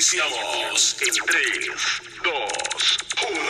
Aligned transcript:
Iniciamos 0.00 0.96
en 1.02 1.14
3, 1.26 1.76
2, 2.24 2.32
1. 3.28 3.40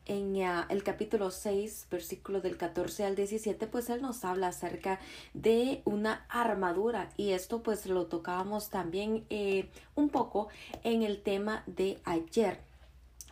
en 0.08 0.34
uh, 0.36 0.64
el 0.68 0.82
capítulo 0.82 1.30
6, 1.30 1.86
versículo 1.90 2.40
del 2.40 2.56
14 2.56 3.04
al 3.04 3.14
17, 3.14 3.66
pues 3.66 3.90
él 3.90 4.02
nos 4.02 4.24
habla 4.24 4.48
acerca 4.48 4.98
de 5.34 5.82
una 5.84 6.26
armadura 6.28 7.10
y 7.16 7.30
esto 7.32 7.62
pues 7.62 7.86
lo 7.86 8.06
tocábamos 8.06 8.70
también 8.70 9.24
eh, 9.30 9.68
un 9.94 10.08
poco 10.08 10.48
en 10.82 11.02
el 11.02 11.22
tema 11.22 11.62
de 11.66 11.98
ayer. 12.04 12.60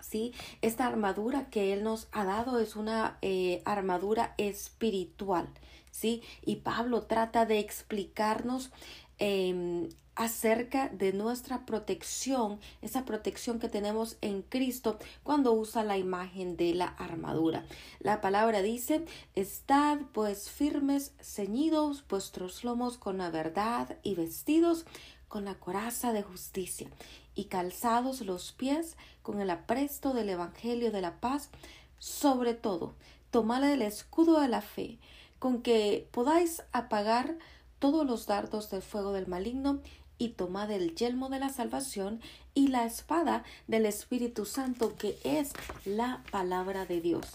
¿Sí? 0.01 0.33
Esta 0.63 0.87
armadura 0.87 1.51
que 1.51 1.73
Él 1.73 1.83
nos 1.83 2.07
ha 2.13 2.25
dado 2.25 2.61
es 2.61 2.77
una 2.77 3.19
eh, 3.23 3.61
armadura 3.65 4.35
espiritual, 4.39 5.49
¿sí? 5.91 6.23
Y 6.45 6.57
Pablo 6.57 7.03
trata 7.03 7.45
de 7.45 7.59
explicarnos 7.59 8.71
eh, 9.19 9.89
acerca 10.17 10.89
de 10.89 11.13
nuestra 11.13 11.67
protección, 11.67 12.59
esa 12.81 13.05
protección 13.05 13.61
que 13.61 13.69
tenemos 13.69 14.17
en 14.23 14.41
Cristo 14.43 14.99
cuando 15.23 15.53
usa 15.53 15.85
la 15.85 15.99
imagen 15.99 16.57
de 16.57 16.75
la 16.75 16.87
armadura. 16.87 17.67
La 18.01 18.23
palabra 18.23 18.63
dice, 18.63 19.05
estad 19.35 19.99
pues 20.13 20.51
firmes, 20.51 21.13
ceñidos 21.21 22.03
vuestros 22.09 22.65
lomos 22.65 22.97
con 22.97 23.19
la 23.19 23.31
verdad 23.31 23.99
y 24.03 24.15
vestidos 24.15 24.87
con 25.29 25.45
la 25.45 25.57
coraza 25.57 26.15
de 26.15 26.23
justicia 26.23 26.89
y 27.35 27.45
calzados 27.45 28.23
los 28.23 28.53
pies 28.53 28.97
con 29.23 29.41
el 29.41 29.51
apresto 29.51 30.15
del 30.15 30.31
Evangelio 30.31 30.91
de 30.91 31.03
la 31.03 31.21
paz, 31.21 31.51
sobre 31.99 32.55
todo, 32.55 32.95
tomad 33.31 33.71
el 33.71 33.83
escudo 33.83 34.41
de 34.41 34.49
la 34.49 34.63
fe, 34.63 34.99
con 35.39 35.61
que 35.61 36.09
podáis 36.11 36.63
apagar 36.73 37.37
todos 37.79 38.07
los 38.07 38.27
dardos 38.27 38.71
del 38.71 38.83
fuego 38.83 39.13
del 39.13 39.27
maligno 39.27 39.81
y 40.19 40.31
tomad 40.31 40.71
el 40.71 40.95
yelmo 40.95 41.29
de 41.29 41.39
la 41.39 41.51
salvación 41.51 42.21
y 42.55 42.69
la 42.69 42.85
espada 42.87 43.45
del 43.69 43.87
Espíritu 43.87 44.45
Santo, 44.45 44.97
que 44.97 45.19
es 45.25 45.53
la 45.85 46.23
palabra 46.31 46.87
de 46.87 47.01
Dios. 47.01 47.27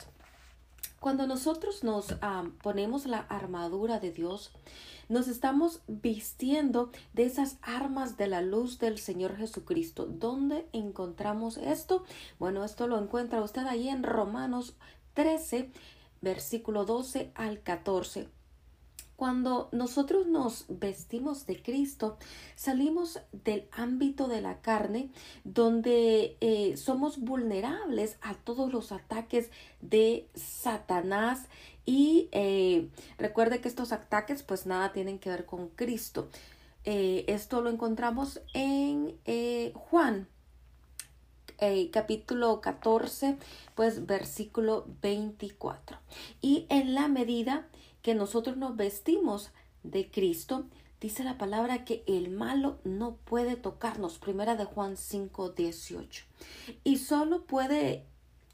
Cuando 1.00 1.26
nosotros 1.26 1.84
nos 1.84 2.16
ah, 2.22 2.46
ponemos 2.62 3.06
la 3.06 3.20
armadura 3.20 4.00
de 4.00 4.12
Dios, 4.12 4.52
nos 5.10 5.28
estamos 5.28 5.82
vistiendo 5.88 6.92
de 7.14 7.26
esas 7.26 7.58
armas 7.62 8.18
de 8.18 8.28
la 8.28 8.42
luz 8.42 8.80
del 8.80 8.98
Señor 8.98 9.36
Jesucristo. 9.36 10.06
¿Dónde 10.06 10.68
encontramos 10.74 11.58
esto? 11.58 12.04
Bueno, 12.40 12.64
esto 12.64 12.88
lo 12.88 12.98
encuentra 12.98 13.42
usted 13.42 13.66
ahí 13.68 13.90
en 13.90 14.04
Romanos 14.04 14.76
13, 15.16 15.72
versículo 16.22 16.86
12 16.86 17.32
al 17.36 17.62
14. 17.62 18.30
Cuando 19.22 19.70
nosotros 19.72 20.26
nos 20.26 20.66
vestimos 20.68 21.46
de 21.46 21.62
Cristo, 21.62 22.18
salimos 22.56 23.20
del 23.32 23.68
ámbito 23.72 24.28
de 24.28 24.42
la 24.42 24.62
carne, 24.62 25.12
donde 25.44 26.38
eh, 26.42 26.76
somos 26.76 27.20
vulnerables 27.20 28.18
a 28.24 28.34
todos 28.34 28.74
los 28.74 28.92
ataques 28.92 29.52
de 29.80 30.28
Satanás. 30.34 31.46
Y 31.86 32.30
eh, 32.32 32.90
recuerde 33.20 33.62
que 33.62 33.68
estos 33.68 33.92
ataques 33.92 34.42
pues 34.42 34.66
nada 34.66 34.92
tienen 34.92 35.20
que 35.20 35.30
ver 35.30 35.46
con 35.46 35.68
Cristo. 35.68 36.28
Eh, 36.84 37.24
esto 37.28 37.62
lo 37.62 37.70
encontramos 37.70 38.42
en 38.56 39.20
Juan 39.76 40.28
capítulo 41.92 42.60
14, 42.60 43.38
pues 43.76 44.08
versículo 44.08 44.88
24. 45.04 46.00
Y 46.42 46.66
en 46.70 46.96
la 46.96 47.08
medida 47.08 47.68
que 48.02 48.16
nosotros 48.16 48.58
nos 48.58 48.76
vestimos 48.76 49.52
de 49.84 50.10
Cristo, 50.10 50.66
dice 51.00 51.24
la 51.24 51.38
palabra 51.38 51.86
que 51.86 52.04
el 52.08 52.30
malo 52.30 52.80
no 52.84 53.16
puede 53.16 53.56
tocarnos. 53.56 54.20
Primera 54.20 54.56
de 54.56 54.66
Juan 54.66 54.98
5, 54.98 55.50
18. 55.50 56.26
Y 56.84 56.98
solo 56.98 57.46
puede 57.46 58.06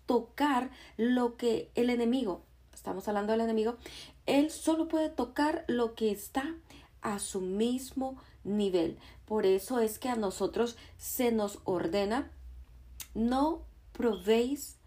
tocar 0.05 0.71
lo 0.95 1.35
que 1.35 1.71
el 1.75 1.89
enemigo, 1.89 2.43
estamos 2.73 3.07
hablando 3.07 3.33
del 3.33 3.41
enemigo, 3.41 3.77
él 4.25 4.51
solo 4.51 4.87
puede 4.87 5.09
tocar 5.09 5.65
lo 5.67 5.95
que 5.95 6.11
está 6.11 6.55
a 7.01 7.19
su 7.19 7.41
mismo 7.41 8.17
nivel. 8.43 8.97
Por 9.25 9.45
eso 9.45 9.79
es 9.79 9.99
que 9.99 10.09
a 10.09 10.15
nosotros 10.15 10.77
se 10.97 11.31
nos 11.31 11.59
ordena 11.65 12.31
no 13.13 13.63
proveéis 13.93 14.77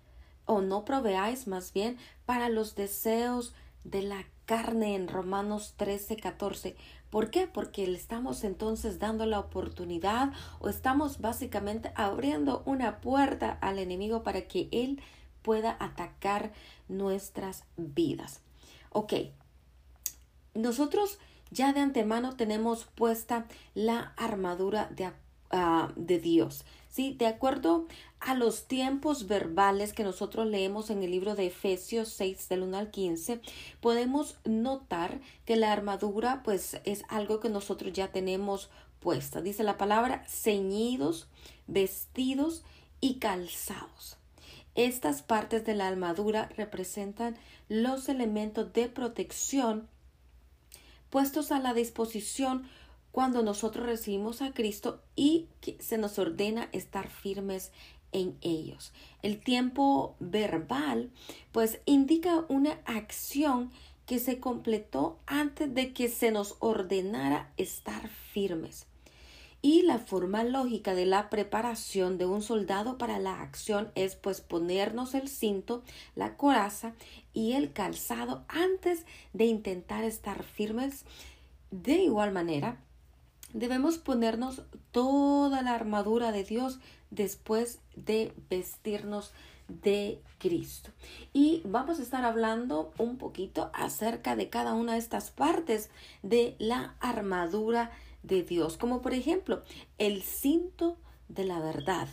o 0.47 0.61
no 0.63 0.85
proveáis 0.85 1.47
más 1.47 1.73
bien 1.73 1.99
para 2.27 2.49
los 2.49 2.75
deseos 2.75 3.55
de 3.85 4.03
la 4.03 4.25
carne 4.51 4.97
en 4.97 5.07
Romanos 5.07 5.75
13, 5.77 6.17
14. 6.17 6.75
¿Por 7.09 7.31
qué? 7.31 7.47
Porque 7.47 7.87
le 7.87 7.97
estamos 7.97 8.43
entonces 8.43 8.99
dando 8.99 9.25
la 9.25 9.39
oportunidad 9.39 10.33
o 10.59 10.69
estamos 10.69 11.21
básicamente 11.21 11.93
abriendo 11.95 12.65
una 12.67 13.01
puerta 13.01 13.59
al 13.61 13.79
enemigo 13.79 14.25
para 14.25 14.49
que 14.49 14.69
él 14.73 15.01
pueda 15.43 15.77
atacar 15.79 16.51
nuestras 16.89 17.63
vidas. 17.77 18.41
Ok, 18.91 19.13
nosotros 20.55 21.21
ya 21.53 21.73
de 21.73 21.79
antemano 21.79 22.35
tenemos 22.35 22.87
puesta 22.97 23.47
la 23.75 24.15
armadura 24.17 24.91
de, 24.91 25.13
uh, 25.53 25.93
de 25.95 26.19
Dios. 26.19 26.65
¿sí? 26.89 27.15
De 27.17 27.29
acuerdo 27.29 27.87
a 28.21 28.35
los 28.35 28.67
tiempos 28.67 29.27
verbales 29.27 29.93
que 29.93 30.05
nosotros 30.05 30.47
leemos 30.47 30.91
en 30.91 31.03
el 31.03 31.11
libro 31.11 31.35
de 31.35 31.47
Efesios 31.47 32.09
6 32.11 32.49
del 32.51 32.63
1 32.63 32.77
al 32.77 32.91
15, 32.91 33.41
podemos 33.81 34.37
notar 34.45 35.21
que 35.47 35.57
la 35.57 35.73
armadura 35.73 36.43
pues 36.45 36.81
es 36.85 37.03
algo 37.09 37.41
que 37.41 37.49
nosotros 37.49 37.93
ya 37.93 38.13
tenemos 38.13 38.71
puesta. 39.01 39.41
Dice 39.41 39.63
la 39.65 39.79
palabra 39.79 40.25
ceñidos, 40.29 41.29
vestidos 41.67 42.63
y 43.01 43.15
calzados. 43.15 44.19
Estas 44.75 45.23
partes 45.23 45.65
de 45.65 45.75
la 45.75 45.89
armadura 45.89 46.51
representan 46.57 47.37
los 47.69 48.09
elementos 48.09 48.73
de 48.73 48.89
protección 48.89 49.89
puestos 51.09 51.51
a 51.51 51.59
la 51.59 51.75
disposición 51.75 52.69
cuando 53.13 53.43
nosotros 53.43 53.87
recibimos 53.87 54.43
a 54.43 54.53
Cristo 54.53 55.03
y 55.17 55.49
se 55.81 55.99
nos 55.99 56.19
ordena 56.19 56.69
estar 56.73 57.09
firmes 57.09 57.73
en 58.13 58.37
ellos. 58.41 58.93
El 59.23 59.41
tiempo 59.41 60.17
verbal 60.21 61.11
pues 61.53 61.81
indica 61.85 62.45
una 62.49 62.79
acción 62.85 63.71
que 64.07 64.19
se 64.19 64.41
completó 64.41 65.19
antes 65.27 65.73
de 65.73 65.93
que 65.93 66.09
se 66.09 66.31
nos 66.31 66.57
ordenara 66.59 67.53
estar 67.57 68.09
firmes. 68.09 68.87
Y 69.63 69.83
la 69.83 69.99
forma 69.99 70.43
lógica 70.43 70.95
de 70.95 71.05
la 71.05 71.29
preparación 71.29 72.17
de 72.17 72.25
un 72.25 72.41
soldado 72.41 72.97
para 72.97 73.19
la 73.19 73.43
acción 73.43 73.93
es 73.95 74.17
pues 74.17 74.41
ponernos 74.41 75.15
el 75.15 75.29
cinto, 75.29 75.83
la 76.17 76.37
coraza 76.37 76.95
y 77.35 77.53
el 77.53 77.73
calzado 77.73 78.45
antes 78.49 79.05
de 79.35 79.45
intentar 79.45 80.03
estar 80.03 80.43
firmes. 80.45 81.05
De 81.71 82.03
igual 82.03 82.33
manera, 82.33 82.79
Debemos 83.53 83.99
ponernos 83.99 84.63
toda 84.93 85.63
la 85.63 85.75
armadura 85.75 86.31
de 86.31 86.45
Dios 86.45 86.79
después 87.11 87.81
de 87.97 88.33
vestirnos 88.49 89.33
de 89.69 90.21
Cristo. 90.39 90.91
Y 91.33 91.63
vamos 91.65 91.99
a 91.99 92.03
estar 92.03 92.25
hablando 92.25 92.93
un 92.99 93.19
poquito 93.19 93.71
acerca 93.73 94.37
de 94.37 94.49
cada 94.49 94.75
una 94.75 94.95
de 94.95 94.99
estas 94.99 95.31
partes 95.31 95.91
de 96.23 96.57
la 96.59 96.97
armadura 97.01 97.91
de 98.23 98.43
Dios, 98.43 98.77
como 98.77 99.01
por 99.01 99.15
ejemplo 99.15 99.63
el 99.99 100.23
cinto 100.23 100.97
de 101.29 101.45
la 101.45 101.61
verdad. 101.61 102.09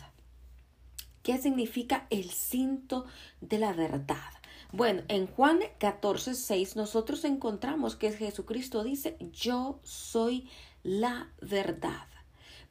¿Qué 1.22 1.36
significa 1.38 2.06
el 2.10 2.30
cinto 2.30 3.04
de 3.40 3.58
la 3.58 3.72
verdad? 3.72 4.32
Bueno, 4.72 5.02
en 5.08 5.26
Juan 5.26 5.60
14, 5.78 6.34
6 6.34 6.76
nosotros 6.76 7.24
encontramos 7.24 7.96
que 7.96 8.12
Jesucristo 8.12 8.84
dice, 8.84 9.16
yo 9.32 9.80
soy 9.82 10.48
la 10.82 11.30
verdad. 11.40 12.06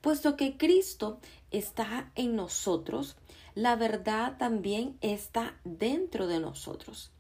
Puesto 0.02 0.38
que 0.38 0.58
Cristo 0.58 1.20
está 1.52 2.12
en 2.16 2.36
nosotros, 2.36 3.16
la 3.56 3.76
verdad 3.76 4.38
también 4.38 4.98
está 5.02 5.58
dentro 5.64 6.28
de 6.28 6.40
nosotros. 6.40 7.12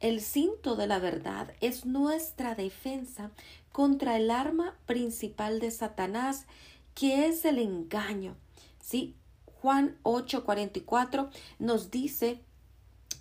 El 0.00 0.20
cinto 0.20 0.76
de 0.76 0.86
la 0.86 0.98
verdad 0.98 1.54
es 1.60 1.86
nuestra 1.86 2.54
defensa 2.54 3.30
contra 3.72 4.16
el 4.16 4.30
arma 4.30 4.76
principal 4.86 5.60
de 5.60 5.70
Satanás, 5.70 6.46
que 6.94 7.26
es 7.26 7.44
el 7.44 7.58
engaño. 7.58 8.36
¿Sí? 8.80 9.16
Juan 9.60 9.96
8:44 10.02 11.30
nos 11.58 11.90
dice 11.90 12.40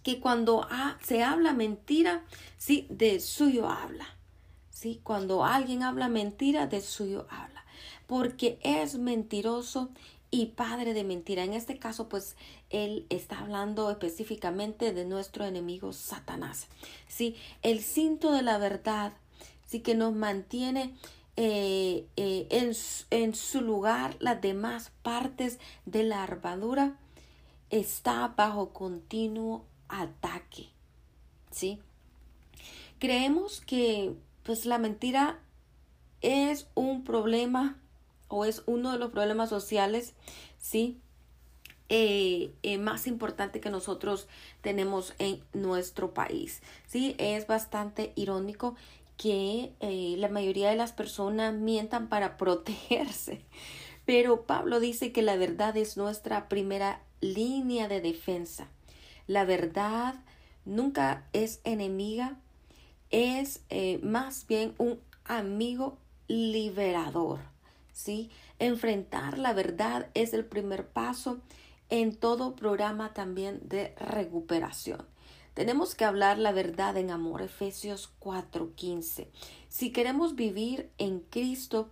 que 0.03 0.19
cuando 0.19 0.67
se 1.01 1.23
habla 1.23 1.53
mentira, 1.53 2.25
sí, 2.57 2.85
de 2.89 3.19
suyo 3.21 3.69
habla. 3.69 4.05
Sí, 4.69 4.99
cuando 5.03 5.45
alguien 5.45 5.83
habla 5.83 6.09
mentira, 6.09 6.67
de 6.67 6.81
suyo 6.81 7.25
habla. 7.29 7.63
Porque 8.05 8.59
es 8.63 8.95
mentiroso 8.95 9.91
y 10.33 10.47
padre 10.47 10.95
de 10.95 11.03
mentira. 11.03 11.43
En 11.43 11.53
este 11.53 11.77
caso, 11.77 12.09
pues 12.09 12.35
él 12.71 13.05
está 13.11 13.37
hablando 13.37 13.91
específicamente 13.91 14.91
de 14.91 15.05
nuestro 15.05 15.45
enemigo 15.45 15.93
Satanás. 15.93 16.69
Sí, 17.07 17.35
el 17.61 17.81
cinto 17.83 18.31
de 18.31 18.41
la 18.41 18.57
verdad, 18.57 19.13
sí 19.67 19.81
que 19.81 19.93
nos 19.93 20.11
mantiene 20.15 20.95
eh, 21.37 22.07
eh, 22.17 22.47
en, 22.49 22.71
en 23.11 23.35
su 23.35 23.61
lugar 23.61 24.17
las 24.19 24.41
demás 24.41 24.91
partes 25.03 25.59
de 25.85 26.01
la 26.01 26.23
armadura 26.23 26.97
está 27.69 28.27
bajo 28.29 28.73
continuo 28.73 29.67
ataque. 29.87 30.69
¿Sí? 31.51 31.79
Creemos 32.97 33.61
que 33.61 34.15
pues 34.41 34.65
la 34.65 34.79
mentira 34.79 35.39
es 36.21 36.65
un 36.73 37.03
problema 37.03 37.77
o 38.33 38.45
es 38.45 38.63
uno 38.65 38.91
de 38.91 38.97
los 38.97 39.11
problemas 39.11 39.49
sociales, 39.49 40.15
¿sí? 40.57 40.99
Eh, 41.89 42.51
eh, 42.63 42.79
más 42.79 43.05
importante 43.05 43.59
que 43.59 43.69
nosotros 43.69 44.27
tenemos 44.61 45.13
en 45.19 45.43
nuestro 45.53 46.15
país. 46.15 46.63
Sí, 46.87 47.15
es 47.19 47.45
bastante 47.45 48.11
irónico 48.15 48.75
que 49.17 49.73
eh, 49.81 50.15
la 50.17 50.29
mayoría 50.29 50.71
de 50.71 50.75
las 50.75 50.93
personas 50.93 51.53
mientan 51.53 52.09
para 52.09 52.35
protegerse. 52.37 53.41
Pero 54.07 54.47
Pablo 54.47 54.79
dice 54.79 55.11
que 55.11 55.21
la 55.21 55.35
verdad 55.35 55.77
es 55.77 55.95
nuestra 55.95 56.49
primera 56.49 57.03
línea 57.21 57.87
de 57.87 58.01
defensa. 58.01 58.67
La 59.27 59.45
verdad 59.45 60.15
nunca 60.65 61.27
es 61.33 61.61
enemiga, 61.65 62.39
es 63.11 63.61
más 64.01 64.47
bien 64.47 64.73
un 64.79 64.99
amigo 65.23 65.99
liberador. 66.27 67.52
¿Sí? 67.93 68.29
Enfrentar 68.59 69.37
la 69.37 69.53
verdad 69.53 70.09
es 70.13 70.33
el 70.33 70.43
primer 70.43 70.87
paso 70.87 71.39
en 71.89 72.15
todo 72.15 72.55
programa 72.55 73.13
también 73.13 73.61
de 73.63 73.95
recuperación. 73.97 75.05
Tenemos 75.53 75.93
que 75.93 76.05
hablar 76.05 76.39
la 76.39 76.51
verdad 76.51 76.97
en 76.97 77.11
amor, 77.11 77.43
Efesios 77.43 78.11
4:15. 78.19 79.27
Si 79.69 79.91
queremos 79.91 80.35
vivir 80.35 80.89
en 80.97 81.19
Cristo 81.19 81.89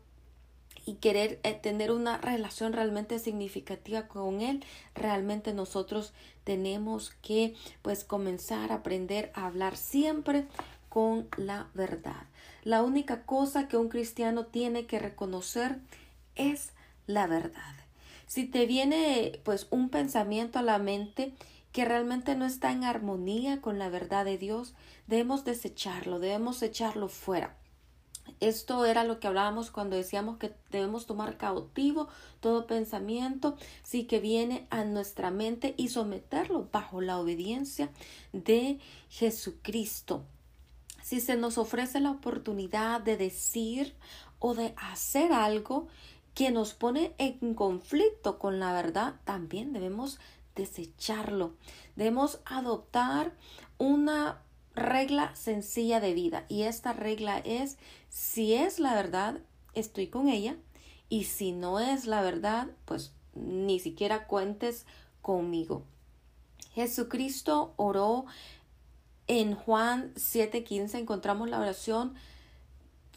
y 0.85 0.95
querer 0.95 1.39
eh, 1.43 1.53
tener 1.53 1.91
una 1.91 2.17
relación 2.17 2.73
realmente 2.73 3.19
significativa 3.19 4.07
con 4.07 4.41
Él, 4.41 4.65
realmente 4.95 5.53
nosotros 5.53 6.13
tenemos 6.43 7.11
que 7.21 7.53
pues 7.83 8.03
comenzar 8.03 8.71
a 8.71 8.75
aprender 8.75 9.31
a 9.35 9.45
hablar 9.45 9.77
siempre 9.77 10.47
con 10.89 11.27
la 11.37 11.69
verdad. 11.75 12.25
La 12.63 12.83
única 12.83 13.23
cosa 13.23 13.67
que 13.67 13.77
un 13.77 13.89
cristiano 13.89 14.45
tiene 14.45 14.85
que 14.85 14.99
reconocer 14.99 15.79
es 16.35 16.73
la 17.07 17.25
verdad. 17.25 17.75
Si 18.27 18.45
te 18.45 18.67
viene 18.67 19.39
pues 19.43 19.67
un 19.71 19.89
pensamiento 19.89 20.59
a 20.59 20.61
la 20.61 20.77
mente 20.77 21.33
que 21.71 21.85
realmente 21.85 22.35
no 22.35 22.45
está 22.45 22.71
en 22.71 22.83
armonía 22.83 23.61
con 23.61 23.79
la 23.79 23.89
verdad 23.89 24.25
de 24.25 24.37
Dios, 24.37 24.73
debemos 25.07 25.43
desecharlo, 25.43 26.19
debemos 26.19 26.61
echarlo 26.61 27.07
fuera. 27.07 27.57
Esto 28.39 28.85
era 28.85 29.03
lo 29.03 29.19
que 29.19 29.27
hablábamos 29.27 29.71
cuando 29.71 29.95
decíamos 29.95 30.37
que 30.37 30.53
debemos 30.69 31.07
tomar 31.07 31.37
cautivo 31.37 32.09
todo 32.39 32.67
pensamiento, 32.67 33.55
sí 33.83 34.05
que 34.05 34.19
viene 34.19 34.67
a 34.69 34.83
nuestra 34.83 35.31
mente 35.31 35.73
y 35.77 35.89
someterlo 35.89 36.69
bajo 36.71 37.01
la 37.01 37.19
obediencia 37.19 37.89
de 38.33 38.79
Jesucristo 39.09 40.23
si 41.11 41.19
se 41.19 41.35
nos 41.35 41.57
ofrece 41.57 41.99
la 41.99 42.09
oportunidad 42.09 43.01
de 43.01 43.17
decir 43.17 43.93
o 44.39 44.53
de 44.53 44.73
hacer 44.77 45.33
algo 45.33 45.89
que 46.33 46.51
nos 46.51 46.73
pone 46.73 47.13
en 47.17 47.53
conflicto 47.53 48.39
con 48.39 48.61
la 48.61 48.71
verdad, 48.71 49.15
también 49.25 49.73
debemos 49.73 50.21
desecharlo. 50.55 51.51
Debemos 51.97 52.39
adoptar 52.45 53.33
una 53.77 54.41
regla 54.73 55.35
sencilla 55.35 55.99
de 55.99 56.13
vida 56.13 56.45
y 56.47 56.61
esta 56.61 56.93
regla 56.93 57.39
es 57.39 57.77
si 58.07 58.53
es 58.53 58.79
la 58.79 58.93
verdad, 58.93 59.41
estoy 59.73 60.07
con 60.07 60.29
ella 60.29 60.55
y 61.09 61.25
si 61.25 61.51
no 61.51 61.81
es 61.81 62.05
la 62.05 62.21
verdad, 62.21 62.69
pues 62.85 63.11
ni 63.35 63.81
siquiera 63.81 64.27
cuentes 64.27 64.85
conmigo. 65.21 65.83
Jesucristo 66.73 67.73
oró 67.75 68.27
en 69.31 69.55
Juan 69.55 70.13
7:15 70.15 70.99
encontramos 70.99 71.49
la 71.49 71.57
oración, 71.57 72.15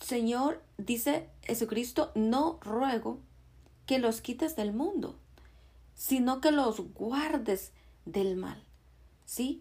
Señor, 0.01 0.63
dice 0.79 1.29
Jesucristo, 1.43 2.13
no 2.15 2.61
ruego 2.61 3.19
que 3.85 3.99
los 3.99 4.21
quites 4.21 4.55
del 4.55 4.73
mundo, 4.73 5.17
sino 5.97 6.41
que 6.41 6.53
los 6.53 6.79
guardes 6.95 7.73
del 8.05 8.37
mal. 8.37 8.63
¿Sí? 9.25 9.61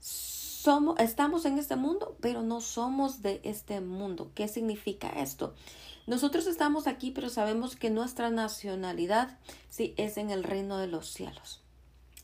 Somos, 0.00 0.98
estamos 0.98 1.44
en 1.44 1.58
este 1.58 1.76
mundo, 1.76 2.16
pero 2.22 2.40
no 2.40 2.62
somos 2.62 3.20
de 3.20 3.42
este 3.44 3.82
mundo. 3.82 4.30
¿Qué 4.34 4.48
significa 4.48 5.10
esto? 5.10 5.54
Nosotros 6.06 6.46
estamos 6.46 6.86
aquí, 6.86 7.10
pero 7.10 7.28
sabemos 7.28 7.76
que 7.76 7.90
nuestra 7.90 8.30
nacionalidad 8.30 9.38
sí 9.68 9.92
es 9.98 10.16
en 10.16 10.30
el 10.30 10.42
reino 10.42 10.78
de 10.78 10.86
los 10.86 11.08
cielos. 11.12 11.61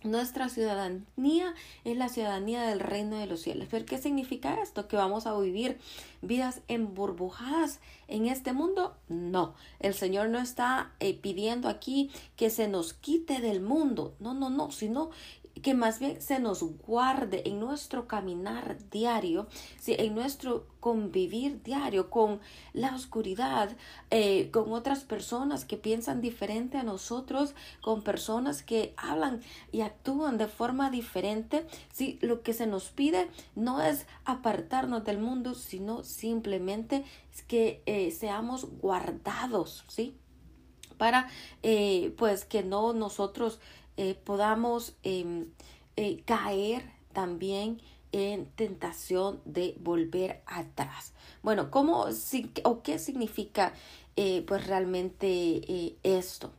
Nuestra 0.05 0.49
ciudadanía 0.49 1.55
es 1.85 1.97
la 1.97 2.09
ciudadanía 2.09 2.63
del 2.63 2.79
reino 2.79 3.17
de 3.17 3.27
los 3.27 3.41
cielos. 3.41 3.67
¿Pero 3.69 3.85
qué 3.85 3.99
significa 3.99 4.63
esto? 4.63 4.87
¿Que 4.87 4.97
vamos 4.97 5.27
a 5.27 5.37
vivir 5.37 5.79
vidas 6.23 6.61
emburbujadas 6.69 7.81
en 8.07 8.27
este 8.27 8.53
mundo? 8.53 8.97
No, 9.09 9.55
el 9.81 9.95
Señor 9.95 10.29
no 10.29 10.39
está 10.39 10.93
eh, 11.01 11.15
pidiendo 11.15 11.69
aquí 11.69 12.13
que 12.37 12.49
se 12.49 12.69
nos 12.69 12.95
quite 12.95 13.41
del 13.41 13.61
mundo. 13.61 14.15
No, 14.21 14.35
no, 14.35 14.51
no, 14.51 14.71
sino 14.71 15.11
que 15.61 15.75
más 15.75 15.99
bien 15.99 16.21
se 16.21 16.39
nos 16.39 16.63
guarde 16.63 17.43
en 17.47 17.61
nuestro 17.61 18.07
caminar 18.07 18.77
diario, 18.91 19.47
en 19.87 20.15
nuestro 20.15 20.67
convivir 20.81 21.63
diario 21.63 22.11
con 22.11 22.41
la 22.73 22.95
oscuridad, 22.95 23.77
eh, 24.11 24.51
con 24.51 24.73
otras 24.73 25.05
personas 25.05 25.65
que 25.65 25.77
piensan 25.77 26.21
diferente 26.21 26.79
a 26.79 26.83
nosotros, 26.83 27.55
con 27.81 28.03
personas 28.03 28.63
que 28.63 28.95
hablan 28.97 29.41
y 29.73 29.81
actúan 29.81 30.39
de 30.39 30.47
forma 30.47 30.91
diferente. 30.91 31.67
Si 31.93 32.19
lo 32.23 32.43
que 32.43 32.53
se 32.53 32.67
nos 32.67 32.91
pide 32.91 33.29
no 33.55 33.83
es 33.83 34.07
apartarnos 34.25 35.05
del 35.05 35.19
mundo, 35.19 35.55
sino 35.55 36.05
simplemente 36.05 37.05
que 37.47 37.83
eh, 37.87 38.11
seamos 38.11 38.67
guardados, 38.81 39.85
¿sí? 39.89 40.15
Para 40.97 41.29
eh, 41.63 42.15
pues 42.19 42.45
que 42.45 42.63
no 42.65 42.93
nosotros 42.93 43.61
eh, 44.01 44.15
podamos 44.15 44.95
em, 45.03 45.47
eh, 45.97 46.23
caer 46.25 46.89
también 47.13 47.83
en 48.13 48.47
tentación 48.47 49.41
de 49.45 49.75
volver 49.81 50.41
atrás. 50.47 51.13
Bueno, 51.43 51.73
¿cómo 51.73 52.07
o 52.63 52.83
qué 52.83 52.99
significa 53.01 53.75
eh, 54.15 54.45
pues 54.47 54.67
realmente 54.67 55.97
esto? 56.05 56.53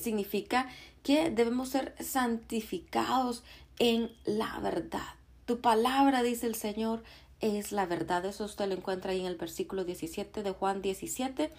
significa 0.00 0.66
que 1.02 1.28
debemos 1.30 1.68
ser 1.68 1.94
santificados 2.00 3.42
en 3.78 4.10
la 4.24 4.58
verdad. 4.60 5.14
Tu 5.44 5.60
palabra, 5.60 6.22
dice 6.22 6.46
el 6.46 6.54
Señor, 6.54 7.02
es 7.40 7.70
la 7.70 7.84
verdad. 7.84 8.24
Eso 8.24 8.46
usted 8.46 8.66
lo 8.66 8.74
encuentra 8.74 9.12
ahí 9.12 9.20
en 9.20 9.26
el 9.26 9.36
versículo 9.36 9.84
17 9.84 10.42
de 10.42 10.52
Juan 10.52 10.80
17. 10.80 11.52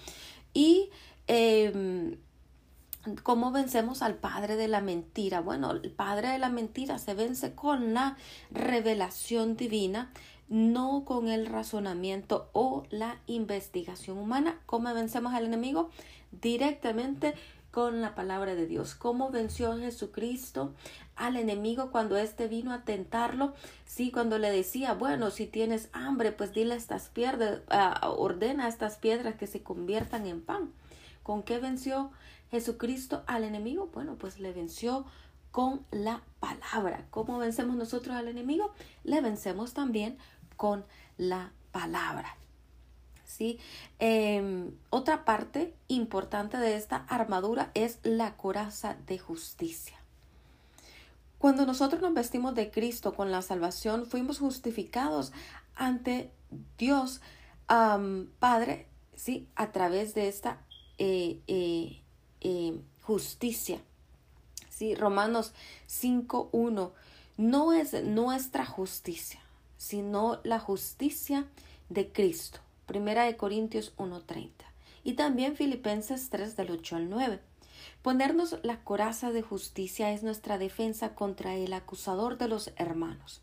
Y 0.55 0.89
em, 1.27 2.17
¿Cómo 3.23 3.51
vencemos 3.51 4.01
al 4.01 4.15
padre 4.15 4.55
de 4.55 4.69
la 4.69 4.79
mentira? 4.79 5.41
Bueno, 5.41 5.71
el 5.71 5.91
padre 5.91 6.29
de 6.29 6.37
la 6.39 6.47
mentira 6.47 6.97
se 6.99 7.13
vence 7.13 7.53
con 7.53 7.93
la 7.93 8.15
revelación 8.49 9.57
divina, 9.57 10.09
no 10.47 11.03
con 11.03 11.27
el 11.27 11.47
razonamiento 11.47 12.49
o 12.53 12.85
la 12.91 13.17
investigación 13.27 14.17
humana. 14.17 14.61
¿Cómo 14.65 14.93
vencemos 14.93 15.33
al 15.33 15.45
enemigo? 15.45 15.89
Directamente 16.31 17.33
con 17.71 18.01
la 18.01 18.15
palabra 18.15 18.55
de 18.55 18.67
Dios. 18.67 18.95
¿Cómo 18.95 19.31
venció 19.31 19.77
Jesucristo 19.77 20.73
al 21.17 21.35
enemigo 21.35 21.91
cuando 21.91 22.15
éste 22.15 22.47
vino 22.47 22.71
a 22.71 22.85
tentarlo? 22.85 23.53
Sí, 23.83 24.11
cuando 24.11 24.37
le 24.37 24.49
decía, 24.49 24.93
bueno, 24.93 25.29
si 25.29 25.45
tienes 25.45 25.89
hambre, 25.91 26.31
pues 26.31 26.53
dile 26.53 26.75
a 26.75 26.77
estas 26.77 27.09
piedras, 27.09 27.61
uh, 27.69 28.07
ordena 28.07 28.65
a 28.65 28.69
estas 28.69 28.95
piedras 28.97 29.35
que 29.35 29.47
se 29.47 29.61
conviertan 29.61 30.25
en 30.25 30.41
pan. 30.41 30.71
¿Con 31.23 31.41
qué 31.41 31.57
venció 31.57 32.11
Jesucristo 32.53 33.23
al 33.25 33.43
enemigo? 33.43 33.89
Bueno, 33.91 34.15
pues 34.15 34.39
le 34.39 34.53
venció 34.53 35.05
con 35.51 35.83
la 35.89 36.21
palabra. 36.39 37.07
¿Cómo 37.09 37.39
vencemos 37.39 37.75
nosotros 37.75 38.15
al 38.15 38.27
enemigo? 38.27 38.71
Le 39.03 39.21
vencemos 39.21 39.73
también 39.73 40.19
con 40.55 40.85
la 41.17 41.51
palabra. 41.71 42.37
¿Sí? 43.25 43.59
Em, 43.97 44.71
otra 44.91 45.25
parte 45.25 45.73
importante 45.87 46.57
de 46.57 46.75
esta 46.75 46.97
armadura 47.09 47.71
es 47.73 47.97
la 48.03 48.37
coraza 48.37 48.97
de 49.07 49.17
justicia. 49.17 49.97
Cuando 51.39 51.65
nosotros 51.65 52.03
nos 52.03 52.13
vestimos 52.13 52.53
de 52.53 52.69
Cristo 52.69 53.15
con 53.15 53.31
la 53.31 53.41
salvación, 53.41 54.05
fuimos 54.05 54.37
justificados 54.37 55.33
ante 55.75 56.31
Dios 56.77 57.19
Padre, 58.39 58.85
¿sí? 59.15 59.47
A 59.55 59.71
través 59.71 60.13
de 60.13 60.27
esta 60.27 60.59
eh, 60.99 61.41
eh, 61.47 62.02
eh, 62.43 62.77
justicia. 63.01 63.79
¿sí? 64.69 64.95
Romanos 64.95 65.53
5.1 65.89 66.91
no 67.37 67.73
es 67.73 68.03
nuestra 68.03 68.65
justicia, 68.65 69.39
sino 69.77 70.39
la 70.43 70.59
justicia 70.59 71.47
de 71.89 72.11
Cristo. 72.11 72.59
Primera 72.85 73.23
de 73.23 73.37
Corintios 73.37 73.93
1.30. 73.97 74.49
Y 75.03 75.13
también 75.13 75.55
Filipenses 75.55 76.29
3 76.29 76.55
del 76.55 76.71
8 76.71 76.95
al 76.97 77.09
9. 77.09 77.39
Ponernos 78.01 78.57
la 78.63 78.83
coraza 78.83 79.31
de 79.31 79.41
justicia 79.41 80.11
es 80.11 80.23
nuestra 80.23 80.57
defensa 80.57 81.15
contra 81.15 81.55
el 81.55 81.73
acusador 81.73 82.37
de 82.37 82.47
los 82.47 82.71
hermanos. 82.75 83.41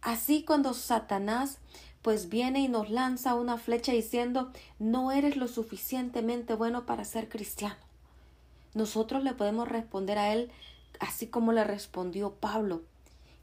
Así 0.00 0.44
cuando 0.44 0.74
Satanás 0.74 1.58
pues 2.02 2.28
viene 2.28 2.60
y 2.60 2.68
nos 2.68 2.88
lanza 2.88 3.34
una 3.34 3.58
flecha 3.58 3.92
diciendo 3.92 4.52
no 4.78 5.10
eres 5.10 5.36
lo 5.36 5.48
suficientemente 5.48 6.54
bueno 6.54 6.86
para 6.86 7.04
ser 7.04 7.28
cristiano 7.28 7.85
nosotros 8.76 9.24
le 9.24 9.32
podemos 9.32 9.66
responder 9.66 10.18
a 10.18 10.34
él 10.34 10.52
así 11.00 11.28
como 11.28 11.52
le 11.52 11.64
respondió 11.64 12.34
Pablo. 12.34 12.82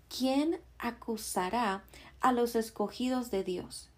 ¿Quién 0.08 0.62
acusará 0.78 1.84
a 2.22 2.32
los 2.32 2.56
escogidos 2.56 3.32
de 3.32 3.44
Dios? 3.44 3.90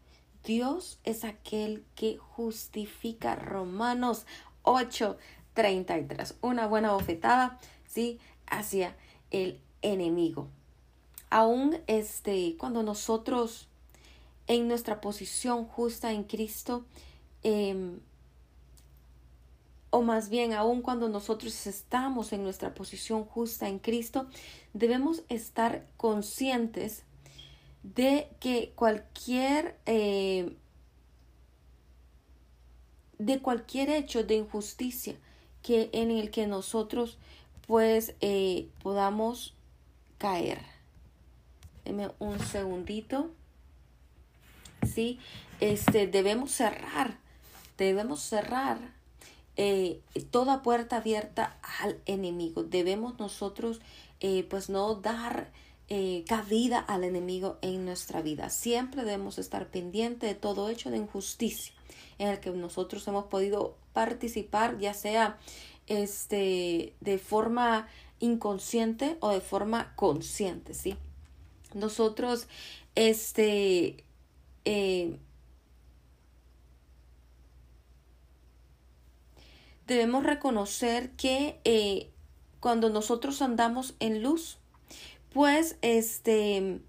Dios 0.45 0.97
es 1.03 1.25
aquel 1.25 1.83
que 1.95 2.17
justifica 2.17 3.35
Romanos 3.35 4.25
8:33. 4.63 6.35
Una 6.41 6.67
buena 6.67 6.93
bofetada, 6.93 7.59
¿sí? 7.85 8.17
Hacia 8.47 8.95
el 9.29 9.59
enemigo. 9.81 10.47
Aún 11.29 11.77
este, 11.87 12.55
cuando 12.57 12.81
nosotros 12.81 13.67
en 14.47 14.69
nuestra 14.69 15.01
posición 15.01 15.65
justa 15.65 16.13
en 16.13 16.23
Cristo, 16.23 16.85
eh, 17.43 17.97
o 19.95 20.01
más 20.01 20.27
bien 20.27 20.51
aún 20.51 20.81
cuando 20.81 21.07
nosotros 21.07 21.67
estamos 21.67 22.33
en 22.33 22.43
nuestra 22.43 22.73
posición 22.73 23.23
justa 23.23 23.69
en 23.69 23.79
Cristo, 23.79 24.27
debemos 24.73 25.23
estar 25.29 25.87
conscientes 25.95 27.03
de 27.81 28.27
que 28.41 28.73
cualquier 28.75 29.79
eh, 29.85 30.53
de 33.19 33.39
cualquier 33.39 33.89
hecho 33.89 34.25
de 34.25 34.35
injusticia 34.35 35.15
que 35.63 35.89
en 35.93 36.11
el 36.11 36.29
que 36.29 36.45
nosotros 36.45 37.17
pues 37.65 38.15
eh, 38.19 38.67
podamos 38.83 39.53
caer. 40.17 40.59
Deme 41.85 42.11
un 42.19 42.37
segundito. 42.41 43.31
Sí, 44.85 45.19
este 45.61 46.05
debemos 46.05 46.51
cerrar, 46.51 47.17
debemos 47.77 48.19
cerrar 48.19 48.94
eh, 49.57 50.01
toda 50.31 50.61
puerta 50.61 50.97
abierta 50.97 51.57
al 51.79 51.99
enemigo. 52.05 52.63
Debemos 52.63 53.19
nosotros 53.19 53.81
eh, 54.19 54.45
pues 54.49 54.69
no 54.69 54.95
dar 54.95 55.51
eh, 55.87 56.23
cabida 56.27 56.79
al 56.79 57.03
enemigo 57.03 57.57
en 57.61 57.85
nuestra 57.85 58.21
vida. 58.21 58.49
Siempre 58.49 59.03
debemos 59.03 59.37
estar 59.37 59.69
pendientes 59.69 60.29
de 60.29 60.35
todo 60.35 60.69
hecho 60.69 60.89
de 60.89 60.97
injusticia 60.97 61.73
en 62.17 62.29
el 62.29 62.39
que 62.39 62.49
nosotros 62.51 63.07
hemos 63.07 63.25
podido 63.25 63.75
participar, 63.93 64.77
ya 64.79 64.93
sea 64.93 65.37
este, 65.87 66.93
de 67.01 67.17
forma 67.17 67.87
inconsciente 68.19 69.17
o 69.19 69.29
de 69.29 69.41
forma 69.41 69.93
consciente, 69.95 70.73
¿sí? 70.73 70.95
Nosotros, 71.73 72.47
este, 72.95 74.03
debemos 79.87 80.23
reconocer 80.23 81.11
que 81.11 81.59
eh, 81.63 82.09
cuando 82.59 82.89
nosotros 82.89 83.41
andamos 83.41 83.95
en 83.99 84.23
luz, 84.23 84.57
pues 85.33 85.77
este 85.81 86.79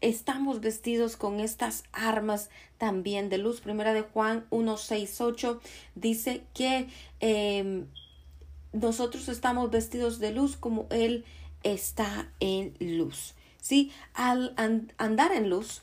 estamos 0.00 0.60
vestidos 0.60 1.16
con 1.16 1.40
estas 1.40 1.84
armas 1.92 2.50
también 2.78 3.28
de 3.28 3.38
luz. 3.38 3.60
Primera 3.60 3.94
de 3.94 4.02
Juan 4.02 4.46
1, 4.50 4.76
6, 4.76 5.20
8 5.20 5.60
dice 5.94 6.44
que 6.54 6.88
em, 7.20 7.86
nosotros 8.72 9.28
estamos 9.28 9.70
vestidos 9.70 10.18
de 10.18 10.32
luz 10.32 10.56
como 10.56 10.86
Él 10.90 11.24
está 11.62 12.30
en 12.40 12.74
luz. 12.78 13.34
¿Sí? 13.60 13.90
Al 14.14 14.54
andar 14.96 15.32
en 15.32 15.50
luz 15.50 15.82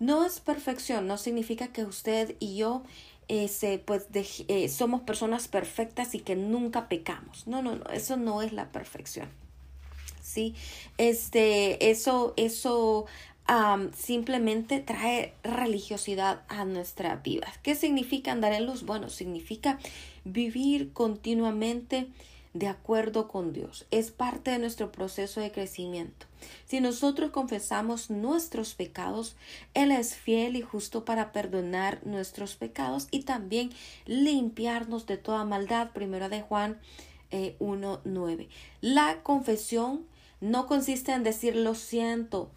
no 0.00 0.24
es 0.24 0.40
perfección, 0.40 1.06
no 1.06 1.18
significa 1.18 1.68
que 1.68 1.84
usted 1.84 2.34
y 2.40 2.56
yo 2.56 2.82
pues 3.84 4.06
eh, 4.14 4.68
somos 4.68 5.02
personas 5.02 5.48
perfectas 5.48 6.14
y 6.14 6.20
que 6.20 6.36
nunca 6.36 6.88
pecamos. 6.88 7.46
No, 7.46 7.62
no, 7.62 7.76
no, 7.76 7.84
eso 7.90 8.16
no 8.16 8.42
es 8.42 8.52
la 8.52 8.72
perfección. 8.72 9.28
Sí, 10.22 10.54
este, 10.98 11.90
eso, 11.90 12.34
eso 12.36 13.06
simplemente 13.96 14.78
trae 14.78 15.34
religiosidad 15.42 16.42
a 16.48 16.64
nuestra 16.64 17.16
vida. 17.16 17.52
¿Qué 17.62 17.74
significa 17.74 18.30
andar 18.30 18.52
en 18.52 18.66
luz? 18.66 18.84
Bueno, 18.84 19.08
significa 19.08 19.80
vivir 20.24 20.92
continuamente 20.92 22.08
de 22.52 22.68
acuerdo 22.68 23.28
con 23.28 23.52
Dios. 23.52 23.86
Es 23.90 24.10
parte 24.10 24.50
de 24.50 24.58
nuestro 24.58 24.90
proceso 24.90 25.40
de 25.40 25.52
crecimiento. 25.52 26.26
Si 26.66 26.80
nosotros 26.80 27.30
confesamos 27.30 28.10
nuestros 28.10 28.74
pecados, 28.74 29.36
Él 29.74 29.92
es 29.92 30.16
fiel 30.16 30.56
y 30.56 30.62
justo 30.62 31.04
para 31.04 31.32
perdonar 31.32 32.04
nuestros 32.04 32.56
pecados 32.56 33.08
y 33.10 33.22
también 33.22 33.70
limpiarnos 34.06 35.06
de 35.06 35.16
toda 35.16 35.44
maldad. 35.44 35.90
Primero 35.92 36.28
de 36.28 36.42
Juan 36.42 36.78
1.9. 37.30 38.40
Eh, 38.40 38.48
La 38.80 39.22
confesión 39.22 40.06
no 40.40 40.66
consiste 40.66 41.12
en 41.12 41.22
decir 41.22 41.54
lo 41.54 41.74
siento. 41.74 42.50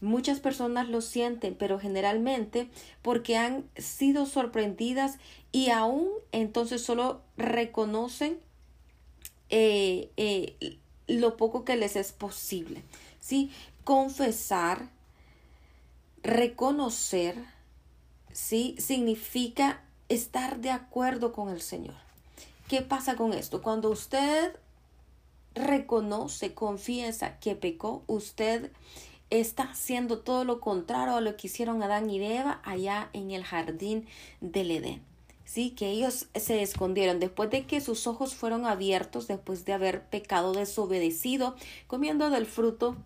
Muchas 0.00 0.38
personas 0.38 0.88
lo 0.88 1.00
sienten, 1.00 1.54
pero 1.54 1.80
generalmente 1.80 2.68
porque 3.00 3.38
han 3.38 3.64
sido 3.76 4.26
sorprendidas 4.26 5.18
y 5.50 5.70
aún 5.70 6.08
entonces 6.30 6.82
solo 6.82 7.22
reconocen 7.38 8.38
eh, 9.56 10.10
eh, 10.16 10.78
lo 11.06 11.36
poco 11.36 11.64
que 11.64 11.76
les 11.76 11.94
es 11.94 12.10
posible. 12.10 12.82
¿sí? 13.20 13.52
Confesar, 13.84 14.88
reconocer, 16.24 17.36
¿sí? 18.32 18.74
Significa 18.78 19.84
estar 20.08 20.58
de 20.58 20.70
acuerdo 20.70 21.32
con 21.32 21.50
el 21.50 21.60
Señor. 21.60 21.94
¿Qué 22.66 22.82
pasa 22.82 23.14
con 23.14 23.32
esto? 23.32 23.62
Cuando 23.62 23.90
usted 23.90 24.56
reconoce, 25.54 26.52
confiesa 26.52 27.38
que 27.38 27.54
pecó, 27.54 28.02
usted 28.08 28.72
está 29.30 29.70
haciendo 29.70 30.18
todo 30.18 30.44
lo 30.44 30.58
contrario 30.58 31.14
a 31.14 31.20
lo 31.20 31.36
que 31.36 31.46
hicieron 31.46 31.80
Adán 31.82 32.10
y 32.10 32.20
Eva 32.24 32.60
allá 32.64 33.08
en 33.12 33.30
el 33.30 33.44
jardín 33.44 34.08
del 34.40 34.72
Edén. 34.72 35.13
Sí, 35.44 35.70
que 35.70 35.90
ellos 35.90 36.26
se 36.34 36.62
escondieron 36.62 37.20
después 37.20 37.50
de 37.50 37.66
que 37.66 37.80
sus 37.80 38.06
ojos 38.06 38.34
fueron 38.34 38.66
abiertos, 38.66 39.28
después 39.28 39.64
de 39.64 39.74
haber 39.74 40.04
pecado 40.08 40.52
desobedecido, 40.52 41.54
comiendo 41.86 42.30
del 42.30 42.46
fruto 42.46 42.96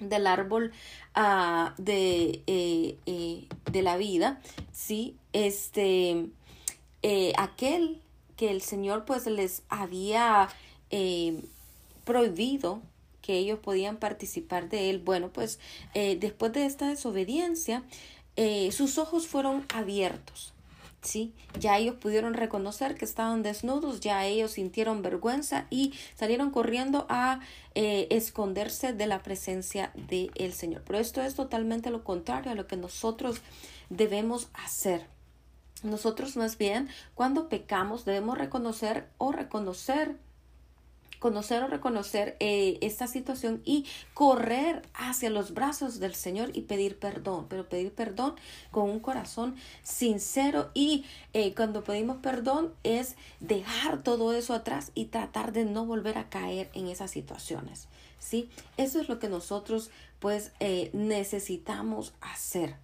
del 0.00 0.26
árbol 0.26 0.72
uh, 1.16 1.70
de, 1.78 2.42
eh, 2.46 2.98
eh, 3.06 3.46
de 3.70 3.82
la 3.82 3.96
vida, 3.96 4.40
sí, 4.72 5.16
este, 5.32 6.26
eh, 7.02 7.32
aquel 7.36 8.00
que 8.36 8.50
el 8.50 8.62
Señor 8.62 9.04
pues 9.04 9.26
les 9.26 9.62
había 9.68 10.48
prohibido 12.04 12.82
que 13.22 13.34
ellos 13.34 13.60
podían 13.60 13.98
participar 13.98 14.68
de 14.68 14.90
él. 14.90 14.98
Bueno, 14.98 15.28
pues 15.32 15.60
después 15.94 16.52
de 16.52 16.66
esta 16.66 16.88
desobediencia, 16.88 17.84
sus 18.72 18.98
ojos 18.98 19.28
fueron 19.28 19.66
abiertos. 19.72 20.52
¿Sí? 21.02 21.32
Ya 21.58 21.78
ellos 21.78 21.96
pudieron 21.96 22.34
reconocer 22.34 22.96
que 22.96 23.04
estaban 23.04 23.42
desnudos, 23.42 24.00
ya 24.00 24.26
ellos 24.26 24.52
sintieron 24.52 25.02
vergüenza 25.02 25.66
y 25.70 25.94
salieron 26.14 26.50
corriendo 26.50 27.06
a 27.08 27.40
esconderse 27.74 28.92
de 28.92 29.06
la 29.06 29.22
presencia 29.22 29.92
del 29.94 30.52
Señor. 30.52 30.82
Pero 30.86 30.98
esto 30.98 31.22
es 31.22 31.34
totalmente 31.34 31.90
lo 31.90 32.04
contrario 32.04 32.52
a 32.52 32.54
lo 32.54 32.66
que 32.66 32.76
nosotros 32.76 33.40
debemos 33.88 34.48
hacer. 34.54 35.06
Nosotros 35.82 36.36
más 36.36 36.58
bien, 36.58 36.88
cuando 37.14 37.48
pecamos, 37.48 38.04
debemos 38.04 38.36
reconocer 38.36 39.08
o 39.16 39.32
reconocer 39.32 40.18
conocer 41.20 41.62
o 41.62 41.68
reconocer 41.68 42.36
eh, 42.40 42.78
esta 42.80 43.06
situación 43.06 43.62
y 43.64 43.86
correr 44.14 44.82
hacia 44.94 45.30
los 45.30 45.54
brazos 45.54 46.00
del 46.00 46.14
Señor 46.14 46.50
y 46.54 46.62
pedir 46.62 46.98
perdón, 46.98 47.46
pero 47.48 47.68
pedir 47.68 47.92
perdón 47.92 48.34
con 48.72 48.90
un 48.90 48.98
corazón 48.98 49.54
sincero 49.84 50.70
y 50.74 51.04
eh, 51.32 51.54
cuando 51.54 51.84
pedimos 51.84 52.16
perdón 52.16 52.74
es 52.82 53.14
dejar 53.38 54.02
todo 54.02 54.32
eso 54.32 54.54
atrás 54.54 54.90
y 54.94 55.04
tratar 55.04 55.52
de 55.52 55.66
no 55.66 55.86
volver 55.86 56.18
a 56.18 56.28
caer 56.28 56.70
en 56.74 56.88
esas 56.88 57.12
situaciones. 57.12 57.86
¿sí? 58.18 58.50
Eso 58.78 59.00
es 59.00 59.08
lo 59.08 59.20
que 59.20 59.28
nosotros 59.28 59.90
pues 60.18 60.52
eh, 60.58 60.90
necesitamos 60.92 62.14
hacer 62.20 62.76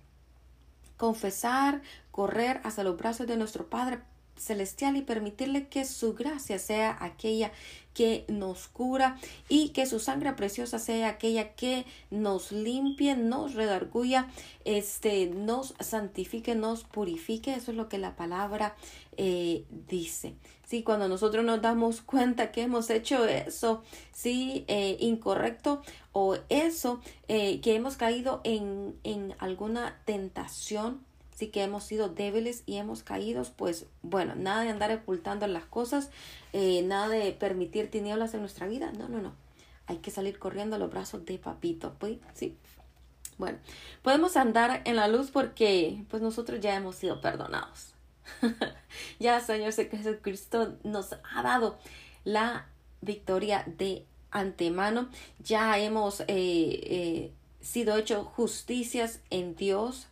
confesar, 0.97 1.83
correr 2.11 2.61
hacia 2.65 2.85
los 2.85 2.97
brazos 2.97 3.27
de 3.27 3.37
nuestro 3.37 3.69
Padre 3.69 4.01
celestial 4.37 4.97
y 4.97 5.03
permitirle 5.03 5.69
que 5.69 5.85
su 5.85 6.15
gracia 6.15 6.59
sea 6.59 6.97
aquella 7.01 7.53
que 7.97 8.27
nos 8.29 8.69
cura 8.69 9.17
y 9.49 9.71
que 9.71 9.87
su 9.87 10.01
sangre 10.01 10.35
preciosa 10.35 10.79
sea 10.79 11.09
aquella 11.09 11.55
que 11.55 11.87
nos 12.11 12.53
limpie, 12.53 13.17
nos 13.17 13.55
redarguya, 13.55 14.29
este, 14.67 15.29
nos 15.29 15.75
santifique, 15.81 16.55
nos 16.55 16.85
purifique. 16.85 17.55
Eso 17.55 17.71
es 17.71 17.77
lo 17.79 17.89
que 17.89 17.97
la 17.97 18.15
palabra 18.15 18.77
eh, 19.17 19.65
dice. 19.89 20.35
Sí, 20.67 20.83
cuando 20.83 21.09
nosotros 21.09 21.43
nos 21.43 21.63
damos 21.63 22.03
cuenta 22.03 22.53
que 22.53 22.63
hemos 22.63 22.91
hecho 22.91 23.25
eso, 23.25 23.83
sí, 24.13 24.67
eh, 24.69 24.99
incorrecto 25.01 25.81
o 26.13 26.37
eso, 26.51 27.01
eh, 27.29 27.63
que 27.63 27.77
hemos 27.77 27.97
caído 27.97 28.43
en, 28.45 28.95
en 29.05 29.35
alguna 29.39 30.03
tentación, 30.05 31.06
sí 31.37 31.49
que 31.49 31.63
hemos 31.63 31.85
sido 31.85 32.09
débiles 32.09 32.63
y 32.65 32.77
hemos 32.77 33.03
caído, 33.03 33.45
pues 33.57 33.87
bueno, 34.03 34.35
nada 34.35 34.63
de 34.63 34.71
andar 34.71 34.91
ocultando 34.91 35.47
las 35.47 35.67
cosas, 35.67 36.11
eh, 36.55 36.83
nada 36.83 37.09
de 37.09 37.31
permitir 37.33 37.91
tinieblas 37.91 38.33
en 38.33 38.41
nuestra 38.41 38.67
vida, 38.67 38.91
no, 38.93 39.09
no, 39.09 39.21
no, 39.21 39.35
hay 39.87 39.99
que 39.99 40.11
salir 40.11 40.39
corriendo 40.39 40.77
a 40.77 40.79
los 40.79 40.91
brazos 40.91 41.27
de 41.27 41.39
papito, 41.39 41.95
pues 41.99 42.19
sí. 42.35 42.57
Bueno, 43.37 43.59
podemos 44.01 44.35
andar 44.39 44.81
en 44.87 44.97
la 44.97 45.09
luz 45.09 45.31
porque 45.31 46.03
pues 46.09 46.23
nosotros 46.23 46.59
ya 46.61 46.75
hemos 46.75 46.97
sido 46.97 47.21
perdonados. 47.21 47.93
ya 49.19 49.41
Señor 49.41 49.75
Jesucristo 49.75 50.79
nos 50.85 51.13
ha 51.13 51.43
dado 51.43 51.77
la 52.25 52.67
victoria 53.03 53.63
de 53.67 54.07
antemano. 54.31 55.11
Ya 55.39 55.79
hemos 55.79 56.21
eh, 56.21 56.27
eh, 56.29 57.33
sido 57.61 57.99
hechos 57.99 58.27
justicias 58.27 59.21
en 59.29 59.55
Dios 59.55 60.07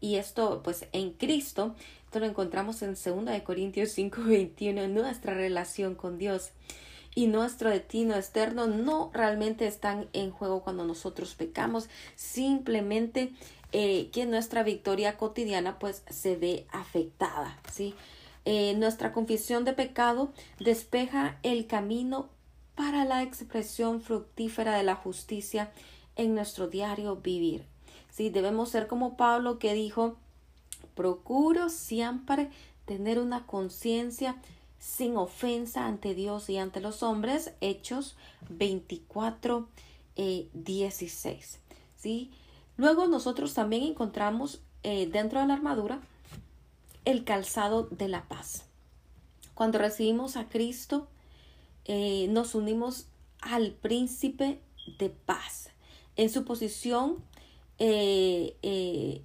y 0.00 0.16
esto 0.16 0.62
pues 0.62 0.86
en 0.92 1.12
Cristo. 1.12 1.74
Esto 2.04 2.20
lo 2.20 2.26
encontramos 2.26 2.82
en 2.82 2.94
2 2.94 3.42
Corintios 3.42 3.90
5, 3.90 4.22
21. 4.24 4.88
Nuestra 4.88 5.34
relación 5.34 5.94
con 5.94 6.18
Dios 6.18 6.52
y 7.14 7.26
nuestro 7.28 7.70
destino 7.70 8.14
externo 8.14 8.66
no 8.66 9.10
realmente 9.12 9.66
están 9.66 10.08
en 10.12 10.30
juego 10.30 10.62
cuando 10.62 10.84
nosotros 10.84 11.34
pecamos. 11.34 11.88
Simplemente 12.14 13.32
eh, 13.72 14.10
que 14.12 14.26
nuestra 14.26 14.62
victoria 14.62 15.16
cotidiana 15.16 15.78
pues 15.78 16.02
se 16.08 16.36
ve 16.36 16.66
afectada, 16.70 17.58
¿sí? 17.72 17.94
Eh, 18.44 18.74
nuestra 18.76 19.12
confesión 19.12 19.64
de 19.64 19.72
pecado 19.72 20.30
despeja 20.60 21.40
el 21.42 21.66
camino 21.66 22.28
para 22.76 23.04
la 23.04 23.24
expresión 23.24 24.00
fructífera 24.00 24.76
de 24.76 24.84
la 24.84 24.94
justicia 24.94 25.72
en 26.14 26.34
nuestro 26.34 26.68
diario 26.68 27.16
vivir. 27.16 27.64
¿Sí? 28.16 28.30
Debemos 28.30 28.70
ser 28.70 28.86
como 28.86 29.16
Pablo 29.16 29.58
que 29.58 29.74
dijo, 29.74 30.16
procuro 30.94 31.68
siempre 31.68 32.50
tener 32.86 33.18
una 33.18 33.46
conciencia 33.46 34.36
sin 34.78 35.16
ofensa 35.16 35.86
ante 35.86 36.14
Dios 36.14 36.48
y 36.48 36.56
ante 36.56 36.80
los 36.80 37.02
hombres. 37.02 37.52
Hechos 37.60 38.16
24, 38.48 39.68
16. 40.16 41.54
Eh, 41.54 41.74
¿sí? 41.96 42.30
Luego 42.78 43.06
nosotros 43.06 43.52
también 43.52 43.82
encontramos 43.82 44.60
eh, 44.82 45.06
dentro 45.12 45.40
de 45.40 45.46
la 45.46 45.54
armadura 45.54 46.00
el 47.04 47.24
calzado 47.24 47.84
de 47.90 48.08
la 48.08 48.26
paz. 48.28 48.64
Cuando 49.54 49.78
recibimos 49.78 50.36
a 50.36 50.48
Cristo, 50.48 51.06
eh, 51.84 52.28
nos 52.30 52.54
unimos 52.54 53.06
al 53.40 53.72
príncipe 53.72 54.60
de 54.98 55.10
paz. 55.10 55.70
En 56.16 56.30
su 56.30 56.44
posición 56.44 57.22
eh, 57.78 59.22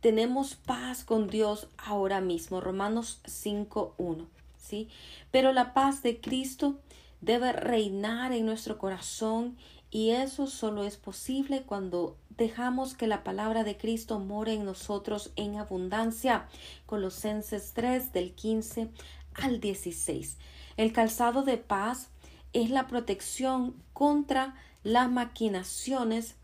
tenemos 0.00 0.54
paz 0.56 1.04
con 1.04 1.28
Dios 1.28 1.68
ahora 1.78 2.20
mismo. 2.20 2.60
Romanos 2.60 3.20
5.1. 3.24 4.26
¿sí? 4.58 4.88
Pero 5.30 5.52
la 5.52 5.74
paz 5.74 6.02
de 6.02 6.20
Cristo 6.20 6.80
debe 7.20 7.52
reinar 7.52 8.32
en 8.32 8.46
nuestro 8.46 8.78
corazón 8.78 9.56
y 9.90 10.10
eso 10.10 10.46
solo 10.46 10.84
es 10.84 10.96
posible 10.96 11.62
cuando 11.62 12.16
dejamos 12.30 12.94
que 12.94 13.06
la 13.06 13.22
palabra 13.22 13.62
de 13.62 13.76
Cristo 13.76 14.18
more 14.18 14.54
en 14.54 14.64
nosotros 14.64 15.30
en 15.36 15.56
abundancia. 15.56 16.48
Colosenses 16.86 17.72
3 17.74 18.12
del 18.12 18.32
15 18.32 18.88
al 19.34 19.60
16. 19.60 20.38
El 20.76 20.92
calzado 20.92 21.42
de 21.42 21.58
paz 21.58 22.08
es 22.52 22.70
la 22.70 22.86
protección 22.86 23.76
contra 23.92 24.54
las 24.82 25.10
maquinaciones 25.10 26.36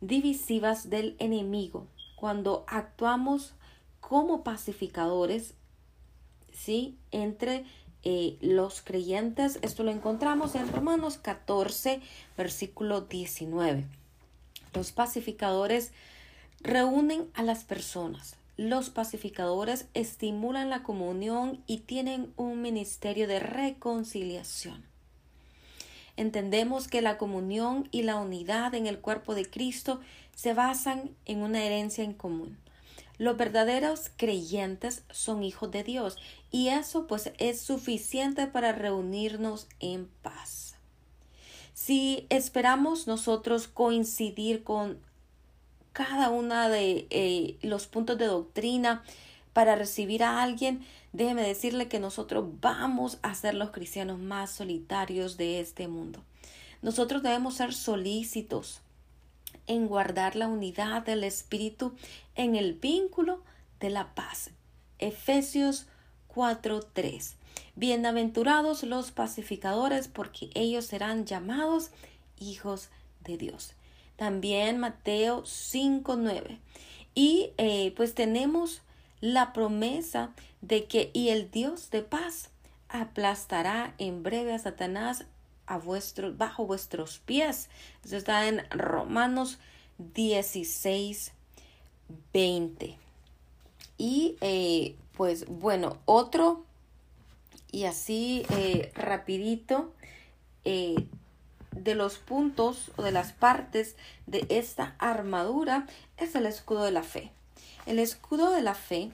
divisivas 0.00 0.90
del 0.90 1.16
enemigo. 1.18 1.86
Cuando 2.16 2.64
actuamos 2.68 3.54
como 4.00 4.42
pacificadores, 4.42 5.54
¿sí? 6.52 6.98
Entre 7.10 7.64
eh, 8.04 8.38
los 8.40 8.80
creyentes, 8.82 9.58
esto 9.62 9.82
lo 9.82 9.90
encontramos 9.90 10.54
en 10.54 10.72
Romanos 10.72 11.18
14, 11.18 12.00
versículo 12.36 13.02
19. 13.02 13.84
Los 14.74 14.92
pacificadores 14.92 15.92
reúnen 16.60 17.28
a 17.34 17.42
las 17.42 17.64
personas. 17.64 18.36
Los 18.56 18.90
pacificadores 18.90 19.86
estimulan 19.94 20.70
la 20.70 20.82
comunión 20.82 21.62
y 21.66 21.78
tienen 21.78 22.32
un 22.36 22.60
ministerio 22.60 23.28
de 23.28 23.38
reconciliación. 23.38 24.84
Entendemos 26.18 26.88
que 26.88 27.00
la 27.00 27.16
comunión 27.16 27.88
y 27.92 28.02
la 28.02 28.16
unidad 28.16 28.74
en 28.74 28.88
el 28.88 28.98
cuerpo 28.98 29.36
de 29.36 29.48
Cristo 29.48 30.00
se 30.34 30.52
basan 30.52 31.14
en 31.26 31.42
una 31.42 31.62
herencia 31.62 32.02
en 32.02 32.12
común. 32.12 32.58
Los 33.18 33.36
verdaderos 33.36 34.10
creyentes 34.16 35.04
son 35.12 35.44
hijos 35.44 35.70
de 35.70 35.84
Dios 35.84 36.16
y 36.50 36.70
eso 36.70 37.06
pues 37.06 37.30
es 37.38 37.60
suficiente 37.60 38.48
para 38.48 38.72
reunirnos 38.72 39.68
en 39.78 40.08
paz. 40.22 40.74
Si 41.72 42.26
esperamos 42.30 43.06
nosotros 43.06 43.68
coincidir 43.68 44.64
con 44.64 44.98
cada 45.92 46.30
uno 46.30 46.68
de 46.68 47.06
eh, 47.10 47.58
los 47.62 47.86
puntos 47.86 48.18
de 48.18 48.26
doctrina 48.26 49.04
para 49.58 49.74
recibir 49.74 50.22
a 50.22 50.40
alguien, 50.40 50.86
déjeme 51.12 51.42
decirle 51.42 51.88
que 51.88 51.98
nosotros 51.98 52.44
vamos 52.60 53.18
a 53.22 53.34
ser 53.34 53.54
los 53.54 53.70
cristianos 53.70 54.20
más 54.20 54.52
solitarios 54.52 55.36
de 55.36 55.58
este 55.58 55.88
mundo. 55.88 56.22
Nosotros 56.80 57.24
debemos 57.24 57.56
ser 57.56 57.74
solícitos 57.74 58.82
en 59.66 59.88
guardar 59.88 60.36
la 60.36 60.46
unidad 60.46 61.02
del 61.02 61.24
Espíritu 61.24 61.92
en 62.36 62.54
el 62.54 62.74
vínculo 62.74 63.42
de 63.80 63.90
la 63.90 64.14
paz. 64.14 64.52
Efesios 65.00 65.86
4:3. 66.28 67.34
Bienaventurados 67.74 68.84
los 68.84 69.10
pacificadores, 69.10 70.06
porque 70.06 70.50
ellos 70.54 70.84
serán 70.84 71.26
llamados 71.26 71.90
hijos 72.38 72.90
de 73.24 73.36
Dios. 73.38 73.72
También 74.14 74.78
Mateo 74.78 75.42
5.9. 75.42 76.60
Y 77.16 77.50
eh, 77.58 77.92
pues 77.96 78.14
tenemos 78.14 78.82
la 79.20 79.52
promesa 79.52 80.30
de 80.60 80.86
que 80.86 81.10
y 81.12 81.30
el 81.30 81.50
Dios 81.50 81.90
de 81.90 82.02
paz 82.02 82.50
aplastará 82.88 83.94
en 83.98 84.22
breve 84.22 84.54
a 84.54 84.58
Satanás 84.58 85.24
a 85.66 85.78
vuestros, 85.78 86.36
bajo 86.36 86.66
vuestros 86.66 87.18
pies. 87.18 87.68
Eso 88.04 88.16
está 88.16 88.48
en 88.48 88.62
Romanos 88.70 89.58
16, 89.98 91.32
20. 92.32 92.96
Y 93.98 94.36
eh, 94.40 94.96
pues 95.16 95.46
bueno, 95.46 95.98
otro 96.04 96.64
y 97.70 97.84
así 97.84 98.46
eh, 98.50 98.92
rapidito 98.94 99.92
eh, 100.64 101.06
de 101.72 101.94
los 101.94 102.18
puntos 102.18 102.90
o 102.96 103.02
de 103.02 103.12
las 103.12 103.32
partes 103.32 103.96
de 104.26 104.46
esta 104.48 104.94
armadura 104.98 105.86
es 106.16 106.34
el 106.34 106.46
escudo 106.46 106.84
de 106.84 106.92
la 106.92 107.02
fe. 107.02 107.30
El 107.88 107.98
escudo 108.00 108.50
de 108.50 108.60
la 108.60 108.74
fe 108.74 109.10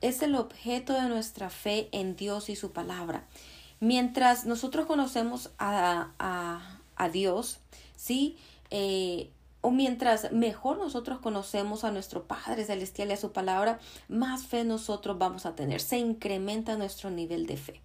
es 0.00 0.22
el 0.22 0.36
objeto 0.36 0.92
de 0.92 1.08
nuestra 1.08 1.50
fe 1.50 1.88
en 1.90 2.14
Dios 2.14 2.50
y 2.50 2.54
su 2.54 2.70
palabra. 2.70 3.24
Mientras 3.80 4.46
nosotros 4.46 4.86
conocemos 4.86 5.50
a, 5.58 6.12
a, 6.96 7.08
Dios, 7.08 7.58
¿sí? 7.96 8.36
Eh, 8.70 9.28
o 9.60 9.72
mientras 9.72 10.30
mejor 10.30 10.78
nosotros 10.78 11.18
conocemos 11.18 11.82
a 11.82 11.90
nuestro 11.90 12.28
Padre 12.28 12.64
Celestial 12.64 13.10
y 13.10 13.14
a 13.14 13.16
su 13.16 13.32
palabra, 13.32 13.80
más 14.06 14.46
fe 14.46 14.62
nosotros 14.62 15.18
vamos 15.18 15.44
a 15.44 15.56
tener. 15.56 15.80
Se 15.80 15.98
incrementa 15.98 16.76
nuestro 16.76 17.10
nivel 17.10 17.46
de 17.46 17.56
fe. 17.56 17.80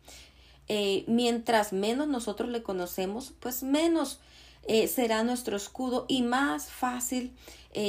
Eh, 0.67 1.03
mientras 1.07 1.73
menos 1.73 2.07
nosotros 2.07 2.49
le 2.49 2.61
conocemos, 2.61 3.33
pues 3.39 3.63
menos 3.63 4.19
eh, 4.67 4.87
será 4.87 5.23
nuestro 5.23 5.57
escudo 5.57 6.05
y 6.07 6.21
más 6.21 6.69
fácil 6.69 7.33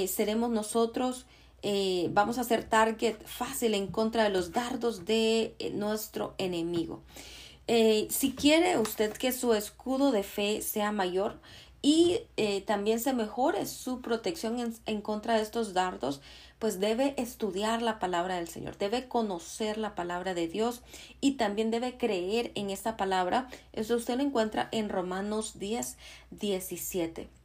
seremos 0.07 0.49
nosotros. 0.49 1.27
Vamos 2.11 2.39
a 2.39 2.45
ser 2.45 2.65
target 2.65 3.17
fácil 3.25 3.75
en 3.75 3.89
contra 3.89 4.25
de 4.25 4.31
los 4.31 4.53
dardos 4.53 5.05
de 5.05 5.55
nuestro 5.75 6.35
enemigo. 6.39 7.03
si 7.67 8.35
quiere 8.37 8.79
usted 8.79 9.13
que 9.13 9.33
su 9.33 9.55
escudo 9.55 10.13
de 10.13 10.23
fe 10.23 10.63
sea 10.63 10.93
mayor, 10.93 11.39
y 11.81 12.21
eh, 12.37 12.61
también 12.63 12.99
se 12.99 13.13
mejore 13.13 13.67
su 13.67 14.01
protección 14.01 14.75
en, 14.87 15.01
contra 15.01 15.37
de 15.37 15.43
estos 15.43 15.75
dardos, 15.75 16.21
pues 16.59 16.81
debe 16.81 17.15
estudiar 17.19 17.83
la 17.83 18.01
palabra 18.01 18.37
del 18.37 18.49
Señor, 18.49 18.77
debe 18.79 19.07
conocer 19.07 19.79
la 19.79 19.95
palabra 19.95 20.35
de 20.35 20.49
Dios 20.49 20.83
y 21.21 21.33
también 21.33 21.71
debe 21.71 21.97
creer 21.97 22.51
en 22.57 22.71
esta 22.71 22.97
palabra. 22.97 23.49
Eso 23.73 23.95
usted 23.95 24.17
lo 24.17 24.25
encuentra 24.25 24.69
en 24.73 24.89
Romanos 24.89 25.59
10, 25.61 25.97
17. 26.33 27.38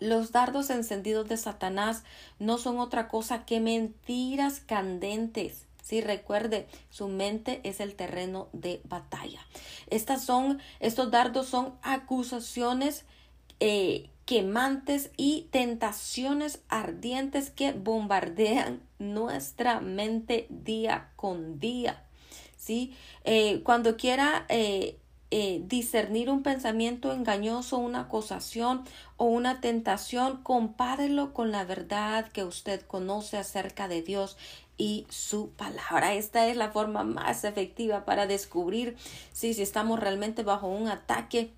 Los 0.00 0.32
dardos 0.32 0.70
encendidos 0.70 1.28
de 1.28 1.36
Satanás 1.36 2.04
no 2.38 2.58
son 2.58 2.78
otra 2.78 3.08
cosa 3.08 3.44
que 3.44 3.60
mentiras 3.60 4.60
candentes. 4.60 5.66
Sí, 5.82 6.00
recuerde, 6.00 6.66
su 6.90 7.08
mente 7.08 7.60
es 7.62 7.80
el 7.80 7.94
terreno 7.94 8.48
de 8.52 8.80
batalla. 8.84 9.40
Estas 9.88 10.24
son, 10.24 10.60
estos 10.80 11.10
dardos 11.10 11.46
son 11.46 11.74
acusaciones 11.82 13.04
eh, 13.60 14.10
quemantes 14.24 15.10
y 15.16 15.46
tentaciones 15.52 16.60
ardientes 16.68 17.50
que 17.50 17.72
bombardean 17.72 18.80
nuestra 18.98 19.80
mente 19.80 20.46
día 20.50 21.10
con 21.14 21.60
día. 21.60 22.02
¿sí? 22.66 22.94
Eh, 23.24 23.62
cuando 23.62 23.96
quiera 23.96 24.44
eh, 24.48 24.98
discernir 25.66 26.30
un 26.30 26.42
pensamiento 26.42 27.12
engañoso, 27.12 27.78
una 27.78 28.00
acusación 28.00 28.82
o 29.16 29.24
una 29.24 29.60
tentación, 29.60 30.42
compárelo 30.42 31.32
con 31.32 31.50
la 31.50 31.64
verdad 31.64 32.28
que 32.32 32.44
usted 32.44 32.82
conoce 32.82 33.36
acerca 33.36 33.88
de 33.88 34.02
Dios 34.02 34.36
y 34.78 35.06
su 35.08 35.50
palabra. 35.50 36.14
Esta 36.14 36.46
es 36.48 36.56
la 36.56 36.70
forma 36.70 37.04
más 37.04 37.44
efectiva 37.44 38.04
para 38.04 38.26
descubrir 38.26 38.96
si 39.32 39.50
estamos 39.50 40.00
realmente 40.00 40.42
bajo 40.42 40.68
un 40.68 40.88
ataque 40.88 41.52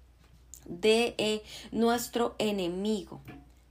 de 0.67 1.15
eh, 1.19 1.43
nuestro 1.73 2.35
enemigo. 2.39 3.21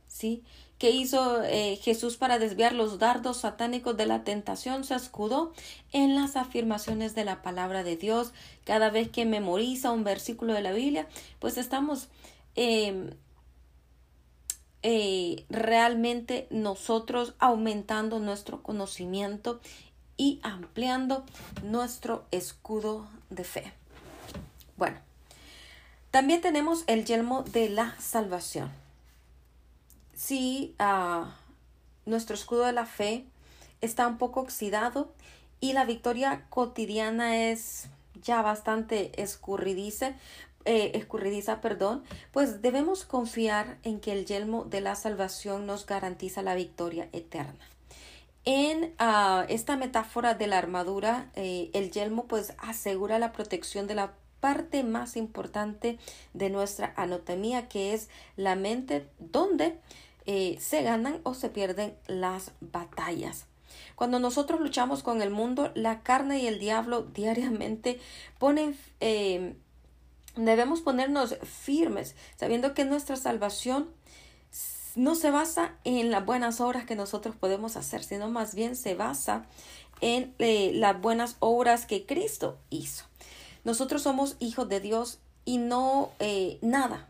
¿Sí? 0.08 0.43
¿Qué 0.78 0.92
hizo 0.92 1.42
eh, 1.44 1.80
Jesús 1.82 2.18
para 2.18 2.38
desviar 2.38 2.74
los 2.74 3.00
dardos 3.00 3.38
satánicos 3.38 3.98
de 3.98 4.06
la 4.06 4.24
tentación? 4.24 4.84
Se 4.84 4.94
escudó 4.94 5.52
en 5.92 6.13
las 6.13 6.36
afirmaciones 6.36 7.16
de 7.16 7.26
la 7.26 7.42
palabra 7.42 7.84
de 7.84 7.98
Dios. 7.98 8.32
Cada 8.63 8.92
vez 8.92 9.10
que 9.10 9.26
memoriza 9.26 9.92
un 9.92 10.04
versículo 10.04 10.54
de 10.54 10.62
la 10.62 10.74
Biblia, 10.74 11.08
pues 11.40 11.58
estamos 11.58 12.10
em, 12.56 13.10
eh, 14.84 15.46
realmente 15.50 16.48
nosotros 16.52 17.34
aumentando 17.40 18.20
nuestro 18.20 18.62
conocimiento 18.62 19.60
y 20.16 20.40
ampliando 20.44 21.26
nuestro 21.63 22.26
escudo 22.30 23.08
de 23.32 23.44
fe. 23.44 23.74
Bueno, 24.78 25.00
también 26.12 26.42
tenemos 26.42 26.84
el 26.86 27.04
yelmo 27.04 27.42
de 27.42 27.70
la 27.70 27.96
salvación. 28.00 28.72
Si 30.17 30.73
ah, 30.80 31.38
nuestro 32.08 32.34
escudo 32.34 32.65
de 32.65 32.71
la 32.71 32.88
fe 32.88 33.25
está 33.82 34.08
un 34.08 34.17
poco 34.17 34.39
oxidado 34.39 35.13
y 35.60 35.73
la 35.73 35.86
victoria 35.86 36.47
cotidiana 36.49 37.38
es 37.38 37.88
ya 38.23 38.41
bastante 38.41 39.21
escurridiza, 39.21 40.15
eh, 40.65 40.93
escurridiza, 40.95 41.62
perdón, 41.62 42.03
pues 42.32 42.63
debemos 42.63 43.06
confiar 43.06 43.77
en 43.84 43.99
que 43.99 44.12
el 44.12 44.25
yelmo 44.25 44.65
de 44.65 44.82
la 44.82 44.95
salvación 44.95 45.67
nos 45.67 45.86
garantiza 45.86 46.41
la 46.41 46.56
victoria 46.56 47.10
eterna. 47.13 47.69
En 48.43 48.95
ah, 48.97 49.45
esta 49.49 49.77
metáfora 49.77 50.34
de 50.34 50.47
la 50.47 50.58
armadura, 50.58 51.30
eh, 51.36 51.69
el 51.73 51.91
yelmo 51.91 52.25
pues 52.25 52.56
asegura 52.58 53.19
la 53.19 53.34
protección 53.34 53.86
de 53.86 53.93
la 53.93 54.13
parte 54.39 54.84
más 54.84 55.15
importante 55.15 55.99
de 56.34 56.49
nuestra 56.49 56.93
anatomía, 56.95 57.67
que 57.67 57.93
es 57.93 58.10
la 58.36 58.56
mente, 58.56 59.08
donde 59.19 59.80
eh, 60.28 60.58
se 60.60 60.84
ganan 60.84 61.20
o 61.24 61.34
se 61.34 61.50
pierden 61.50 61.96
las 62.08 62.52
batallas. 62.62 63.46
Cuando 63.96 64.20
nosotros 64.20 64.60
luchamos 64.60 65.02
con 65.02 65.24
el 65.24 65.32
mundo, 65.32 65.72
la 65.74 66.04
carne 66.04 66.40
y 66.40 66.48
el 66.48 66.60
diablo 66.60 67.02
diariamente 67.13 68.00
ponen, 68.38 68.78
eh, 69.00 69.56
debemos 70.36 70.82
ponernos 70.82 71.36
firmes, 71.44 72.16
sabiendo 72.36 72.76
que 72.76 72.86
nuestra 72.86 73.16
salvación 73.16 73.90
no 74.96 75.16
se 75.16 75.32
basa 75.32 75.76
en 75.84 76.12
las 76.12 76.26
buenas 76.26 76.60
obras 76.60 76.86
que 76.86 76.96
nosotros 76.96 77.36
podemos 77.36 77.78
hacer, 77.78 78.04
sino 78.04 78.30
más 78.30 78.56
bien 78.56 78.76
se 78.76 78.96
basa 78.96 79.46
en 80.02 80.34
eh, 80.40 80.72
las 80.74 81.00
buenas 81.00 81.38
obras 81.40 81.86
que 81.86 82.06
Cristo 82.06 82.58
hizo. 82.70 83.06
Nosotros 83.63 84.02
somos 84.02 84.36
hijos 84.40 84.68
de 84.70 84.80
Dios 84.80 85.20
y 85.46 85.58
no 85.58 86.12
eh, 86.20 86.58
nada, 86.62 87.08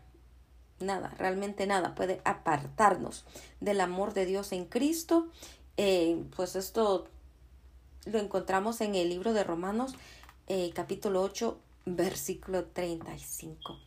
nada, 0.80 1.14
realmente 1.18 1.66
nada 1.66 1.94
puede 1.94 2.20
apartarnos 2.24 3.24
del 3.60 3.80
amor 3.80 4.14
de 4.14 4.26
Dios 4.26 4.52
en 4.52 4.64
Cristo. 4.64 5.28
Eh, 5.76 6.24
pues 6.36 6.56
esto 6.56 7.08
lo 8.04 8.18
encontramos 8.18 8.80
en 8.80 8.94
el 8.94 9.08
libro 9.08 9.32
de 9.32 9.44
Romanos 9.44 9.94
eh, 10.46 10.72
capítulo 10.74 11.22
8 11.22 11.58
versículo 11.86 12.64
35. 12.64 13.78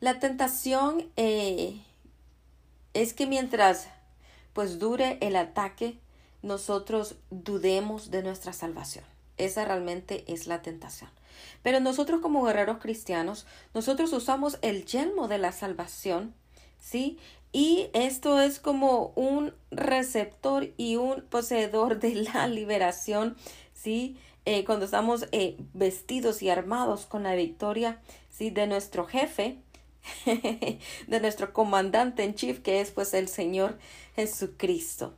La 0.00 0.18
tentación 0.18 1.08
es 1.16 1.84
que 3.14 3.26
mientras 3.26 3.88
pues 4.52 4.78
dure 4.78 5.18
el 5.20 5.36
ataque, 5.36 5.98
nosotros 6.42 7.16
dudemos 7.30 8.10
de 8.10 8.22
nuestra 8.22 8.52
salvación. 8.52 9.04
Esa 9.36 9.64
realmente 9.64 10.24
es 10.32 10.46
la 10.46 10.62
tentación. 10.62 11.10
Pero 11.62 11.80
nosotros 11.80 12.20
como 12.20 12.44
guerreros 12.44 12.78
cristianos, 12.78 13.46
nosotros 13.74 14.12
usamos 14.12 14.58
el 14.62 14.84
yelmo 14.84 15.28
de 15.28 15.38
la 15.38 15.52
salvación, 15.52 16.34
¿sí? 16.78 17.18
Y 17.52 17.88
esto 17.92 18.40
es 18.40 18.58
como 18.58 19.12
un 19.14 19.54
receptor 19.70 20.72
y 20.76 20.96
un 20.96 21.22
poseedor 21.22 22.00
de 22.00 22.14
la 22.16 22.48
liberación, 22.48 23.36
¿sí? 23.72 24.18
Eh, 24.44 24.64
cuando 24.64 24.84
estamos 24.84 25.26
eh, 25.32 25.56
vestidos 25.72 26.42
y 26.42 26.50
armados 26.50 27.06
con 27.06 27.22
la 27.22 27.34
victoria, 27.34 28.00
¿sí? 28.30 28.50
De 28.50 28.66
nuestro 28.66 29.06
jefe, 29.06 29.58
de 30.26 31.20
nuestro 31.20 31.52
comandante 31.52 32.24
en 32.24 32.34
chief, 32.34 32.60
que 32.60 32.80
es 32.80 32.90
pues 32.90 33.14
el 33.14 33.28
Señor 33.28 33.78
Jesucristo. 34.16 35.14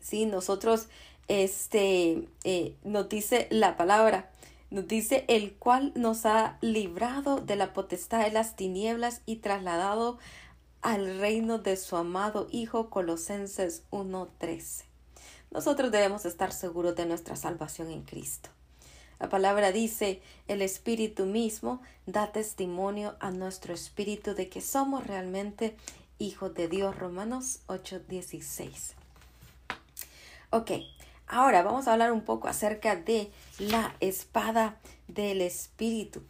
Sí, 0.00 0.26
nosotros, 0.26 0.88
este, 1.28 2.28
eh, 2.44 2.76
nos 2.84 3.08
dice 3.08 3.48
la 3.50 3.76
palabra, 3.76 4.30
nos 4.72 4.88
dice 4.88 5.26
el 5.28 5.52
cual 5.52 5.92
nos 5.94 6.24
ha 6.24 6.56
librado 6.62 7.36
de 7.36 7.56
la 7.56 7.74
potestad 7.74 8.24
de 8.24 8.32
las 8.32 8.56
tinieblas 8.56 9.20
y 9.26 9.36
trasladado 9.36 10.18
al 10.80 11.18
reino 11.18 11.58
de 11.58 11.76
su 11.76 11.94
amado 11.94 12.48
Hijo 12.50 12.88
Colosenses 12.88 13.82
1.13. 13.90 14.84
Nosotros 15.50 15.92
debemos 15.92 16.24
estar 16.24 16.52
seguros 16.52 16.96
de 16.96 17.04
nuestra 17.04 17.36
salvación 17.36 17.90
en 17.90 18.02
Cristo. 18.02 18.48
La 19.20 19.28
palabra 19.28 19.72
dice, 19.72 20.22
el 20.48 20.62
Espíritu 20.62 21.26
mismo 21.26 21.82
da 22.06 22.32
testimonio 22.32 23.14
a 23.20 23.30
nuestro 23.30 23.74
espíritu 23.74 24.34
de 24.34 24.48
que 24.48 24.62
somos 24.62 25.06
realmente 25.06 25.76
hijos 26.18 26.54
de 26.54 26.68
Dios. 26.68 26.98
Romanos 26.98 27.60
8:16. 27.66 28.94
Ok, 30.50 30.70
Ahora 31.32 31.62
vamos 31.62 31.88
a 31.88 31.94
hablar 31.94 32.12
un 32.12 32.20
poco 32.20 32.46
acerca 32.46 32.94
de 32.94 33.30
la 33.58 33.96
espada 34.00 34.76
del 35.08 35.40
Espíritu. 35.40 36.22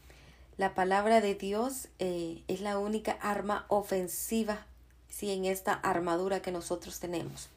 La 0.59 0.77
palabra 0.77 1.21
de 1.21 1.35
Dios 1.35 1.89
eh, 1.99 2.45
es 2.47 2.61
la 2.61 2.79
única 2.79 3.19
arma 3.21 3.67
ofensiva 3.67 4.65
¿sí? 5.09 5.33
en 5.33 5.45
esta 5.45 5.73
armadura 5.73 6.41
que 6.41 6.53
nosotros 6.53 7.01
tenemos. 7.01 7.49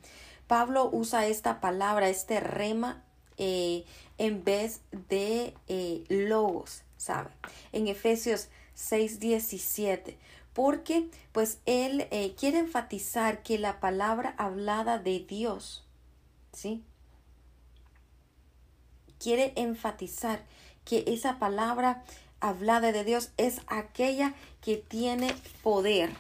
Pablo 0.48 0.90
usa 0.92 1.28
esta 1.28 1.62
palabra, 1.62 2.10
este 2.10 2.40
rema, 2.40 3.04
eh, 3.38 3.86
en 4.18 4.44
vez 4.44 4.82
de 5.08 5.54
eh, 5.68 6.04
logos, 6.10 6.82
¿sabe? 6.98 7.30
En 7.74 7.88
Efesios 7.88 8.48
6:17, 8.76 10.18
porque 10.54 11.12
pues 11.32 11.60
él 11.68 12.08
quiere 12.40 12.58
enfatizar 12.58 13.44
que 13.44 13.60
la 13.60 13.80
palabra 13.80 14.34
hablada 14.40 14.98
de 14.98 15.20
Dios, 15.20 15.86
¿sí? 16.52 16.84
Quiere 19.26 19.54
enfatizar 19.56 20.44
que 20.84 21.04
esa 21.08 21.40
palabra 21.40 22.04
hablada 22.42 22.92
de 22.92 23.04
Dios 23.04 23.32
es 23.38 23.60
aquella 23.66 24.36
que 24.62 24.78
tiene 24.78 25.34
poder. 25.64 26.12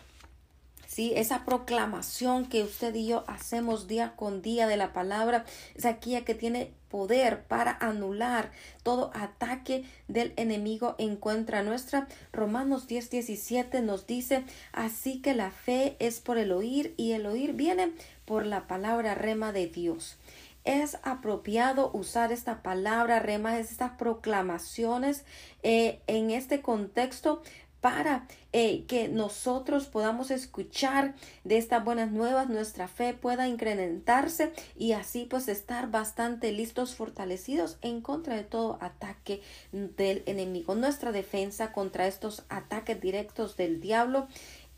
¿Sí? 0.87 1.13
Esa 1.15 1.45
proclamación 1.45 2.47
que 2.47 2.63
usted 2.63 2.95
y 2.95 3.05
yo 3.05 3.23
hacemos 3.27 3.87
día 3.87 4.15
con 4.15 4.41
día 4.41 4.65
de 4.65 4.77
la 4.77 4.91
palabra 4.91 5.45
es 5.75 5.85
aquella 5.85 6.25
que 6.25 6.33
tiene 6.33 6.71
poder 6.89 7.43
para 7.43 7.77
anular 7.79 8.51
todo 8.81 9.11
ataque 9.13 9.85
del 10.07 10.33
enemigo 10.35 10.95
en 10.97 11.15
contra 11.15 11.61
nuestra. 11.61 12.07
Romanos 12.33 12.87
10, 12.87 13.11
17 13.11 13.81
nos 13.83 14.07
dice, 14.07 14.45
así 14.71 15.21
que 15.21 15.35
la 15.35 15.51
fe 15.51 15.95
es 15.99 16.21
por 16.21 16.39
el 16.39 16.51
oír 16.51 16.95
y 16.97 17.11
el 17.11 17.27
oír 17.27 17.53
viene 17.53 17.91
por 18.25 18.47
la 18.47 18.65
palabra 18.65 19.13
rema 19.13 19.51
de 19.51 19.67
Dios 19.67 20.17
es 20.65 20.97
apropiado 21.03 21.91
usar 21.93 22.31
esta 22.31 22.61
palabra 22.61 23.19
rema, 23.19 23.57
estas 23.57 23.91
proclamaciones 23.91 25.23
eh, 25.63 26.01
en 26.07 26.31
este 26.31 26.61
contexto 26.61 27.41
para 27.85 28.25
eh, 28.51 28.83
que 28.87 29.09
nosotros 29.09 29.85
podamos 29.85 30.31
escuchar 30.31 31.13
de 31.43 31.57
estas 31.57 31.85
buenas 31.85 32.11
nuevas, 32.11 32.49
nuestra 32.49 32.87
fe 32.87 33.13
pueda 33.13 33.47
incrementarse 33.47 34.53
y 34.75 34.93
así 34.93 35.27
pues 35.29 35.47
estar 35.47 35.91
bastante 35.91 36.51
listos, 36.51 36.95
fortalecidos 36.95 37.77
en 37.83 38.01
contra 38.01 38.35
de 38.35 38.43
todo 38.43 38.79
ataque 38.81 39.43
del 39.71 40.23
enemigo. 40.25 40.73
Nuestra 40.73 41.11
defensa 41.11 41.73
contra 41.73 42.07
estos 42.07 42.43
ataques 42.49 42.99
directos 42.99 43.55
del 43.55 43.79
diablo 43.79 44.27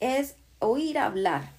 es 0.01 0.35
oír 0.59 0.97
hablar 0.97 1.56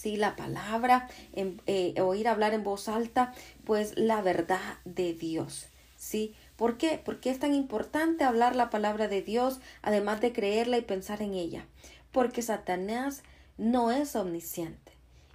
¿sí? 0.00 0.16
La 0.16 0.34
palabra, 0.34 1.10
eh, 1.34 2.00
oír 2.00 2.26
hablar 2.26 2.54
en 2.54 2.64
voz 2.64 2.88
alta, 2.88 3.34
pues 3.64 3.98
la 3.98 4.22
verdad 4.22 4.78
de 4.86 5.12
Dios, 5.12 5.68
¿sí? 5.98 6.34
¿Por 6.56 6.78
qué? 6.78 6.98
Porque 7.04 7.28
es 7.28 7.38
tan 7.38 7.54
importante 7.54 8.24
hablar 8.24 8.56
la 8.56 8.70
palabra 8.70 9.08
de 9.08 9.20
Dios, 9.20 9.60
además 9.82 10.22
de 10.22 10.32
creerla 10.32 10.78
y 10.78 10.82
pensar 10.82 11.20
en 11.20 11.34
ella. 11.34 11.66
Porque 12.12 12.40
Satanás 12.40 13.22
no 13.58 13.90
es 13.90 14.16
omnisciente 14.16 14.92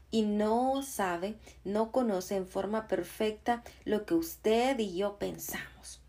y 0.09 0.23
no 0.23 0.81
sabe, 0.81 1.35
no 1.63 1.91
conoce 1.91 2.35
en 2.35 2.47
forma 2.47 2.87
perfecta 2.87 3.63
lo 3.83 4.07
que 4.07 4.15
usted 4.15 4.79
y 4.79 4.97
yo 4.97 5.17
pensamos. 5.19 6.01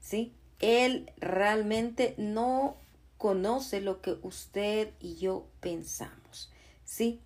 ¿Sí? 0.00 0.32
Él 0.58 1.12
realmente 1.18 2.16
no 2.18 2.76
conoce 3.16 3.80
lo 3.80 4.00
que 4.00 4.16
usted 4.22 4.90
y 4.98 5.16
yo 5.16 5.46
pensamos. 5.60 6.50
¿Sí? 6.84 7.20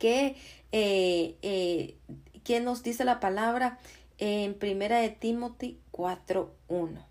¿Qué, 0.00 0.34
eh, 0.72 1.36
eh, 1.42 1.96
¿qué 2.42 2.58
nos 2.58 2.82
dice 2.82 3.04
la 3.04 3.20
palabra 3.20 3.78
en 4.20 4.54
primera 4.54 4.98
de 4.98 5.08
Timothy 5.08 5.78
4.1. 5.92 7.06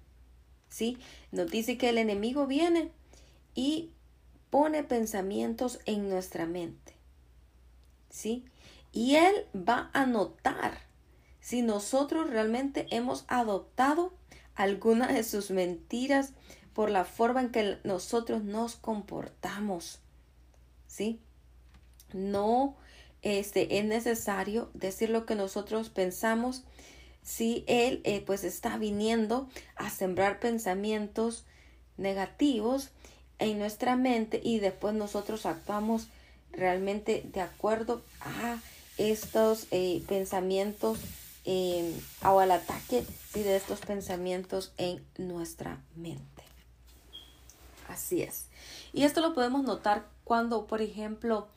¿Sí? 0.69 0.97
Nos 1.31 1.49
dice 1.49 1.77
que 1.77 1.89
el 1.89 1.97
enemigo 1.97 2.45
viene 2.45 2.91
y 3.55 3.91
pone 4.49 4.83
pensamientos 4.83 5.79
en 5.85 6.07
nuestra 6.07 6.45
mente. 6.45 6.93
¿Sí? 8.09 8.45
Y 8.91 9.15
él 9.15 9.33
va 9.55 9.89
a 9.93 10.05
notar 10.05 10.79
si 11.41 11.61
nosotros 11.61 12.29
realmente 12.29 12.87
hemos 12.91 13.25
adoptado 13.27 14.13
alguna 14.55 15.07
de 15.07 15.23
sus 15.23 15.51
mentiras 15.51 16.33
por 16.73 16.91
la 16.91 17.05
forma 17.05 17.41
en 17.41 17.51
que 17.51 17.77
nosotros 17.83 18.43
nos 18.43 18.75
comportamos. 18.75 19.99
¿Sí? 20.87 21.21
No 22.13 22.75
este, 23.21 23.79
es 23.79 23.85
necesario 23.85 24.69
decir 24.73 25.09
lo 25.09 25.25
que 25.25 25.35
nosotros 25.35 25.89
pensamos 25.89 26.63
si 27.21 27.63
él 27.67 28.01
eh, 28.05 28.21
pues 28.25 28.43
está 28.43 28.77
viniendo 28.77 29.49
a 29.75 29.89
sembrar 29.89 30.39
pensamientos 30.39 31.45
negativos 31.97 32.89
en 33.39 33.59
nuestra 33.59 33.95
mente 33.95 34.41
y 34.43 34.59
después 34.59 34.93
nosotros 34.93 35.45
actuamos 35.45 36.07
realmente 36.51 37.23
de 37.31 37.41
acuerdo 37.41 38.01
a 38.21 38.57
estos 38.97 39.67
eh, 39.71 40.03
pensamientos 40.07 40.99
em, 41.45 41.93
o 42.23 42.39
al 42.39 42.51
ataque 42.51 43.05
de 43.33 43.55
estos 43.55 43.79
pensamientos 43.79 44.73
en 44.77 45.03
nuestra 45.17 45.81
mente. 45.95 46.43
Así 47.87 48.21
es. 48.21 48.45
Y 48.93 49.03
esto 49.03 49.21
lo 49.21 49.33
podemos 49.33 49.63
notar 49.63 50.05
cuando, 50.23 50.67
por 50.67 50.81
ejemplo, 50.81 51.47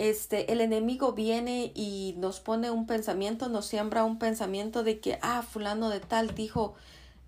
este, 0.00 0.50
el 0.50 0.62
enemigo 0.62 1.12
viene 1.12 1.72
y 1.74 2.14
nos 2.16 2.40
pone 2.40 2.70
un 2.70 2.86
pensamiento, 2.86 3.50
nos 3.50 3.66
siembra 3.66 4.02
un 4.02 4.18
pensamiento 4.18 4.82
de 4.82 4.98
que, 4.98 5.18
ah, 5.20 5.42
fulano 5.42 5.90
de 5.90 6.00
tal 6.00 6.34
dijo 6.34 6.74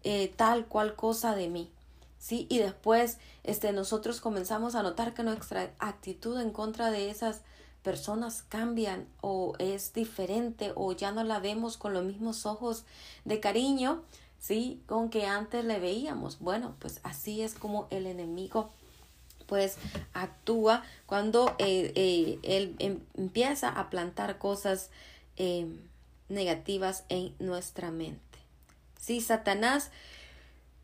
eh, 0.04 0.32
tal 0.36 0.64
cual 0.64 0.96
cosa 0.96 1.34
de 1.34 1.48
mí. 1.48 1.70
¿Sí? 2.18 2.46
Y 2.48 2.60
después 2.60 3.18
este, 3.44 3.72
nosotros 3.72 4.22
comenzamos 4.22 4.74
a 4.74 4.82
notar 4.82 5.12
que 5.12 5.22
nuestra 5.22 5.74
actitud 5.80 6.40
en 6.40 6.50
contra 6.50 6.90
de 6.90 7.10
esas 7.10 7.42
personas 7.82 8.42
cambian 8.48 9.06
o 9.20 9.52
es 9.58 9.92
diferente 9.92 10.72
o 10.74 10.92
ya 10.92 11.12
no 11.12 11.24
la 11.24 11.40
vemos 11.40 11.76
con 11.76 11.92
los 11.92 12.04
mismos 12.04 12.46
ojos 12.46 12.84
de 13.26 13.38
cariño, 13.38 14.02
¿sí? 14.38 14.80
Con 14.86 15.10
que 15.10 15.26
antes 15.26 15.62
le 15.62 15.78
veíamos. 15.78 16.38
Bueno, 16.38 16.74
pues 16.78 17.00
así 17.02 17.42
es 17.42 17.52
como 17.52 17.86
el 17.90 18.06
enemigo 18.06 18.70
pues 19.52 19.76
actúa 20.14 20.82
cuando 21.04 21.54
eh, 21.58 21.92
eh, 21.94 22.38
él 22.42 22.74
em, 22.78 23.00
empieza 23.18 23.68
a 23.68 23.90
plantar 23.90 24.38
cosas 24.38 24.88
em, 25.36 25.76
negativas 26.30 27.04
en 27.10 27.34
nuestra 27.38 27.90
mente. 27.90 28.38
Si 28.98 29.20
Satanás 29.20 29.90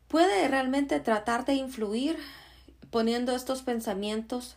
puede 0.07 0.47
realmente 0.47 0.99
tratar 0.99 1.45
de 1.45 1.55
influir 1.55 2.19
poniendo 2.91 3.35
estos 3.35 3.63
pensamientos 3.63 4.55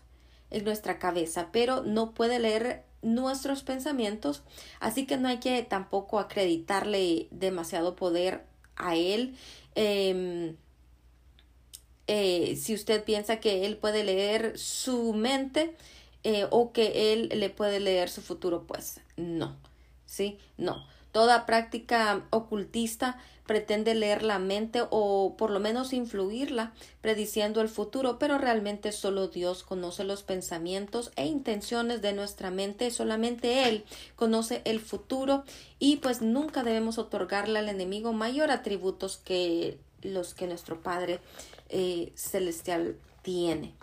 en 0.51 0.64
nuestra 0.64 0.98
cabeza, 0.98 1.48
pero 1.51 1.83
no 1.83 2.12
puede 2.12 2.38
leer 2.38 2.85
nuestros 3.01 3.62
pensamientos, 3.62 4.42
así 4.79 5.07
que 5.07 5.16
no 5.16 5.29
hay 5.29 5.38
que 5.38 5.62
tampoco 5.62 6.18
acreditarle 6.18 7.29
demasiado 7.31 7.96
poder 7.96 8.44
a 8.77 8.94
él. 8.94 9.35
Em, 9.75 10.57
eh, 12.14 12.57
si 12.57 12.75
usted 12.75 13.05
piensa 13.05 13.40
que 13.40 13.64
él 13.64 13.79
puede 13.79 14.05
leer 14.05 14.59
su 14.59 15.14
mente 15.14 15.75
eh, 16.25 16.46
o 16.51 16.70
que 16.70 17.14
él 17.14 17.31
le 17.35 17.48
puede 17.48 17.81
leer 17.81 18.11
su 18.11 18.20
futuro, 18.20 18.64
pues 18.66 19.01
no, 19.16 19.57
¿sí? 20.05 20.38
No. 20.59 20.87
Toda 21.11 21.46
práctica 21.46 22.27
ocultista 22.29 23.16
pretende 23.46 23.94
leer 23.94 24.25
la 24.25 24.38
mente 24.38 24.83
o 24.90 25.37
por 25.38 25.51
lo 25.51 25.59
menos 25.59 25.94
influirla, 25.94 26.75
prediciendo 27.01 27.62
el 27.62 27.70
futuro, 27.70 28.18
pero 28.18 28.37
realmente 28.37 28.92
solo 28.92 29.29
Dios 29.29 29.62
conoce 29.62 30.05
los 30.05 30.22
pensamientos 30.22 31.12
e 31.16 31.25
intenciones 31.25 32.03
de 32.03 32.12
nuestra 32.12 32.51
mente, 32.51 32.90
solamente 32.90 33.70
Él 33.70 33.87
conoce 34.16 34.61
el 34.66 34.81
futuro 34.81 35.44
y 35.79 35.96
pues 35.96 36.20
nunca 36.20 36.62
debemos 36.62 36.98
otorgarle 36.98 37.61
al 37.61 37.70
enemigo 37.70 38.12
mayor 38.12 38.51
atributos 38.51 39.16
que 39.16 39.79
los 40.03 40.35
que 40.35 40.46
nuestro 40.46 40.83
Padre 40.83 41.20
eh, 41.72 42.12
celestial 42.14 42.96
tiene. 43.22 43.74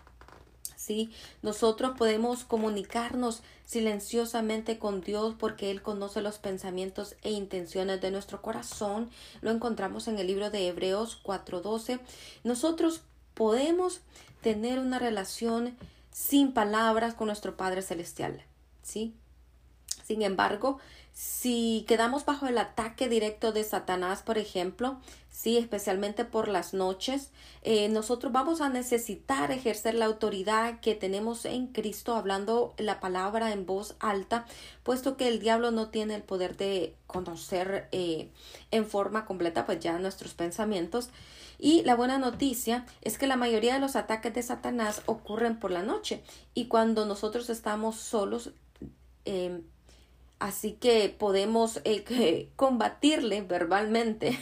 ¿Sí? 0.75 1.11
Nosotros 1.41 1.97
podemos 1.97 2.45
comunicarnos 2.45 3.41
silenciosamente 3.65 4.79
con 4.79 5.01
Dios 5.01 5.35
porque 5.37 5.69
Él 5.69 5.81
conoce 5.81 6.21
los 6.21 6.39
pensamientos 6.39 7.15
e 7.21 7.31
intenciones 7.31 7.99
de 8.01 8.11
nuestro 8.11 8.41
corazón. 8.41 9.09
Lo 9.41 9.51
encontramos 9.51 10.07
en 10.07 10.17
el 10.17 10.27
libro 10.27 10.49
de 10.49 10.67
Hebreos 10.67 11.19
4:12. 11.21 11.99
Nosotros 12.43 13.01
podemos 13.33 14.01
tener 14.41 14.79
una 14.79 14.99
relación 14.99 15.77
sin 16.11 16.53
palabras 16.53 17.13
con 17.13 17.27
nuestro 17.27 17.57
Padre 17.57 17.81
Celestial. 17.81 18.43
¿Sí? 18.81 19.13
Sin 20.03 20.21
embargo, 20.23 20.79
si 21.19 21.83
quedamos 21.85 22.23
bajo 22.23 22.47
el 22.47 22.57
ataque 22.57 23.09
directo 23.09 23.51
de 23.51 23.65
Satanás, 23.65 24.21
por 24.23 24.37
ejemplo, 24.37 25.01
sí, 25.29 25.57
especialmente 25.57 26.23
por 26.23 26.47
las 26.47 26.73
noches, 26.73 27.31
eh, 27.61 27.89
nosotros 27.89 28.31
vamos 28.31 28.61
a 28.61 28.69
necesitar 28.69 29.51
ejercer 29.51 29.95
la 29.95 30.05
autoridad 30.05 30.79
que 30.79 30.95
tenemos 30.95 31.43
en 31.43 31.67
Cristo, 31.67 32.15
hablando 32.15 32.73
la 32.77 33.01
palabra 33.01 33.51
en 33.51 33.65
voz 33.65 33.97
alta, 33.99 34.45
puesto 34.83 35.17
que 35.17 35.27
el 35.27 35.41
diablo 35.41 35.71
no 35.71 35.89
tiene 35.89 36.15
el 36.15 36.23
poder 36.23 36.55
de 36.55 36.95
conocer 37.05 37.89
eh, 37.91 38.29
en 38.71 38.85
forma 38.85 39.25
completa, 39.25 39.65
pues 39.65 39.81
ya 39.81 39.99
nuestros 39.99 40.33
pensamientos. 40.35 41.09
Y 41.57 41.83
la 41.83 41.95
buena 41.95 42.17
noticia 42.17 42.85
es 43.01 43.17
que 43.17 43.27
la 43.27 43.35
mayoría 43.35 43.73
de 43.73 43.81
los 43.81 43.97
ataques 43.97 44.33
de 44.33 44.41
Satanás 44.41 45.01
ocurren 45.05 45.59
por 45.59 45.71
la 45.71 45.83
noche 45.83 46.23
y 46.53 46.67
cuando 46.67 47.05
nosotros 47.05 47.49
estamos 47.49 47.97
solos, 47.97 48.51
eh, 49.25 49.59
Así 50.39 50.73
que 50.73 51.13
podemos 51.17 51.81
eh, 51.83 52.49
combatirle 52.55 53.41
verbalmente 53.41 54.39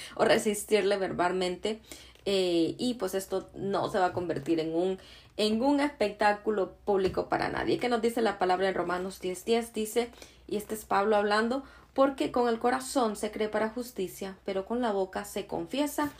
o 0.14 0.24
resistirle 0.24 0.96
verbalmente. 0.96 1.80
Eh, 2.24 2.76
y 2.78 2.94
pues 2.94 3.14
esto 3.14 3.50
no 3.54 3.90
se 3.90 3.98
va 3.98 4.06
a 4.06 4.12
convertir 4.12 4.60
en 4.60 4.74
un, 4.74 4.98
en 5.36 5.60
un 5.60 5.80
espectáculo 5.80 6.76
público 6.84 7.28
para 7.28 7.48
nadie. 7.48 7.78
¿Qué 7.78 7.88
nos 7.88 8.00
dice 8.00 8.22
la 8.22 8.38
palabra 8.38 8.68
en 8.68 8.74
Romanos 8.74 9.20
10:10? 9.20 9.72
Dice, 9.72 10.10
y 10.46 10.56
este 10.56 10.74
es 10.74 10.84
Pablo 10.84 11.16
hablando, 11.16 11.64
porque 11.94 12.30
con 12.30 12.48
el 12.48 12.60
corazón 12.60 13.16
se 13.16 13.32
cree 13.32 13.48
para 13.48 13.70
justicia, 13.70 14.38
pero 14.44 14.64
con 14.64 14.80
la 14.80 14.92
boca 14.92 15.24
se 15.24 15.46
confiesa 15.46 16.12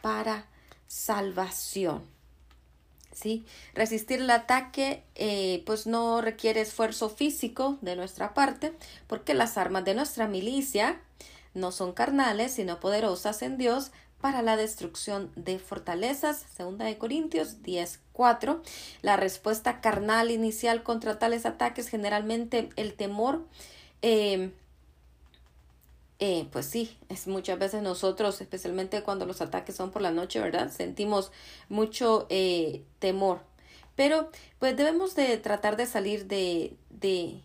para 0.00 0.46
salvación. 0.86 2.19
¿Sí? 3.20 3.44
Resistir 3.74 4.20
el 4.20 4.30
ataque 4.30 5.02
eh, 5.14 5.62
pues 5.66 5.86
no 5.86 6.20
requiere 6.20 6.60
esfuerzo 6.60 7.10
físico 7.10 7.78
de 7.80 7.96
nuestra 7.96 8.34
parte 8.34 8.72
porque 9.06 9.34
las 9.34 9.58
armas 9.58 9.84
de 9.84 9.94
nuestra 9.94 10.26
milicia 10.26 11.00
no 11.54 11.72
son 11.72 11.92
carnales 11.92 12.52
sino 12.52 12.80
poderosas 12.80 13.42
en 13.42 13.58
Dios 13.58 13.92
para 14.20 14.42
la 14.42 14.56
destrucción 14.56 15.30
de 15.34 15.58
fortalezas. 15.58 16.44
Segunda 16.54 16.84
de 16.84 16.98
Corintios 16.98 17.62
10:4. 17.62 18.62
La 19.02 19.16
respuesta 19.16 19.80
carnal 19.80 20.30
inicial 20.30 20.82
contra 20.82 21.18
tales 21.18 21.46
ataques 21.46 21.88
generalmente 21.88 22.68
el 22.76 22.94
temor 22.94 23.46
eh, 24.02 24.52
eh, 26.20 26.46
pues 26.52 26.66
sí, 26.66 26.98
es 27.08 27.26
muchas 27.26 27.58
veces 27.58 27.82
nosotros, 27.82 28.40
especialmente 28.42 29.02
cuando 29.02 29.24
los 29.24 29.40
ataques 29.40 29.74
son 29.74 29.90
por 29.90 30.02
la 30.02 30.10
noche, 30.10 30.38
¿verdad? 30.38 30.70
Sentimos 30.70 31.32
mucho 31.70 32.26
eh, 32.28 32.84
temor. 32.98 33.40
Pero 33.96 34.30
pues 34.58 34.76
debemos 34.76 35.14
de 35.14 35.36
tratar 35.38 35.76
de 35.78 35.86
salir 35.86 36.26
de, 36.26 36.76
de, 36.90 37.40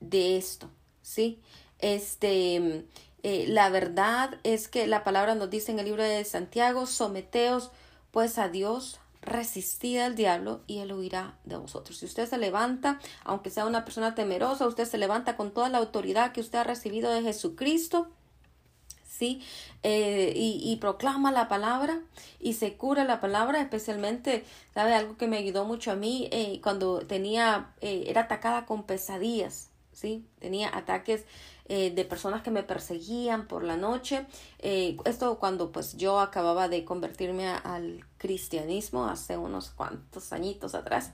de 0.00 0.36
esto, 0.36 0.70
¿sí? 1.02 1.40
Este, 1.80 2.84
eh, 3.24 3.46
la 3.48 3.68
verdad 3.68 4.38
es 4.44 4.68
que 4.68 4.86
la 4.86 5.02
palabra 5.02 5.34
nos 5.34 5.50
dice 5.50 5.72
en 5.72 5.80
el 5.80 5.86
libro 5.86 6.04
de 6.04 6.24
Santiago, 6.24 6.86
someteos 6.86 7.72
pues 8.12 8.38
a 8.38 8.48
Dios, 8.48 9.00
resistid 9.22 9.98
al 9.98 10.14
diablo 10.14 10.60
y 10.68 10.78
él 10.78 10.92
huirá 10.92 11.36
de 11.44 11.56
vosotros. 11.56 11.98
Si 11.98 12.06
usted 12.06 12.28
se 12.28 12.38
levanta, 12.38 13.00
aunque 13.24 13.50
sea 13.50 13.66
una 13.66 13.84
persona 13.84 14.14
temerosa, 14.14 14.66
usted 14.68 14.84
se 14.84 14.98
levanta 14.98 15.36
con 15.36 15.50
toda 15.52 15.68
la 15.68 15.78
autoridad 15.78 16.32
que 16.32 16.40
usted 16.40 16.58
ha 16.58 16.64
recibido 16.64 17.10
de 17.10 17.22
Jesucristo, 17.22 18.08
¿sí? 19.20 19.42
Eh, 19.82 20.32
y, 20.34 20.76
proclama 20.76 21.30
la 21.30 21.46
palabra 21.46 22.00
y 22.40 22.54
se 22.54 22.74
cura 22.78 23.04
la 23.04 23.20
palabra, 23.20 23.60
especialmente, 23.60 24.44
¿sabe? 24.72 24.94
Algo 24.94 25.18
que 25.18 25.26
me 25.26 25.36
ayudó 25.36 25.66
mucho 25.66 25.92
a 25.92 25.94
mí 25.94 26.28
eh, 26.32 26.58
cuando 26.62 27.00
tenía, 27.00 27.74
eh, 27.82 28.04
era 28.06 28.22
atacada 28.22 28.64
con 28.64 28.84
pesadillas, 28.84 29.68
¿sí? 29.92 30.24
Tenía 30.38 30.74
ataques 30.74 31.26
eh, 31.72 31.90
de 31.90 32.04
personas 32.04 32.42
que 32.42 32.50
me 32.50 32.62
perseguían 32.62 33.46
por 33.46 33.62
la 33.62 33.76
noche. 33.76 34.26
Eh, 34.58 34.96
esto 35.04 35.38
cuando 35.38 35.70
pues 35.70 35.96
yo 35.98 36.18
acababa 36.18 36.68
de 36.68 36.84
convertirme 36.84 37.46
al 37.46 38.04
cristianismo 38.20 39.06
hace 39.06 39.38
unos 39.38 39.70
cuantos 39.70 40.32
añitos 40.32 40.74
atrás. 40.74 41.10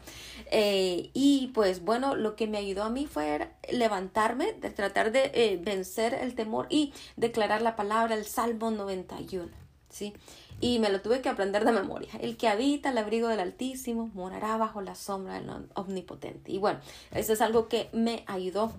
Eh, 0.51 1.11
y 1.15 1.53
pues 1.55 1.85
bueno, 1.85 2.17
lo 2.17 2.35
que 2.35 2.49
me 2.49 2.59
ayudó 2.59 2.83
a 2.83 2.91
mí 2.91 3.07
fue 3.07 3.49
levantarme, 3.71 4.53
de 4.55 4.71
tratar 4.71 5.13
de 5.13 5.61
vencer 5.65 6.15
el 6.15 6.35
temor 6.35 6.67
y 6.69 6.93
declarar 7.17 7.63
la 7.63 7.77
palabra, 7.77 8.17
el 8.17 8.27
Salmo 8.27 8.71
91. 8.73 9.49
¿sí? 9.89 10.13
Y 10.61 10.81
me 10.81 10.91
lo 10.91 11.01
tuve 11.01 11.21
que 11.23 11.29
aprender 11.29 11.65
de 11.65 11.73
memoria. 11.73 12.11
El 12.21 12.37
que 12.37 12.49
habita 12.49 12.91
el 12.91 12.99
abrigo 12.99 13.29
del 13.29 13.41
Altísimo 13.41 14.11
morará 14.15 14.57
bajo 14.57 14.81
la 14.81 14.97
sombra 14.97 15.35
del 15.35 15.49
Omnipotente. 15.75 16.51
Y 16.51 16.59
bueno, 16.59 16.81
eso 17.13 17.33
es 17.33 17.41
algo 17.41 17.69
que 17.69 17.89
me 17.93 18.25
ayudó 18.27 18.73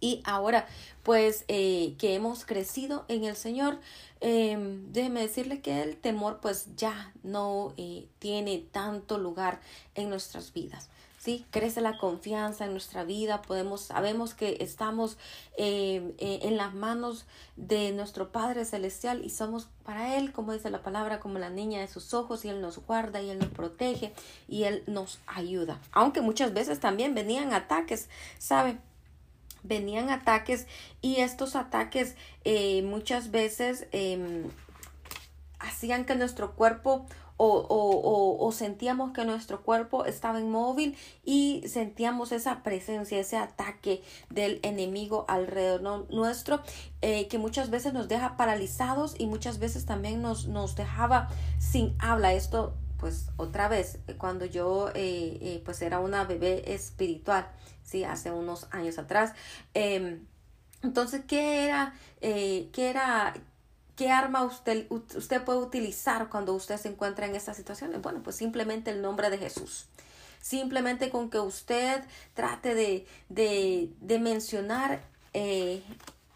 y 0.00 0.22
ahora, 0.24 0.66
pues, 1.02 1.44
eh, 1.48 1.94
que 1.98 2.14
hemos 2.14 2.46
crecido 2.46 3.04
en 3.08 3.24
el 3.24 3.36
Señor, 3.36 3.78
eh, 4.20 4.56
déjeme 4.90 5.20
decirle 5.20 5.60
que 5.60 5.82
el 5.82 5.96
temor, 5.96 6.40
pues, 6.40 6.68
ya 6.76 7.12
no 7.22 7.72
eh, 7.76 8.08
tiene 8.18 8.58
tanto 8.70 9.18
lugar 9.18 9.60
en 9.94 10.10
nuestras 10.10 10.52
vidas. 10.52 10.90
¿sí? 11.20 11.46
Crece 11.50 11.80
la 11.80 11.98
confianza 11.98 12.64
en 12.64 12.72
nuestra 12.72 13.04
vida, 13.04 13.42
podemos, 13.42 13.82
sabemos 13.82 14.34
que 14.34 14.56
estamos 14.60 15.18
eh, 15.56 16.14
en 16.18 16.56
las 16.56 16.74
manos 16.74 17.26
de 17.56 17.92
nuestro 17.92 18.32
Padre 18.32 18.64
Celestial 18.64 19.24
y 19.24 19.30
somos 19.30 19.68
para 19.84 20.16
Él, 20.16 20.32
como 20.32 20.52
dice 20.52 20.70
la 20.70 20.82
palabra, 20.82 21.20
como 21.20 21.38
la 21.38 21.50
niña 21.50 21.80
de 21.80 21.88
sus 21.88 22.14
ojos 22.14 22.44
y 22.44 22.48
Él 22.48 22.62
nos 22.62 22.78
guarda 22.78 23.20
y 23.20 23.28
Él 23.28 23.38
nos 23.38 23.50
protege 23.50 24.14
y 24.48 24.64
Él 24.64 24.82
nos 24.86 25.20
ayuda. 25.26 25.78
Aunque 25.92 26.22
muchas 26.22 26.54
veces 26.54 26.80
también 26.80 27.14
venían 27.14 27.52
ataques, 27.52 28.08
¿sabe? 28.38 28.78
Venían 29.62 30.10
ataques 30.10 30.66
y 31.00 31.16
estos 31.16 31.56
ataques 31.56 32.16
eh, 32.44 32.82
muchas 32.82 33.30
veces 33.30 33.86
em, 33.92 34.44
hacían 35.58 36.04
que 36.04 36.14
nuestro 36.14 36.54
cuerpo 36.54 37.06
o, 37.42 37.66
o, 37.70 38.46
o, 38.46 38.52
sentíamos 38.52 39.12
que 39.12 39.24
nuestro 39.24 39.62
cuerpo 39.62 40.04
estaba 40.04 40.40
inmóvil 40.40 40.94
y 41.24 41.64
sentíamos 41.66 42.32
esa 42.32 42.62
presencia, 42.62 43.18
ese 43.18 43.38
ataque 43.38 44.02
del 44.28 44.60
enemigo 44.62 45.24
alrededor 45.26 46.06
nuestro, 46.12 46.60
eh, 47.00 47.28
que 47.28 47.38
muchas 47.38 47.70
veces 47.70 47.94
nos 47.94 48.08
deja 48.08 48.36
paralizados 48.36 49.14
y 49.18 49.24
muchas 49.24 49.58
veces 49.58 49.86
también 49.86 50.20
nos, 50.20 50.48
nos 50.48 50.76
dejaba 50.76 51.30
sin 51.58 51.96
habla. 51.98 52.34
Esto, 52.34 52.74
pues 53.00 53.26
otra 53.38 53.68
vez, 53.68 53.98
cuando 54.18 54.44
yo 54.44 54.90
eh, 54.94 55.62
pues 55.64 55.80
era 55.82 55.98
una 55.98 56.24
bebé 56.24 56.74
espiritual, 56.74 57.50
¿sí? 57.82 58.04
Hace 58.04 58.30
unos 58.30 58.68
años 58.70 58.98
atrás. 58.98 59.32
Em, 59.74 60.26
entonces, 60.82 61.22
¿qué 61.26 61.64
era, 61.64 61.94
eh, 62.20 62.68
qué 62.72 62.90
era, 62.90 63.34
qué 63.96 64.10
arma 64.10 64.44
usted, 64.44 64.86
usted 64.90 65.42
puede 65.42 65.58
utilizar 65.58 66.28
cuando 66.28 66.54
usted 66.54 66.76
se 66.76 66.88
encuentra 66.88 67.26
en 67.26 67.34
estas 67.34 67.56
situaciones? 67.56 68.00
Bueno, 68.02 68.22
pues 68.22 68.36
simplemente 68.36 68.90
el 68.90 69.02
nombre 69.02 69.30
de 69.30 69.38
Jesús. 69.38 69.86
Simplemente 70.40 71.10
con 71.10 71.28
que 71.28 71.38
usted 71.38 72.02
trate 72.34 72.74
de, 72.74 73.06
de, 73.28 73.90
de 74.00 74.18
mencionar 74.18 75.02
eh, 75.34 75.82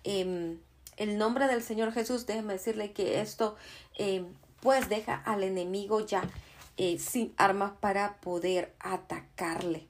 em, 0.05 0.59
el 0.97 1.19
nombre 1.19 1.47
del 1.47 1.63
Señor 1.63 1.93
Jesús, 1.93 2.27
déjeme 2.27 2.53
decirle 2.55 2.93
que 2.93 3.21
esto 3.21 3.57
em, 3.97 4.27
pues 4.61 4.89
deja 4.89 5.15
al 5.15 5.43
enemigo 5.43 6.01
ya 6.01 6.23
eh, 6.77 6.99
sin 6.99 7.33
armas 7.37 7.73
para 7.81 8.21
poder 8.21 8.75
atacarle. 8.81 9.87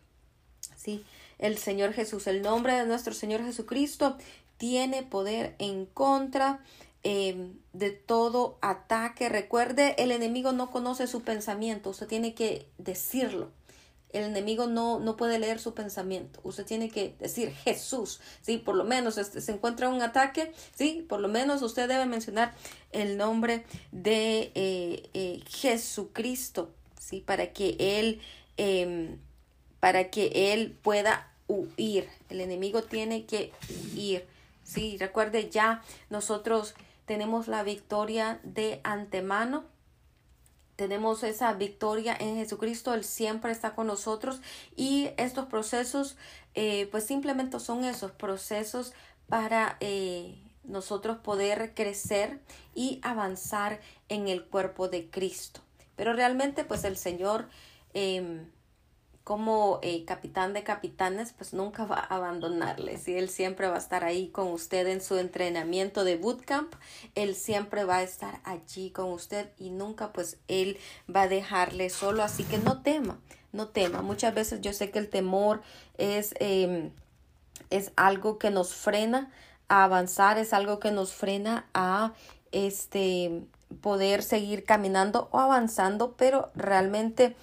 ¿sí? 0.77 1.05
el 1.39 1.59
Señor 1.59 1.93
Jesús. 1.93 2.27
El 2.27 2.43
nombre 2.43 2.75
de 2.75 2.87
nuestro 2.87 3.13
Señor 3.13 3.45
Jesucristo 3.45 4.17
tiene 4.57 5.03
poder 5.03 5.55
en 5.59 5.87
contra 5.87 6.61
em, 7.03 7.55
de 7.73 7.91
todo 7.91 8.59
ataque. 8.61 9.29
Recuerde, 9.29 9.95
el 9.99 10.11
enemigo 10.11 10.53
no 10.53 10.71
conoce 10.71 11.07
su 11.07 11.23
pensamiento, 11.23 11.91
usted 11.91 12.07
tiene 12.07 12.35
que 12.35 12.67
decirlo. 12.79 13.51
El 14.15 14.25
enemigo 14.25 14.67
no, 14.67 15.01
no 15.01 15.17
puede 15.17 15.41
leer 15.41 15.59
su 15.59 15.75
pensamiento. 15.75 16.41
Usted 16.45 16.65
tiene 16.65 16.89
que 16.89 17.17
decir 17.19 17.51
Jesús. 17.51 18.21
Sí, 18.43 18.59
por 18.59 18.77
lo 18.77 18.85
menos 18.85 19.19
este, 19.19 19.41
se 19.41 19.53
encuentra 19.53 19.89
un 19.89 20.01
ataque. 20.03 20.53
Sí, 20.75 21.05
por 21.09 21.21
lo 21.21 21.29
menos 21.29 21.63
usted 21.63 21.89
debe 21.89 22.07
mencionar 22.07 22.55
el 22.93 23.17
nombre 23.17 23.65
de 23.91 24.53
eh, 24.55 25.11
eh, 25.15 25.43
Jesucristo. 25.49 26.71
Sí, 26.99 27.21
para 27.21 27.53
que 27.53 27.77
él, 27.79 28.21
em, 28.57 29.19
para 29.81 30.11
que 30.11 30.53
él 30.53 30.79
pueda 30.81 31.31
huir. 31.49 32.09
El 32.31 32.41
enemigo 32.41 32.83
tiene 32.83 33.27
que 33.27 33.53
huir. 33.69 34.27
Sí, 34.63 34.97
recuerde 34.99 35.51
ya, 35.51 35.83
nosotros 36.09 36.75
tenemos 37.05 37.49
la 37.49 37.63
victoria 37.63 38.41
de 38.45 38.81
antemano. 38.85 39.65
Tenemos 40.77 41.23
esa 41.23 41.53
victoria 41.53 42.17
en 42.19 42.37
Jesucristo, 42.37 42.95
Él 42.95 43.05
siempre 43.05 43.53
está 43.53 43.75
con 43.75 43.87
nosotros 43.87 44.41
y 44.77 45.11
estos 45.17 45.47
procesos 45.47 46.17
eh, 46.55 46.89
pues 46.91 47.05
simplemente 47.05 47.61
son 47.61 47.85
esos 47.85 48.11
procesos 48.11 48.93
para 49.29 49.77
eh, 49.81 50.37
nosotros 50.65 51.19
poder 51.19 51.75
crecer 51.75 52.41
y 52.75 53.01
avanzar 53.03 53.81
en 54.09 54.29
el 54.29 54.45
cuerpo 54.45 54.89
de 54.89 55.09
Cristo. 55.11 55.61
Pero 55.97 56.13
realmente 56.13 56.65
pues 56.65 56.85
el 56.85 56.97
Señor 56.97 57.49
em, 57.93 58.47
como 59.25 59.79
eh, 59.83 60.05
capitán 60.05 60.53
de 60.53 60.63
capitanes, 60.63 61.33
pues 61.33 61.55
nunca 61.55 61.87
va 61.87 61.97
a 61.97 62.17
abandonarles 62.17 63.09
y 63.09 63.17
él 63.17 63.31
siempre 63.31 63.69
va 63.69 63.77
a 63.77 63.79
estar 63.79 64.05
ahí 64.05 64.29
con 64.29 64.49
usted 64.49 64.87
en 64.87 65.01
su 65.01 65.17
entrenamiento 65.17 66.05
de 66.05 66.17
bootcamp, 66.17 66.75
él 67.15 67.35
siempre 67.35 67.85
va 67.85 67.97
a 67.97 68.03
estar 68.03 68.41
allí 68.45 68.91
con 68.91 69.11
usted 69.11 69.51
y 69.59 69.71
nunca 69.71 70.13
pues 70.13 70.37
él 70.47 70.77
va 71.13 71.23
a 71.23 71.29
dejarle 71.29 71.89
solo, 71.89 72.23
así 72.23 72.45
que 72.45 72.59
no 72.59 72.83
tema, 72.83 73.19
no 73.53 73.69
tema. 73.69 74.03
Muchas 74.03 74.35
veces 74.35 74.61
yo 74.61 74.75
sé 74.75 74.91
que 74.91 74.99
el 74.99 75.09
temor 75.09 75.63
es, 75.97 76.35
em, 76.39 76.91
es 77.71 77.93
algo 77.97 78.39
que 78.39 78.51
nos 78.51 78.75
frena 78.75 79.33
a 79.69 79.85
avanzar, 79.85 80.37
es 80.37 80.53
algo 80.53 80.79
que 80.79 80.91
nos 80.91 81.15
frena 81.15 81.67
a 81.73 82.13
este 82.53 83.43
poder 83.81 84.23
seguir 84.23 84.65
caminando 84.65 85.29
o 85.33 85.41
avanzando, 85.41 86.13
pero 86.13 86.51
realmente 86.55 87.35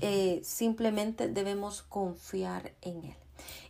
eh, 0.00 0.40
simplemente 0.44 1.28
debemos 1.28 1.82
confiar 1.82 2.72
en 2.82 3.04
Él. 3.04 3.16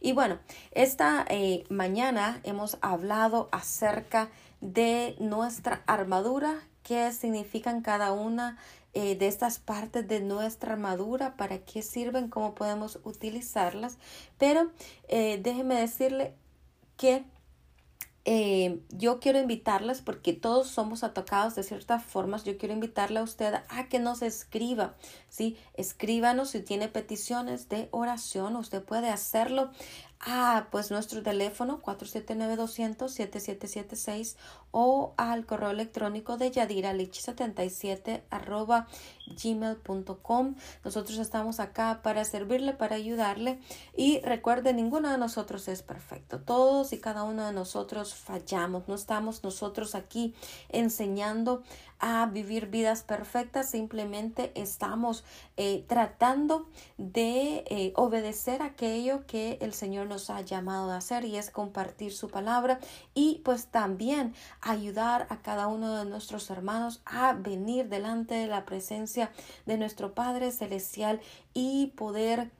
Y 0.01 0.12
bueno, 0.12 0.39
esta 0.72 1.24
eh, 1.29 1.64
mañana 1.68 2.41
hemos 2.45 2.79
hablado 2.81 3.49
acerca 3.53 4.31
de 4.61 5.16
nuestra 5.18 5.83
armadura, 5.87 6.61
qué 6.83 7.12
significan 7.12 7.83
cada 7.83 8.12
una 8.12 8.59
eh, 8.95 9.16
de 9.16 9.27
estas 9.27 9.59
partes 9.59 10.09
de 10.09 10.20
nuestra 10.20 10.72
armadura, 10.72 11.37
para 11.37 11.59
qué 11.59 11.83
sirven, 11.83 12.29
cómo 12.29 12.55
podemos 12.55 12.99
utilizarlas. 13.05 13.99
Pero 14.39 14.70
déjeme 15.09 15.74
decirle 15.74 16.35
que 16.97 17.24
eh, 18.29 18.81
yo 18.91 19.20
quiero 19.20 19.39
invitarles, 19.39 20.03
porque 20.03 20.33
todos 20.33 20.66
somos 20.66 21.05
atacados 21.05 21.55
de 21.55 21.62
ciertas 21.62 22.05
formas, 22.05 22.43
yo 22.43 22.59
quiero 22.59 22.74
invitarle 22.74 23.20
a 23.20 23.22
usted 23.22 23.55
a 23.68 23.89
que 23.89 24.01
nos 24.01 24.20
escriba, 24.20 24.97
¿sí? 25.29 25.57
Escríbanos 25.74 26.51
si 26.51 26.61
tiene 26.61 26.89
peticiones 26.89 27.68
de 27.68 27.89
oración, 27.93 28.57
usted 28.57 28.83
puede 28.83 29.11
hacerlo 29.11 29.70
a 30.18 30.66
pues 30.72 30.91
nuestro 30.91 31.22
teléfono 31.22 31.81
479-200-7776 31.83 34.35
o 34.79 35.14
al 35.16 35.47
correo 35.47 35.70
electrónico 35.70 36.37
de 36.37 36.53
yadiralich77 36.53 38.24
arroba 38.29 38.87
gmail.com. 39.27 40.55
Nosotros 40.85 41.18
estamos 41.18 41.61
acá 41.61 42.01
para 42.03 42.27
servirle, 42.27 42.74
para 42.74 42.97
ayudarle 42.97 43.59
y 43.97 44.20
recuerde, 44.20 44.74
ninguno 44.74 45.11
de 45.11 45.16
nosotros 45.16 45.66
es 45.68 45.83
perfecto. 45.83 46.41
Todos 46.41 46.93
y 46.93 46.99
cada 46.99 47.22
uno 47.22 47.47
de 47.47 47.55
nosotros 47.55 48.14
fallamos. 48.14 48.87
No 48.87 48.97
estamos 48.97 49.43
nosotros 49.43 49.95
aquí 49.95 50.35
enseñando 50.68 51.62
a 51.99 52.27
vivir 52.27 52.66
vidas 52.66 53.03
perfectas, 53.03 53.70
simplemente 53.70 54.53
estamos 54.55 55.24
eh, 55.57 55.85
tratando 55.89 56.68
de 56.99 57.64
eh, 57.68 57.93
obedecer 57.97 58.61
aquello 58.61 59.27
que 59.27 59.59
el 59.62 59.72
Señor 59.72 60.07
nos 60.07 60.29
ha 60.29 60.43
llamado 60.43 60.91
a 60.91 60.99
hacer 60.99 61.24
y 61.24 61.37
es 61.37 61.51
compartir 61.51 62.12
su 62.12 62.29
palabra 62.29 62.81
y 63.14 63.41
pues 63.45 63.68
también 63.68 64.35
ayudar 64.66 65.26
a 65.30 65.38
cada 65.38 65.68
uno 65.68 65.96
de 65.96 66.04
nuestros 66.04 66.50
hermanos 66.50 67.00
a 67.04 67.32
venir 67.34 67.88
delante 67.88 68.34
de 68.34 68.48
la 68.48 68.64
presencia 68.64 69.30
de 69.64 69.78
nuestro 69.78 70.12
Padre 70.12 70.50
Celestial 70.50 71.20
y 71.54 71.92
poder 71.96 72.50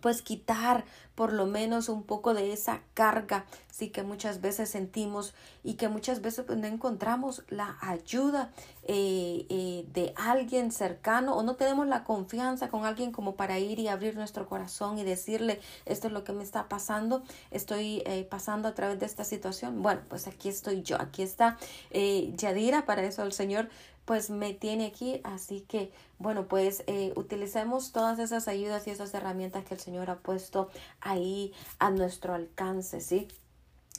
pues 0.00 0.22
quitar 0.22 0.84
por 1.16 1.32
lo 1.32 1.46
menos 1.46 1.88
un 1.88 2.02
poco 2.02 2.34
de 2.34 2.52
esa 2.52 2.82
carga, 2.92 3.46
sí 3.70 3.88
que 3.88 4.02
muchas 4.02 4.42
veces 4.42 4.68
sentimos 4.68 5.34
y 5.64 5.74
que 5.74 5.88
muchas 5.88 6.20
veces 6.20 6.44
pues, 6.46 6.58
no 6.58 6.66
encontramos 6.66 7.42
la 7.48 7.78
ayuda 7.80 8.50
eh, 8.82 9.46
eh, 9.48 9.86
de 9.92 10.12
alguien 10.16 10.70
cercano 10.70 11.34
o 11.34 11.42
no 11.42 11.56
tenemos 11.56 11.86
la 11.86 12.04
confianza 12.04 12.68
con 12.68 12.84
alguien 12.84 13.12
como 13.12 13.34
para 13.34 13.58
ir 13.58 13.78
y 13.78 13.88
abrir 13.88 14.14
nuestro 14.14 14.46
corazón 14.46 14.98
y 14.98 15.04
decirle 15.04 15.58
esto 15.86 16.08
es 16.08 16.12
lo 16.12 16.22
que 16.22 16.32
me 16.32 16.44
está 16.44 16.68
pasando, 16.68 17.22
estoy 17.50 18.02
eh, 18.04 18.26
pasando 18.30 18.68
a 18.68 18.74
través 18.74 19.00
de 19.00 19.06
esta 19.06 19.24
situación. 19.24 19.82
Bueno, 19.82 20.02
pues 20.08 20.26
aquí 20.26 20.50
estoy 20.50 20.82
yo, 20.82 21.00
aquí 21.00 21.22
está 21.22 21.56
Yadira, 21.90 22.84
para 22.84 23.02
eso 23.02 23.22
el 23.22 23.32
Señor 23.32 23.70
pues 24.06 24.30
me 24.30 24.54
tiene 24.54 24.86
aquí. 24.86 25.20
Así 25.24 25.60
que, 25.60 25.92
bueno, 26.18 26.48
pues 26.48 26.82
eh, 26.86 27.12
utilicemos 27.16 27.92
todas 27.92 28.18
esas 28.18 28.48
ayudas 28.48 28.86
y 28.86 28.90
esas 28.90 29.12
herramientas 29.12 29.66
que 29.66 29.74
el 29.74 29.80
Señor 29.80 30.08
ha 30.08 30.20
puesto 30.20 30.70
ahí 31.02 31.52
a 31.78 31.90
nuestro 31.90 32.32
alcance, 32.32 33.02
¿sí? 33.02 33.28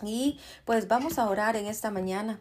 Y 0.01 0.39
pues 0.65 0.87
vamos 0.87 1.19
a 1.19 1.29
orar 1.29 1.55
en 1.55 1.67
esta 1.67 1.91
mañana. 1.91 2.39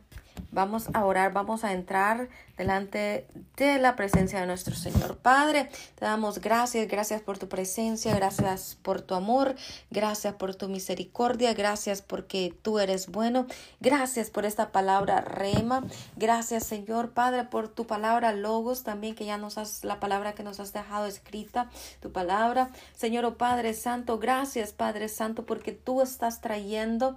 Vamos 0.50 0.88
a 0.94 1.04
orar, 1.04 1.32
vamos 1.32 1.64
a 1.64 1.72
entrar 1.72 2.28
delante 2.56 3.26
de 3.56 3.78
la 3.78 3.96
presencia 3.96 4.40
de 4.40 4.46
nuestro 4.46 4.74
Señor. 4.74 5.18
Padre, 5.18 5.68
te 5.94 6.04
damos 6.04 6.40
gracias, 6.40 6.88
gracias 6.88 7.20
por 7.20 7.38
tu 7.38 7.48
presencia, 7.48 8.14
gracias 8.14 8.78
por 8.82 9.02
tu 9.02 9.14
amor, 9.14 9.54
gracias 9.90 10.34
por 10.34 10.54
tu 10.54 10.68
misericordia, 10.68 11.52
gracias 11.52 12.00
porque 12.00 12.54
tú 12.62 12.78
eres 12.78 13.08
bueno, 13.08 13.46
gracias 13.80 14.30
por 14.30 14.46
esta 14.46 14.72
palabra 14.72 15.20
rema, 15.20 15.84
gracias 16.16 16.64
Señor 16.64 17.10
Padre 17.10 17.44
por 17.44 17.68
tu 17.68 17.86
palabra 17.86 18.32
logos 18.32 18.82
también 18.82 19.14
que 19.14 19.26
ya 19.26 19.36
nos 19.36 19.58
has, 19.58 19.84
la 19.84 20.00
palabra 20.00 20.34
que 20.34 20.42
nos 20.42 20.60
has 20.60 20.72
dejado 20.72 21.06
escrita, 21.06 21.70
tu 22.00 22.12
palabra. 22.12 22.70
Señor 22.94 23.24
oh 23.24 23.36
Padre 23.36 23.74
Santo, 23.74 24.18
gracias 24.18 24.72
Padre 24.72 25.08
Santo 25.08 25.44
porque 25.44 25.72
tú 25.72 26.00
estás 26.00 26.40
trayendo 26.40 27.16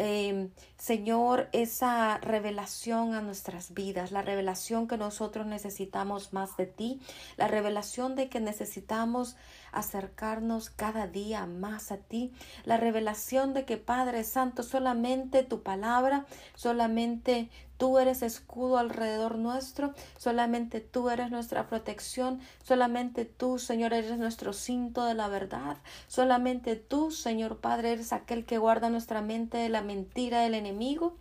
Em, 0.00 0.50
Señor, 0.76 1.48
esa 1.50 2.18
revelación 2.18 3.14
a 3.14 3.20
nuestras 3.20 3.74
vidas, 3.74 4.12
la 4.12 4.22
revelación 4.22 4.86
que 4.86 4.96
nosotros 4.96 5.44
necesitamos 5.44 6.32
más 6.32 6.56
de 6.56 6.66
ti, 6.66 7.00
la 7.36 7.48
revelación 7.48 8.14
de 8.14 8.28
que 8.28 8.38
necesitamos 8.38 9.34
acercarnos 9.72 10.70
cada 10.70 11.06
día 11.06 11.46
más 11.46 11.92
a 11.92 11.98
ti, 11.98 12.32
la 12.64 12.76
revelación 12.76 13.54
de 13.54 13.64
que 13.64 13.76
Padre 13.76 14.24
Santo, 14.24 14.62
solamente 14.62 15.42
tu 15.42 15.62
palabra, 15.62 16.26
solamente 16.54 17.50
Tú 17.78 18.00
eres 18.00 18.22
escudo 18.22 18.76
alrededor 18.76 19.38
nuestro, 19.38 19.94
solamente 20.16 20.80
tú 20.80 21.10
eres 21.10 21.30
nuestra 21.30 21.68
protección, 21.68 22.40
solamente 22.64 23.24
tú, 23.24 23.60
Señor, 23.60 23.92
eres 23.92 24.18
nuestro 24.18 24.52
cinto 24.52 25.04
de 25.04 25.14
la 25.14 25.28
verdad, 25.28 25.76
solamente 26.08 26.74
tú, 26.74 27.12
Señor 27.12 27.58
Padre, 27.58 27.92
eres 27.92 28.12
aquel 28.12 28.44
que 28.44 28.58
guarda 28.58 28.90
nuestra 28.90 29.22
mente 29.22 29.58
de 29.58 29.68
la 29.68 29.80
mentira 29.80 30.40
del 30.40 30.54
enemigo 30.54 31.14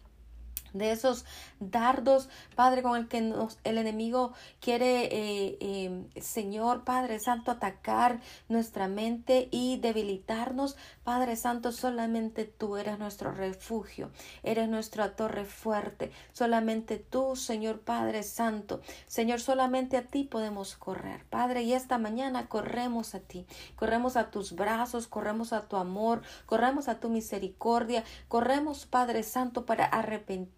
de 0.73 0.91
esos 0.91 1.25
dardos, 1.59 2.29
Padre, 2.55 2.83
con 2.83 2.97
el 2.97 3.07
que 3.07 3.21
nos, 3.21 3.59
el 3.63 3.77
enemigo 3.77 4.33
quiere, 4.59 5.05
eh, 5.05 5.57
eh, 5.59 6.21
Señor 6.21 6.83
Padre 6.83 7.19
Santo, 7.19 7.51
atacar 7.51 8.19
nuestra 8.49 8.87
mente 8.87 9.47
y 9.51 9.77
debilitarnos. 9.77 10.75
Padre 11.03 11.35
Santo, 11.35 11.71
solamente 11.71 12.45
tú 12.45 12.77
eres 12.77 12.99
nuestro 12.99 13.31
refugio, 13.31 14.11
eres 14.43 14.67
nuestra 14.67 15.15
torre 15.15 15.45
fuerte, 15.45 16.11
solamente 16.33 16.97
tú, 16.97 17.35
Señor 17.35 17.79
Padre 17.79 18.23
Santo, 18.23 18.81
Señor, 19.07 19.39
solamente 19.39 19.97
a 19.97 20.05
ti 20.05 20.23
podemos 20.23 20.75
correr, 20.75 21.25
Padre, 21.29 21.63
y 21.63 21.73
esta 21.73 21.97
mañana 21.97 22.47
corremos 22.49 23.15
a 23.15 23.19
ti, 23.19 23.45
corremos 23.75 24.17
a 24.17 24.31
tus 24.31 24.53
brazos, 24.53 25.07
corremos 25.07 25.53
a 25.53 25.67
tu 25.67 25.77
amor, 25.77 26.21
corremos 26.45 26.87
a 26.87 26.99
tu 26.99 27.09
misericordia, 27.09 28.03
corremos, 28.27 28.85
Padre 28.85 29.23
Santo, 29.23 29.65
para 29.65 29.85
arrepentir 29.85 30.56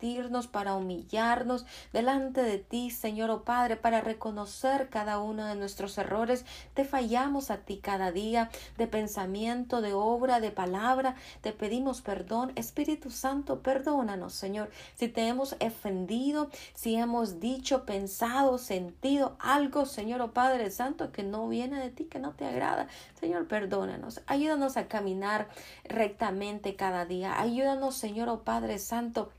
para 0.52 0.76
humillarnos 0.76 1.66
delante 1.92 2.42
de 2.42 2.58
ti, 2.58 2.90
Señor 2.90 3.30
o 3.30 3.36
oh 3.36 3.44
Padre, 3.44 3.76
para 3.76 4.00
reconocer 4.00 4.90
cada 4.90 5.20
uno 5.20 5.46
de 5.46 5.56
nuestros 5.56 5.98
errores. 5.98 6.46
Te 6.74 6.86
fallamos 6.86 7.52
a 7.52 7.58
ti 7.58 7.80
cada 7.84 8.12
día, 8.12 8.50
de 8.78 8.88
pensamiento, 8.88 9.82
de 9.82 9.94
obra, 9.94 10.40
de 10.40 10.52
palabra. 10.52 11.16
Te 11.42 11.52
pedimos 11.52 12.02
perdón. 12.02 12.54
Espíritu 12.56 13.12
Santo, 13.12 13.62
perdónanos, 13.62 14.34
Señor, 14.34 14.70
si 14.96 15.10
te 15.10 15.28
hemos 15.28 15.56
ofendido, 15.60 16.50
si 16.74 16.96
hemos 16.96 17.42
dicho, 17.42 17.86
pensado, 17.86 18.58
sentido 18.58 19.36
algo, 19.40 19.86
Señor 19.86 20.22
o 20.22 20.26
oh 20.26 20.32
Padre 20.32 20.72
Santo, 20.72 21.12
que 21.12 21.24
no 21.24 21.50
viene 21.50 21.78
de 21.80 21.90
ti, 21.90 22.06
que 22.06 22.20
no 22.20 22.32
te 22.32 22.46
agrada. 22.46 22.88
Señor, 23.20 23.48
perdónanos. 23.48 24.22
Ayúdanos 24.28 24.78
a 24.78 24.88
caminar 24.88 25.50
rectamente 25.84 26.78
cada 26.78 27.06
día. 27.06 27.40
Ayúdanos, 27.40 27.96
Señor 27.96 28.30
o 28.30 28.36
oh 28.36 28.44
Padre 28.44 28.80
Santo, 28.80 29.30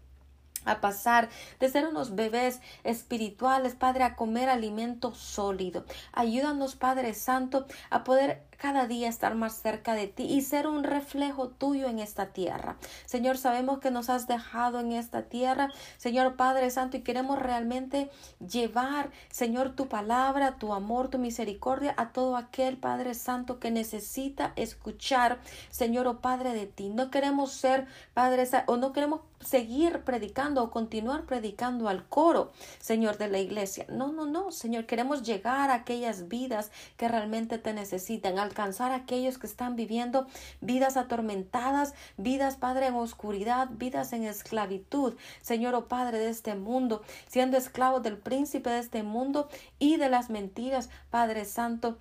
a 0.65 0.81
pasar 0.81 1.29
de 1.59 1.69
ser 1.69 1.87
unos 1.87 2.15
bebés 2.15 2.61
espirituales, 2.85 3.75
Padre, 3.75 4.05
a 4.05 4.17
comer 4.17 4.49
alimento 4.49 5.15
sólido. 5.15 5.85
Ayúdanos, 6.13 6.77
Padre 6.77 7.15
Santo, 7.15 7.67
a 7.91 8.05
poder 8.05 8.43
cada 8.61 8.87
día 8.87 9.09
estar 9.09 9.35
más 9.35 9.55
cerca 9.55 9.95
de 9.95 10.07
ti 10.07 10.25
y 10.25 10.43
ser 10.43 10.67
un 10.67 10.85
reflejo 10.85 11.49
tuyo 11.49 11.89
en 11.89 11.99
esta 11.99 12.27
tierra. 12.27 12.77
Señor, 13.07 13.39
sabemos 13.39 13.79
que 13.79 13.91
nos 13.91 14.11
has 14.11 14.27
dejado 14.27 14.81
en 14.81 14.93
esta 14.93 15.23
tierra, 15.23 15.73
Señor 15.97 16.37
Padre 16.37 16.71
Santo, 16.71 16.99
y 16.99 17.01
queremos 17.01 17.39
realmente 17.39 18.11
llevar, 18.47 19.11
Señor, 19.31 19.75
tu 19.75 19.89
palabra, 19.89 20.59
tu 20.59 20.75
amor, 20.75 21.09
tu 21.09 21.19
misericordia 21.19 21.95
a 21.97 22.13
todo 22.13 22.37
aquel 22.37 22.77
Padre 22.77 23.15
Santo 23.15 23.59
que 23.59 23.71
necesita 23.71 24.53
escuchar, 24.57 25.41
Señor 25.71 26.07
o 26.07 26.11
oh 26.11 26.21
Padre 26.21 26.53
de 26.53 26.67
ti. 26.67 26.91
No 26.91 27.11
queremos 27.11 27.53
ser 27.53 27.87
Padre 28.13 28.47
o 28.67 28.77
no 28.77 28.93
queremos 28.93 29.21
seguir 29.41 30.03
predicando 30.05 30.63
o 30.63 30.71
continuar 30.71 31.25
predicando 31.25 31.89
al 31.89 32.07
coro, 32.07 32.53
Señor, 32.79 33.17
de 33.17 33.29
la 33.29 33.39
iglesia. 33.39 33.87
No, 33.89 34.13
no, 34.13 34.27
no, 34.27 34.53
Señor, 34.53 34.87
queremos 34.87 35.23
llegar 35.23 35.71
a 35.71 35.75
aquellas 35.75 36.29
vidas 36.29 36.71
que 36.97 37.09
realmente 37.09 37.59
te 37.59 37.73
necesitan, 37.73 38.39
alcanzar 38.51 38.91
a 38.91 38.97
aquellos 38.97 39.39
que 39.39 39.47
están 39.47 39.77
viviendo 39.77 40.27
vidas 40.61 40.97
atormentadas, 40.97 41.95
vidas, 42.17 42.57
Padre, 42.57 42.89
en 42.89 42.95
oscuridad, 42.95 43.69
vidas 43.71 44.13
en 44.13 44.25
esclavitud, 44.25 45.15
Señor, 45.41 45.75
o 45.75 45.79
oh 45.79 45.89
Padre 45.89 46.19
de 46.19 46.29
este 46.29 46.55
mundo, 46.57 47.03
siendo 47.29 47.57
esclavos 47.57 48.03
del 48.03 48.19
príncipe 48.19 48.71
de 48.71 48.81
este 48.81 49.03
mundo 49.03 49.49
y 49.79 49.97
de 49.97 50.09
las 50.09 50.31
mentiras, 50.31 50.91
Padre 51.11 51.45
Santo 51.45 51.99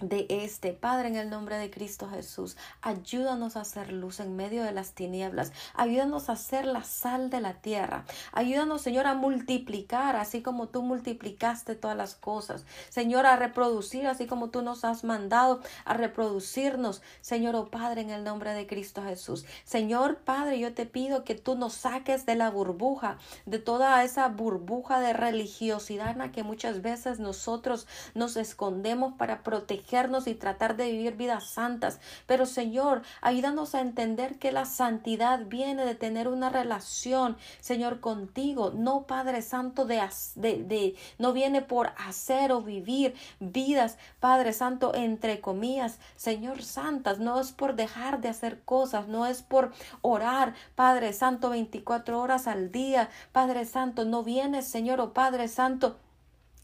de 0.00 0.26
este. 0.28 0.72
Padre, 0.72 1.08
en 1.08 1.16
el 1.16 1.30
nombre 1.30 1.56
de 1.56 1.70
Cristo 1.70 2.08
Jesús, 2.08 2.56
ayúdanos 2.82 3.56
a 3.56 3.62
hacer 3.62 3.92
luz 3.92 4.20
en 4.20 4.36
medio 4.36 4.62
de 4.62 4.72
las 4.72 4.92
tinieblas. 4.92 5.52
Ayúdanos 5.74 6.28
a 6.28 6.36
ser 6.36 6.66
la 6.66 6.84
sal 6.84 7.30
de 7.30 7.40
la 7.40 7.54
tierra. 7.54 8.04
Ayúdanos, 8.32 8.82
Señor, 8.82 9.06
a 9.06 9.14
multiplicar, 9.14 10.16
así 10.16 10.42
como 10.42 10.68
tú 10.68 10.82
multiplicaste 10.82 11.74
todas 11.74 11.96
las 11.96 12.14
cosas. 12.14 12.64
Señor, 12.90 13.24
a 13.24 13.36
reproducir, 13.36 14.06
así 14.06 14.26
como 14.26 14.50
tú 14.50 14.62
nos 14.62 14.84
has 14.84 15.02
mandado 15.02 15.62
a 15.84 15.94
reproducirnos. 15.94 17.00
Señor, 17.22 17.56
oh 17.56 17.70
Padre, 17.70 18.02
en 18.02 18.10
el 18.10 18.24
nombre 18.24 18.52
de 18.52 18.66
Cristo 18.66 19.02
Jesús. 19.02 19.46
Señor, 19.64 20.18
Padre, 20.18 20.58
yo 20.58 20.74
te 20.74 20.84
pido 20.84 21.24
que 21.24 21.34
tú 21.34 21.54
nos 21.54 21.72
saques 21.72 22.26
de 22.26 22.34
la 22.34 22.50
burbuja, 22.50 23.18
de 23.46 23.58
toda 23.58 24.04
esa 24.04 24.28
burbuja 24.28 25.00
de 25.00 25.14
religiosidad 25.14 26.10
en 26.10 26.18
la 26.18 26.32
que 26.32 26.42
muchas 26.42 26.82
veces 26.82 27.18
nosotros 27.18 27.86
nos 28.14 28.36
escondemos 28.36 29.14
para 29.14 29.42
proteger 29.42 29.85
y 30.26 30.34
tratar 30.34 30.76
de 30.76 30.90
vivir 30.90 31.16
vidas 31.16 31.44
santas. 31.50 32.00
Pero 32.26 32.44
Señor, 32.44 33.02
ayúdanos 33.20 33.74
a 33.74 33.80
entender 33.80 34.38
que 34.38 34.52
la 34.52 34.64
santidad 34.64 35.46
viene 35.46 35.84
de 35.84 35.94
tener 35.94 36.28
una 36.28 36.50
relación, 36.50 37.36
Señor, 37.60 38.00
contigo. 38.00 38.72
No, 38.74 39.06
Padre 39.06 39.42
Santo, 39.42 39.84
de, 39.84 40.02
de, 40.34 40.64
de 40.64 40.96
no 41.18 41.32
viene 41.32 41.62
por 41.62 41.92
hacer 41.96 42.52
o 42.52 42.62
vivir 42.62 43.14
vidas, 43.38 43.96
Padre 44.20 44.52
Santo, 44.52 44.94
entre 44.94 45.40
comillas, 45.40 45.98
Señor 46.16 46.62
Santas. 46.62 47.18
No 47.18 47.40
es 47.40 47.52
por 47.52 47.74
dejar 47.76 48.20
de 48.20 48.28
hacer 48.28 48.60
cosas, 48.64 49.06
no 49.08 49.26
es 49.26 49.42
por 49.42 49.72
orar, 50.02 50.54
Padre 50.74 51.12
Santo, 51.12 51.50
24 51.50 52.20
horas 52.20 52.46
al 52.46 52.72
día. 52.72 53.08
Padre 53.32 53.64
Santo, 53.64 54.04
no 54.04 54.22
viene, 54.22 54.62
Señor, 54.62 55.00
o 55.00 55.04
oh 55.04 55.12
Padre 55.12 55.48
Santo 55.48 55.96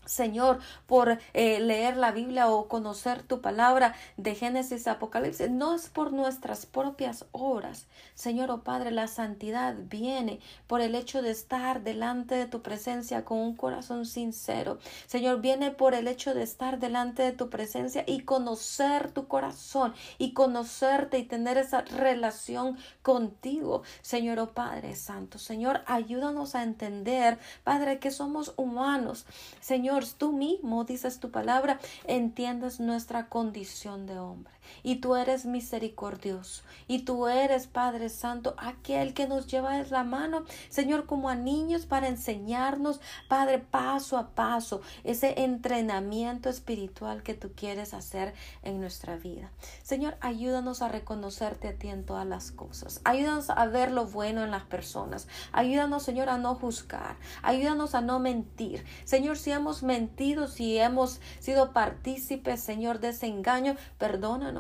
Señor, 0.05 0.59
por 0.87 1.19
eh, 1.33 1.61
leer 1.61 1.97
la 1.97 2.11
Biblia 2.11 2.49
o 2.49 2.69
conocer 2.69 3.23
tu 3.23 3.41
palabra 3.41 3.95
de 4.17 4.35
Génesis 4.35 4.89
Apocalipsis. 4.89 5.51
No 5.51 5.75
es 5.75 5.89
por 5.89 6.13
nuestras 6.13 6.67
propias 6.67 7.27
obras. 7.31 7.87
Señor, 8.15 8.51
oh 8.51 8.63
Padre, 8.63 8.91
la 8.91 9.07
santidad 9.07 9.75
viene 9.79 10.41
por 10.67 10.81
el 10.81 10.95
hecho 10.95 11.23
de 11.23 11.31
estar 11.31 11.83
delante 11.83 12.35
de 12.35 12.47
tu 12.47 12.63
presencia 12.63 13.25
con 13.25 13.39
un 13.39 13.57
corazón 13.57 14.07
sincero. 14.07 14.79
Señor, 15.07 15.41
viene 15.41 15.71
por 15.71 15.95
el 15.95 16.09
hecho 16.09 16.35
de 16.35 16.43
estar 16.43 16.79
delante 16.79 17.23
de 17.23 17.33
tu 17.33 17.49
presencia 17.49 18.05
y 18.07 18.21
conocer 18.21 19.13
tu 19.13 19.29
corazón 19.29 19.95
y 20.19 20.33
conocerte 20.33 21.19
y 21.19 21.25
tener 21.25 21.59
esa 21.59 21.83
relación 21.83 22.77
contigo. 23.03 23.83
Señor, 24.03 24.39
oh 24.41 24.53
Padre 24.53 24.97
Santo. 24.97 25.39
Señor, 25.39 25.83
ayúdanos 25.87 26.55
a 26.55 26.63
entender, 26.63 27.39
Padre, 27.65 27.99
que 27.99 28.11
somos 28.11 28.55
humanos. 28.57 29.27
Señor, 29.61 29.92
Señor, 29.93 30.09
tú 30.17 30.33
mismo, 30.33 30.85
dices 30.85 31.21
tu 31.21 31.31
palabra, 31.31 31.79
entiendes 32.07 32.81
nuestra 32.81 33.29
condición 33.29 34.07
de 34.07 34.19
hombre 34.19 34.55
y 34.83 34.97
tú 34.97 35.17
eres 35.17 35.45
misericordioso 35.45 36.63
y 36.89 37.01
tú 37.01 37.29
eres 37.29 37.67
Padre 37.67 38.09
Santo, 38.09 38.55
aquel 38.59 39.15
que 39.15 39.27
nos 39.27 39.47
lleva 39.47 39.77
de 39.77 39.89
la 39.91 40.05
mano, 40.05 40.45
Señor, 40.69 41.07
como 41.07 41.29
a 41.29 41.35
niños 41.35 41.87
para 41.87 42.09
enseñarnos, 42.09 43.01
Padre, 43.29 43.59
paso 43.59 44.19
a 44.19 44.29
paso, 44.31 44.81
ese 45.05 45.43
entrenamiento 45.43 46.49
espiritual 46.49 47.23
que 47.23 47.35
tú 47.35 47.53
quieres 47.55 47.95
hacer 47.95 48.35
en 48.63 48.81
nuestra 48.81 49.17
vida. 49.17 49.51
Señor, 49.83 50.17
ayúdanos 50.21 50.83
a 50.83 50.89
reconocerte 50.89 51.69
a 51.69 51.75
ti 51.75 51.89
en 51.89 52.05
todas 52.05 52.27
las 52.27 52.51
cosas. 52.53 53.01
Ayúdanos 53.05 53.51
a 53.51 53.67
ver 53.67 53.91
lo 53.91 54.07
bueno 54.07 54.45
en 54.45 54.51
las 54.51 54.65
personas. 54.65 55.29
Ayúdanos, 55.53 56.03
Señor, 56.03 56.29
a 56.29 56.39
no 56.39 56.55
juzgar. 56.55 57.17
Ayúdanos 57.43 57.95
a 57.95 58.01
no 58.01 58.19
mentir. 58.19 58.85
Señor, 59.05 59.39
si 59.39 59.51
hemos 59.51 59.83
mentido, 59.83 60.49
si 60.49 60.79
hemos 60.79 61.21
sido 61.41 61.73
partícipes, 61.73 62.61
Señor, 62.61 63.01
de 63.01 63.09
ese 63.09 63.27
engaño, 63.27 63.77
perdónanos 63.99 64.52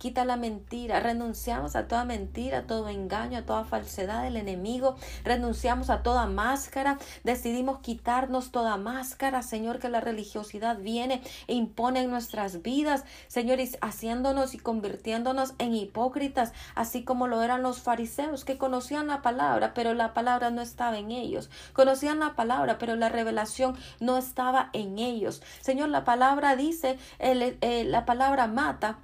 quita 0.00 0.24
la 0.24 0.36
mentira, 0.36 0.98
renunciamos 0.98 1.76
a 1.76 1.86
toda 1.86 2.06
mentira, 2.06 2.60
a 2.60 2.62
todo 2.62 2.88
engaño, 2.88 3.36
a 3.36 3.42
toda 3.42 3.64
falsedad 3.64 4.22
del 4.22 4.38
enemigo, 4.38 4.96
renunciamos 5.24 5.90
a 5.90 6.02
toda 6.02 6.24
máscara, 6.24 6.98
decidimos 7.22 7.80
quitarnos 7.80 8.50
toda 8.50 8.78
máscara, 8.78 9.42
Señor, 9.42 9.78
que 9.78 9.90
la 9.90 10.00
religiosidad 10.00 10.78
viene 10.78 11.22
e 11.48 11.54
impone 11.54 12.00
en 12.00 12.10
nuestras 12.10 12.62
vidas, 12.62 13.04
Señor, 13.28 13.58
haciéndonos 13.82 14.54
y 14.54 14.58
convirtiéndonos 14.58 15.52
en 15.58 15.74
hipócritas, 15.74 16.54
así 16.74 17.04
como 17.04 17.28
lo 17.28 17.42
eran 17.42 17.62
los 17.62 17.80
fariseos 17.82 18.46
que 18.46 18.56
conocían 18.56 19.06
la 19.06 19.20
palabra, 19.20 19.74
pero 19.74 19.92
la 19.92 20.14
palabra 20.14 20.50
no 20.50 20.62
estaba 20.62 20.98
en 20.98 21.10
ellos, 21.10 21.50
conocían 21.74 22.20
la 22.20 22.36
palabra, 22.36 22.78
pero 22.78 22.96
la 22.96 23.10
revelación 23.10 23.76
no 24.00 24.16
estaba 24.16 24.70
en 24.72 24.98
ellos. 24.98 25.42
Señor, 25.60 25.90
la 25.90 26.04
palabra 26.04 26.56
dice, 26.56 26.96
eh, 27.18 27.84
la 27.86 28.06
palabra 28.06 28.46
mata, 28.46 29.00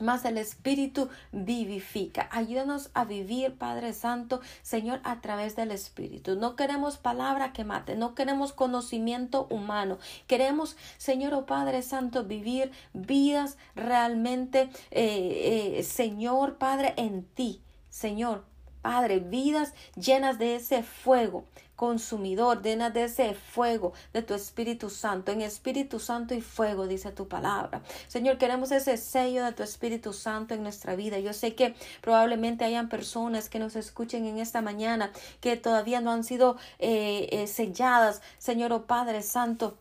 más 0.00 0.24
el 0.24 0.38
Espíritu 0.38 1.08
vivifica. 1.32 2.28
Ayúdanos 2.32 2.90
a 2.94 3.04
vivir, 3.04 3.54
Padre 3.54 3.92
Santo, 3.92 4.40
Señor, 4.62 5.00
a 5.04 5.20
través 5.20 5.56
del 5.56 5.70
Espíritu. 5.70 6.36
No 6.36 6.56
queremos 6.56 6.96
palabra 6.96 7.52
que 7.52 7.64
mate, 7.64 7.96
no 7.96 8.14
queremos 8.14 8.52
conocimiento 8.52 9.46
humano. 9.50 9.98
Queremos, 10.26 10.76
Señor, 10.98 11.34
oh 11.34 11.46
Padre 11.46 11.82
Santo, 11.82 12.24
vivir 12.24 12.70
vidas 12.92 13.56
realmente, 13.74 14.70
eh, 14.90 15.76
eh, 15.78 15.82
Señor, 15.82 16.56
Padre, 16.56 16.94
en 16.96 17.24
ti. 17.24 17.62
Señor, 17.90 18.44
Padre, 18.82 19.20
vidas 19.20 19.72
llenas 19.96 20.38
de 20.38 20.56
ese 20.56 20.82
fuego 20.82 21.44
consumidor, 21.82 22.62
llenas 22.62 22.94
de 22.94 23.04
ese 23.04 23.34
fuego 23.34 23.92
de 24.12 24.22
tu 24.22 24.34
Espíritu 24.34 24.88
Santo, 24.88 25.32
en 25.32 25.40
Espíritu 25.40 25.98
Santo 25.98 26.32
y 26.32 26.40
fuego, 26.40 26.86
dice 26.86 27.10
tu 27.10 27.26
palabra. 27.26 27.82
Señor, 28.06 28.38
queremos 28.38 28.70
ese 28.70 28.96
sello 28.96 29.44
de 29.44 29.50
tu 29.50 29.64
Espíritu 29.64 30.12
Santo 30.12 30.54
en 30.54 30.62
nuestra 30.62 30.94
vida. 30.94 31.18
Yo 31.18 31.32
sé 31.32 31.56
que 31.56 31.74
probablemente 32.00 32.64
hayan 32.64 32.88
personas 32.88 33.48
que 33.48 33.58
nos 33.58 33.74
escuchen 33.74 34.26
en 34.26 34.38
esta 34.38 34.62
mañana 34.62 35.10
que 35.40 35.56
todavía 35.56 36.00
no 36.00 36.12
han 36.12 36.22
sido 36.22 36.56
eh, 36.78 37.28
eh, 37.32 37.48
selladas, 37.48 38.22
Señor, 38.38 38.72
oh 38.72 38.86
Padre 38.86 39.22
Santo 39.22 39.76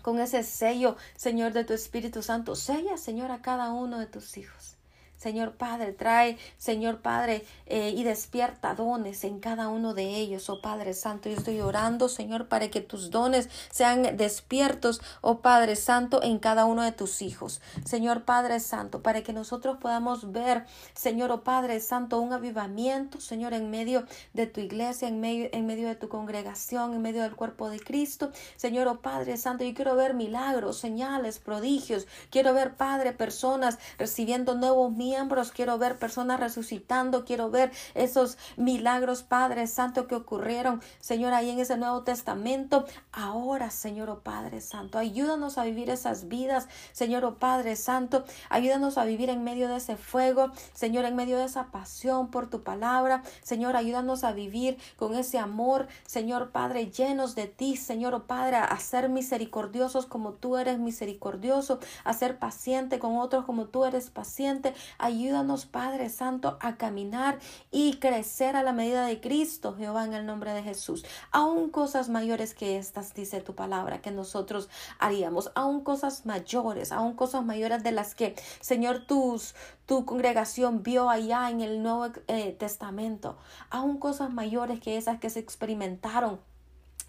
con 0.00 0.20
ese 0.20 0.42
sello, 0.42 0.96
Señor, 1.16 1.52
de 1.52 1.64
tu 1.64 1.74
Espíritu 1.74 2.22
Santo. 2.22 2.54
Sella, 2.54 2.96
Señor, 2.96 3.30
a 3.30 3.42
cada 3.42 3.72
uno 3.72 3.98
de 3.98 4.06
tus 4.06 4.38
hijos. 4.38 4.75
Señor 5.16 5.52
Padre, 5.52 5.92
trae, 5.92 6.38
Señor 6.58 7.00
Padre, 7.00 7.44
eh, 7.66 7.92
y 7.96 8.04
despierta 8.04 8.74
dones 8.74 9.24
en 9.24 9.40
cada 9.40 9.68
uno 9.68 9.94
de 9.94 10.16
ellos, 10.16 10.48
oh 10.50 10.60
Padre 10.60 10.94
Santo. 10.94 11.28
Yo 11.28 11.36
estoy 11.36 11.60
orando, 11.60 12.08
Señor, 12.08 12.48
para 12.48 12.68
que 12.68 12.80
tus 12.80 13.10
dones 13.10 13.48
sean 13.70 14.16
despiertos, 14.16 15.00
oh 15.22 15.40
Padre 15.40 15.76
Santo, 15.76 16.22
en 16.22 16.38
cada 16.38 16.64
uno 16.64 16.82
de 16.82 16.92
tus 16.92 17.22
hijos. 17.22 17.60
Señor 17.84 18.24
Padre 18.24 18.60
Santo, 18.60 19.02
para 19.02 19.22
que 19.22 19.32
nosotros 19.32 19.78
podamos 19.78 20.32
ver, 20.32 20.66
Señor, 20.94 21.32
oh 21.32 21.42
Padre 21.42 21.80
Santo, 21.80 22.20
un 22.20 22.32
avivamiento, 22.32 23.20
Señor, 23.20 23.54
en 23.54 23.70
medio 23.70 24.04
de 24.34 24.46
tu 24.46 24.60
iglesia, 24.60 25.08
en 25.08 25.20
medio, 25.20 25.48
en 25.52 25.66
medio 25.66 25.88
de 25.88 25.94
tu 25.94 26.08
congregación, 26.08 26.94
en 26.94 27.02
medio 27.02 27.22
del 27.22 27.36
cuerpo 27.36 27.68
de 27.68 27.80
Cristo. 27.80 28.30
Señor, 28.56 28.86
oh 28.88 29.00
Padre 29.00 29.36
Santo, 29.36 29.64
yo 29.64 29.74
quiero 29.74 29.96
ver 29.96 30.14
milagros, 30.14 30.78
señales, 30.78 31.38
prodigios. 31.38 32.06
Quiero 32.30 32.52
ver, 32.52 32.76
Padre, 32.76 33.12
personas 33.12 33.78
recibiendo 33.98 34.54
nuevos 34.54 34.92
miembros, 35.06 35.52
quiero 35.52 35.78
ver 35.78 35.98
personas 35.98 36.40
resucitando, 36.40 37.24
quiero 37.24 37.48
ver 37.48 37.70
esos 37.94 38.38
milagros, 38.56 39.22
Padre 39.22 39.68
Santo, 39.68 40.08
que 40.08 40.16
ocurrieron, 40.16 40.82
Señor, 40.98 41.32
ahí 41.32 41.50
en 41.50 41.60
ese 41.60 41.76
Nuevo 41.76 42.02
Testamento. 42.02 42.86
Ahora, 43.12 43.70
Señor, 43.70 44.10
oh 44.10 44.20
Padre 44.20 44.60
Santo, 44.60 44.98
ayúdanos 44.98 45.58
a 45.58 45.64
vivir 45.64 45.90
esas 45.90 46.26
vidas, 46.26 46.66
Señor, 46.92 47.24
oh 47.24 47.36
Padre 47.36 47.76
Santo, 47.76 48.24
ayúdanos 48.48 48.98
a 48.98 49.04
vivir 49.04 49.30
en 49.30 49.44
medio 49.44 49.68
de 49.68 49.76
ese 49.76 49.96
fuego, 49.96 50.50
Señor, 50.74 51.04
en 51.04 51.14
medio 51.14 51.38
de 51.38 51.44
esa 51.44 51.70
pasión 51.70 52.28
por 52.32 52.50
tu 52.50 52.64
palabra, 52.64 53.22
Señor, 53.42 53.76
ayúdanos 53.76 54.24
a 54.24 54.32
vivir 54.32 54.76
con 54.96 55.14
ese 55.14 55.38
amor, 55.38 55.86
Señor 56.06 56.50
Padre, 56.50 56.90
llenos 56.90 57.36
de 57.36 57.46
ti, 57.46 57.76
Señor, 57.76 58.12
oh 58.14 58.24
Padre, 58.24 58.56
a 58.56 58.78
ser 58.80 59.08
misericordiosos 59.08 60.06
como 60.06 60.32
tú 60.32 60.56
eres 60.56 60.80
misericordioso, 60.80 61.78
a 62.02 62.12
ser 62.12 62.40
paciente 62.40 62.98
con 62.98 63.16
otros 63.18 63.44
como 63.44 63.66
tú 63.66 63.84
eres 63.84 64.10
paciente, 64.10 64.74
Ayúdanos, 64.98 65.66
Padre 65.66 66.08
Santo, 66.08 66.58
a 66.60 66.76
caminar 66.76 67.38
y 67.70 67.98
crecer 67.98 68.56
a 68.56 68.62
la 68.62 68.72
medida 68.72 69.06
de 69.06 69.20
Cristo, 69.20 69.74
Jehová, 69.76 70.04
en 70.04 70.14
el 70.14 70.26
nombre 70.26 70.52
de 70.52 70.62
Jesús. 70.62 71.04
Aún 71.30 71.70
cosas 71.70 72.08
mayores 72.08 72.54
que 72.54 72.78
estas, 72.78 73.14
dice 73.14 73.40
tu 73.40 73.54
palabra, 73.54 74.00
que 74.00 74.10
nosotros 74.10 74.68
haríamos. 74.98 75.50
Aún 75.54 75.82
cosas 75.82 76.26
mayores, 76.26 76.92
aún 76.92 77.14
cosas 77.14 77.44
mayores 77.44 77.82
de 77.82 77.92
las 77.92 78.14
que, 78.14 78.34
Señor, 78.60 79.06
tus, 79.06 79.54
tu 79.86 80.04
congregación 80.04 80.82
vio 80.82 81.10
allá 81.10 81.50
en 81.50 81.60
el 81.60 81.82
Nuevo 81.82 82.08
eh, 82.28 82.52
Testamento. 82.58 83.36
Aún 83.70 83.98
cosas 83.98 84.32
mayores 84.32 84.80
que 84.80 84.96
esas 84.96 85.18
que 85.18 85.30
se 85.30 85.40
experimentaron. 85.40 86.40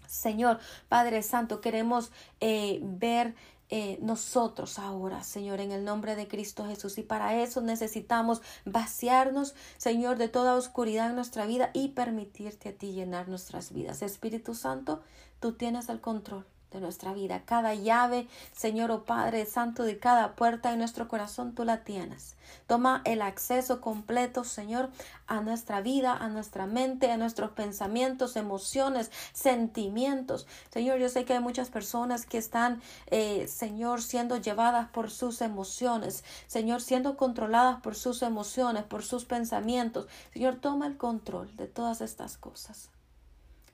Señor, 0.06 0.58
Padre 0.88 1.22
Santo, 1.22 1.60
queremos 1.60 2.10
eh, 2.40 2.80
ver 2.82 3.34
eh, 3.70 3.98
nosotros 4.00 4.78
ahora, 4.78 5.22
Señor, 5.22 5.60
en 5.60 5.72
el 5.72 5.84
nombre 5.84 6.16
de 6.16 6.26
Cristo 6.26 6.66
Jesús. 6.66 6.96
Y 6.98 7.02
para 7.02 7.42
eso 7.42 7.60
necesitamos 7.60 8.40
vaciarnos, 8.64 9.54
Señor, 9.76 10.16
de 10.16 10.28
toda 10.28 10.54
oscuridad 10.54 11.10
en 11.10 11.16
nuestra 11.16 11.46
vida 11.46 11.70
y 11.74 11.88
permitirte 11.88 12.70
a 12.70 12.72
ti 12.72 12.92
llenar 12.92 13.28
nuestras 13.28 13.72
vidas. 13.72 14.02
Espíritu 14.02 14.54
Santo, 14.54 15.02
tú 15.40 15.52
tienes 15.52 15.88
el 15.88 16.00
control. 16.00 16.46
De 16.70 16.80
nuestra 16.80 17.12
vida. 17.12 17.42
Cada 17.44 17.74
llave, 17.74 18.28
Señor, 18.52 18.90
oh 18.90 19.04
Padre 19.04 19.46
Santo, 19.46 19.82
de 19.84 19.98
cada 19.98 20.34
puerta 20.34 20.72
en 20.72 20.78
nuestro 20.78 21.08
corazón, 21.08 21.54
tú 21.54 21.64
la 21.64 21.84
tienes. 21.84 22.36
Toma 22.66 23.02
el 23.04 23.22
acceso 23.22 23.80
completo, 23.80 24.44
Señor, 24.44 24.90
a 25.26 25.40
nuestra 25.40 25.80
vida, 25.80 26.14
a 26.14 26.28
nuestra 26.28 26.66
mente, 26.66 27.10
a 27.10 27.16
nuestros 27.16 27.50
pensamientos, 27.50 28.36
emociones, 28.36 29.10
sentimientos. 29.32 30.46
Señor, 30.70 30.98
yo 30.98 31.08
sé 31.08 31.24
que 31.24 31.34
hay 31.34 31.40
muchas 31.40 31.70
personas 31.70 32.26
que 32.26 32.38
están, 32.38 32.80
eh, 33.06 33.46
Señor, 33.48 34.02
siendo 34.02 34.36
llevadas 34.36 34.88
por 34.88 35.10
sus 35.10 35.40
emociones. 35.40 36.24
Señor, 36.46 36.80
siendo 36.80 37.16
controladas 37.16 37.80
por 37.80 37.94
sus 37.94 38.22
emociones, 38.22 38.84
por 38.84 39.02
sus 39.02 39.24
pensamientos. 39.24 40.06
Señor, 40.32 40.56
toma 40.56 40.86
el 40.86 40.96
control 40.96 41.54
de 41.56 41.66
todas 41.66 42.00
estas 42.00 42.36
cosas. 42.36 42.90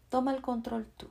Toma 0.09 0.33
el 0.33 0.43
control 0.43 0.87
tú. 0.97 1.09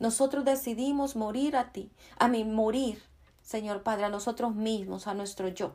Nosotros 0.00 0.44
decidimos 0.44 1.14
morir 1.14 1.56
a 1.56 1.72
ti, 1.72 1.90
a 2.18 2.26
mí 2.26 2.44
morir, 2.44 3.02
Señor 3.42 3.82
Padre, 3.82 4.06
a 4.06 4.08
nosotros 4.08 4.54
mismos, 4.54 5.06
a 5.06 5.14
nuestro 5.14 5.48
yo. 5.48 5.74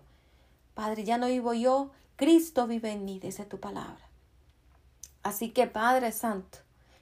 Padre, 0.73 1.03
ya 1.03 1.17
no 1.17 1.27
vivo 1.27 1.53
yo, 1.53 1.91
Cristo 2.15 2.67
vive 2.67 2.91
en 2.91 3.05
mí, 3.05 3.19
dice 3.19 3.45
tu 3.45 3.59
palabra. 3.59 4.09
Así 5.21 5.51
que, 5.51 5.67
Padre 5.67 6.11
Santo, 6.11 6.57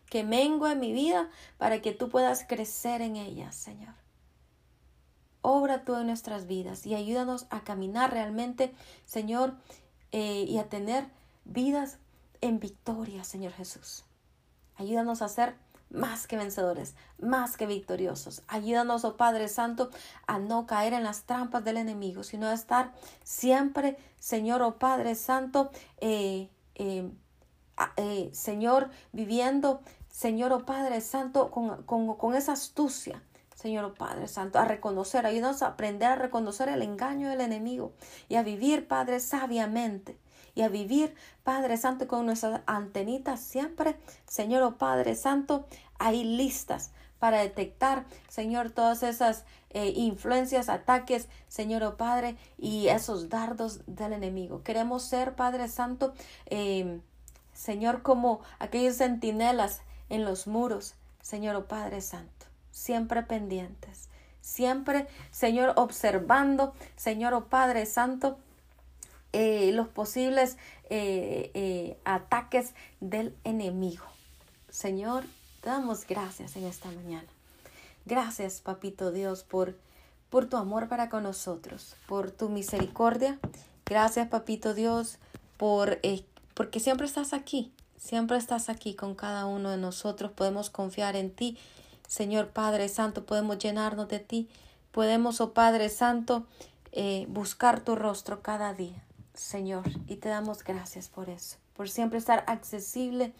que 0.09 0.23
mengo 0.23 0.67
en 0.67 0.79
mi 0.79 0.91
vida 0.91 1.29
para 1.57 1.81
que 1.81 1.93
tú 1.93 2.09
puedas 2.09 2.45
crecer 2.47 3.01
en 3.01 3.15
ella, 3.15 3.51
Señor. 3.51 3.95
Obra 5.41 5.85
tú 5.85 5.95
en 5.95 6.07
nuestras 6.07 6.45
vidas 6.45 6.85
y 6.85 6.93
ayúdanos 6.93 7.47
a 7.49 7.63
caminar 7.63 8.11
realmente, 8.11 8.73
Señor, 9.05 9.55
eh, 10.11 10.45
y 10.47 10.57
a 10.57 10.69
tener 10.69 11.07
vidas 11.45 11.99
en 12.41 12.59
victoria, 12.59 13.23
Señor 13.23 13.53
Jesús. 13.53 14.03
Ayúdanos 14.75 15.21
a 15.21 15.29
ser 15.29 15.55
más 15.93 16.27
que 16.27 16.37
vencedores, 16.37 16.95
más 17.19 17.55
que 17.55 17.65
victoriosos. 17.65 18.41
Ayúdanos, 18.47 19.05
oh 19.05 19.15
Padre 19.15 19.47
Santo, 19.47 19.89
a 20.27 20.39
no 20.39 20.65
caer 20.65 20.93
en 20.93 21.03
las 21.03 21.23
trampas 21.23 21.63
del 21.63 21.77
enemigo, 21.77 22.23
sino 22.23 22.47
a 22.47 22.53
estar 22.53 22.91
siempre, 23.23 23.97
Señor, 24.19 24.61
oh 24.61 24.77
Padre 24.77 25.15
Santo, 25.15 25.71
eh, 26.01 26.49
eh, 26.75 27.09
eh, 27.97 28.29
Señor, 28.33 28.89
viviendo, 29.11 29.81
Señor, 30.09 30.51
oh 30.51 30.65
Padre 30.65 30.99
Santo, 31.01 31.51
con, 31.51 31.83
con, 31.83 32.15
con 32.17 32.35
esa 32.35 32.53
astucia. 32.53 33.21
Señor 33.55 33.85
oh 33.85 33.93
Padre 33.93 34.27
Santo, 34.27 34.59
a 34.59 34.65
reconocer, 34.65 35.25
ayúdanos 35.25 35.61
a 35.61 35.67
aprender 35.67 36.09
a 36.09 36.15
reconocer 36.15 36.67
el 36.67 36.81
engaño 36.81 37.29
del 37.29 37.39
enemigo 37.39 37.93
y 38.27 38.35
a 38.35 38.43
vivir, 38.43 38.87
Padre, 38.87 39.19
sabiamente 39.21 40.17
y 40.55 40.61
a 40.61 40.69
vivir, 40.69 41.15
Padre 41.43 41.77
Santo, 41.77 42.07
con 42.07 42.25
nuestras 42.25 42.61
antenitas 42.65 43.39
siempre, 43.39 43.95
Señor 44.27 44.63
oh 44.63 44.77
Padre 44.77 45.15
Santo, 45.15 45.65
ahí 45.99 46.23
listas 46.23 46.91
para 47.19 47.39
detectar, 47.39 48.03
Señor, 48.27 48.71
todas 48.71 49.01
esas 49.01 49.45
eh, 49.69 49.93
influencias, 49.95 50.67
ataques, 50.67 51.29
Señor 51.47 51.81
oh 51.83 51.95
Padre, 51.95 52.35
y 52.57 52.89
esos 52.89 53.29
dardos 53.29 53.79
del 53.87 54.11
enemigo. 54.11 54.61
Queremos 54.61 55.03
ser, 55.03 55.33
Padre 55.33 55.69
Santo, 55.69 56.13
em, 56.47 57.01
Señor, 57.53 58.01
como 58.01 58.41
aquellos 58.59 58.97
centinelas 58.97 59.81
en 60.09 60.25
los 60.25 60.47
muros, 60.47 60.95
Señor 61.21 61.55
oh 61.55 61.65
Padre 61.65 62.01
Santo, 62.01 62.45
siempre 62.71 63.23
pendientes, 63.23 64.09
siempre, 64.41 65.07
Señor, 65.31 65.73
observando, 65.77 66.73
Señor 66.97 67.33
oh 67.33 67.45
Padre 67.45 67.85
Santo, 67.85 68.37
eh, 69.35 69.71
los 69.73 69.87
posibles 69.87 70.57
eh, 70.91 71.49
eh, 71.55 71.97
ataques 72.05 72.75
del 72.99 73.35
enemigo. 73.43 74.05
Señor, 74.69 75.23
te 75.61 75.69
damos 75.69 76.05
gracias 76.05 76.55
en 76.55 76.65
esta 76.65 76.91
mañana. 76.91 77.27
Gracias, 78.05 78.61
Papito 78.61 79.11
Dios, 79.11 79.43
por, 79.43 79.75
por 80.29 80.45
tu 80.45 80.57
amor 80.57 80.87
para 80.87 81.09
con 81.09 81.23
nosotros, 81.23 81.95
por 82.07 82.29
tu 82.29 82.49
misericordia. 82.49 83.39
Gracias, 83.87 84.27
Papito 84.27 84.75
Dios, 84.75 85.17
por, 85.57 85.99
porque 86.53 86.79
siempre 86.79 87.07
estás 87.07 87.33
aquí, 87.33 87.73
siempre 87.97 88.37
estás 88.37 88.69
aquí 88.69 88.93
con 88.93 89.15
cada 89.15 89.47
uno 89.47 89.71
de 89.71 89.77
nosotros. 89.77 90.31
Podemos 90.31 90.69
confiar 90.69 91.15
en 91.15 91.31
ti, 91.31 91.57
Señor 92.07 92.49
Padre 92.49 92.87
Santo, 92.87 93.25
podemos 93.25 93.57
llenarnos 93.57 94.07
de 94.09 94.19
ti. 94.19 94.47
Podemos, 94.91 95.41
oh 95.41 95.53
Padre 95.53 95.89
Santo, 95.89 96.45
buscar 97.29 97.79
tu 97.83 97.95
rostro 97.95 98.43
cada 98.43 98.75
día. 98.75 99.03
Señor, 99.33 99.83
y 100.07 100.17
te 100.17 100.29
damos 100.29 100.63
gracias 100.63 101.09
por 101.09 101.29
eso, 101.29 101.57
por 101.75 101.89
siempre 101.89 102.19
estar 102.19 102.43
accesible, 102.47 103.33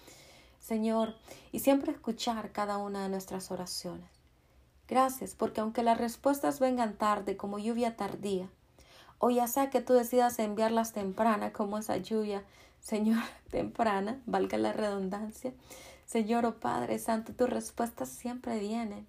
Señor, 0.60 1.16
y 1.52 1.60
siempre 1.60 1.92
escuchar 1.92 2.52
cada 2.52 2.78
una 2.78 3.04
de 3.04 3.10
nuestras 3.10 3.52
oraciones. 3.52 4.10
Gracias, 4.88 5.36
porque 5.36 5.62
aunque 5.62 5.84
las 5.84 5.98
respuestas 5.98 6.60
vengan 6.60 6.96
tarde, 6.96 7.38
como 7.38 7.60
lluvia 7.60 7.96
tardía, 7.96 8.50
o 9.20 9.30
ya 9.30 9.48
sea 9.48 9.70
que 9.70 9.82
tú 9.82 9.94
decidas 9.94 10.40
enviarlas 10.40 10.94
temprana, 10.94 11.54
como 11.54 11.78
esa 11.78 11.98
lluvia, 11.98 12.44
Señor, 12.82 13.24
temprana, 13.52 14.22
valga 14.26 14.58
la 14.58 14.74
redundancia, 14.74 15.54
Señor, 16.06 16.46
oh 16.46 16.56
Padre 16.60 17.00
Santo, 17.00 17.34
tus 17.34 17.50
respuestas 17.50 18.10
siempre 18.10 18.60
vienen. 18.60 19.08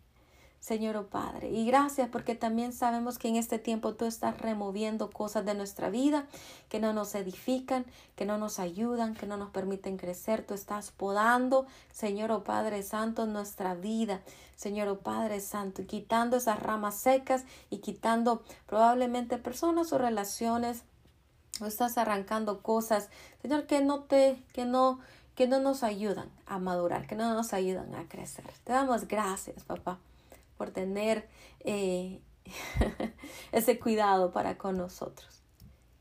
Señor 0.64 0.96
oh 0.96 1.08
Padre. 1.08 1.50
Y 1.50 1.66
gracias 1.66 2.08
porque 2.08 2.34
también 2.34 2.72
sabemos 2.72 3.18
que 3.18 3.28
en 3.28 3.36
este 3.36 3.58
tiempo 3.58 3.92
tú 3.96 4.06
estás 4.06 4.40
removiendo 4.40 5.10
cosas 5.10 5.44
de 5.44 5.54
nuestra 5.54 5.90
vida 5.90 6.24
que 6.70 6.80
no 6.80 6.94
nos 6.94 7.14
edifican, 7.14 7.84
que 8.16 8.24
no 8.24 8.38
nos 8.38 8.58
ayudan, 8.58 9.12
que 9.12 9.26
no 9.26 9.36
nos 9.36 9.50
permiten 9.50 9.98
crecer. 9.98 10.42
Tú 10.46 10.54
estás 10.54 10.90
podando, 10.90 11.66
Señor 11.92 12.30
oh 12.32 12.44
Padre 12.44 12.82
Santo, 12.82 13.26
nuestra 13.26 13.74
vida. 13.74 14.22
Señor 14.56 14.88
oh 14.88 15.00
Padre 15.00 15.40
Santo, 15.40 15.86
quitando 15.86 16.38
esas 16.38 16.58
ramas 16.58 16.94
secas 16.94 17.44
y 17.68 17.80
quitando 17.80 18.42
probablemente 18.64 19.36
personas 19.36 19.92
o 19.92 19.98
relaciones. 19.98 20.84
O 21.60 21.66
estás 21.66 21.98
arrancando 21.98 22.62
cosas, 22.62 23.10
Señor, 23.42 23.66
que 23.66 23.82
no 23.82 24.04
te, 24.04 24.42
que 24.54 24.64
no, 24.64 24.98
que 25.34 25.46
no 25.46 25.60
nos 25.60 25.82
ayudan 25.82 26.30
a 26.46 26.58
madurar, 26.58 27.06
que 27.06 27.16
no 27.16 27.34
nos 27.34 27.52
ayudan 27.52 27.94
a 27.94 28.08
crecer. 28.08 28.46
Te 28.64 28.72
damos 28.72 29.06
gracias, 29.06 29.62
papá 29.64 29.98
por 30.64 30.72
tener 30.72 31.28
eh, 31.60 32.22
ese 33.52 33.78
cuidado 33.78 34.32
para 34.32 34.56
con 34.56 34.78
nosotros. 34.78 35.42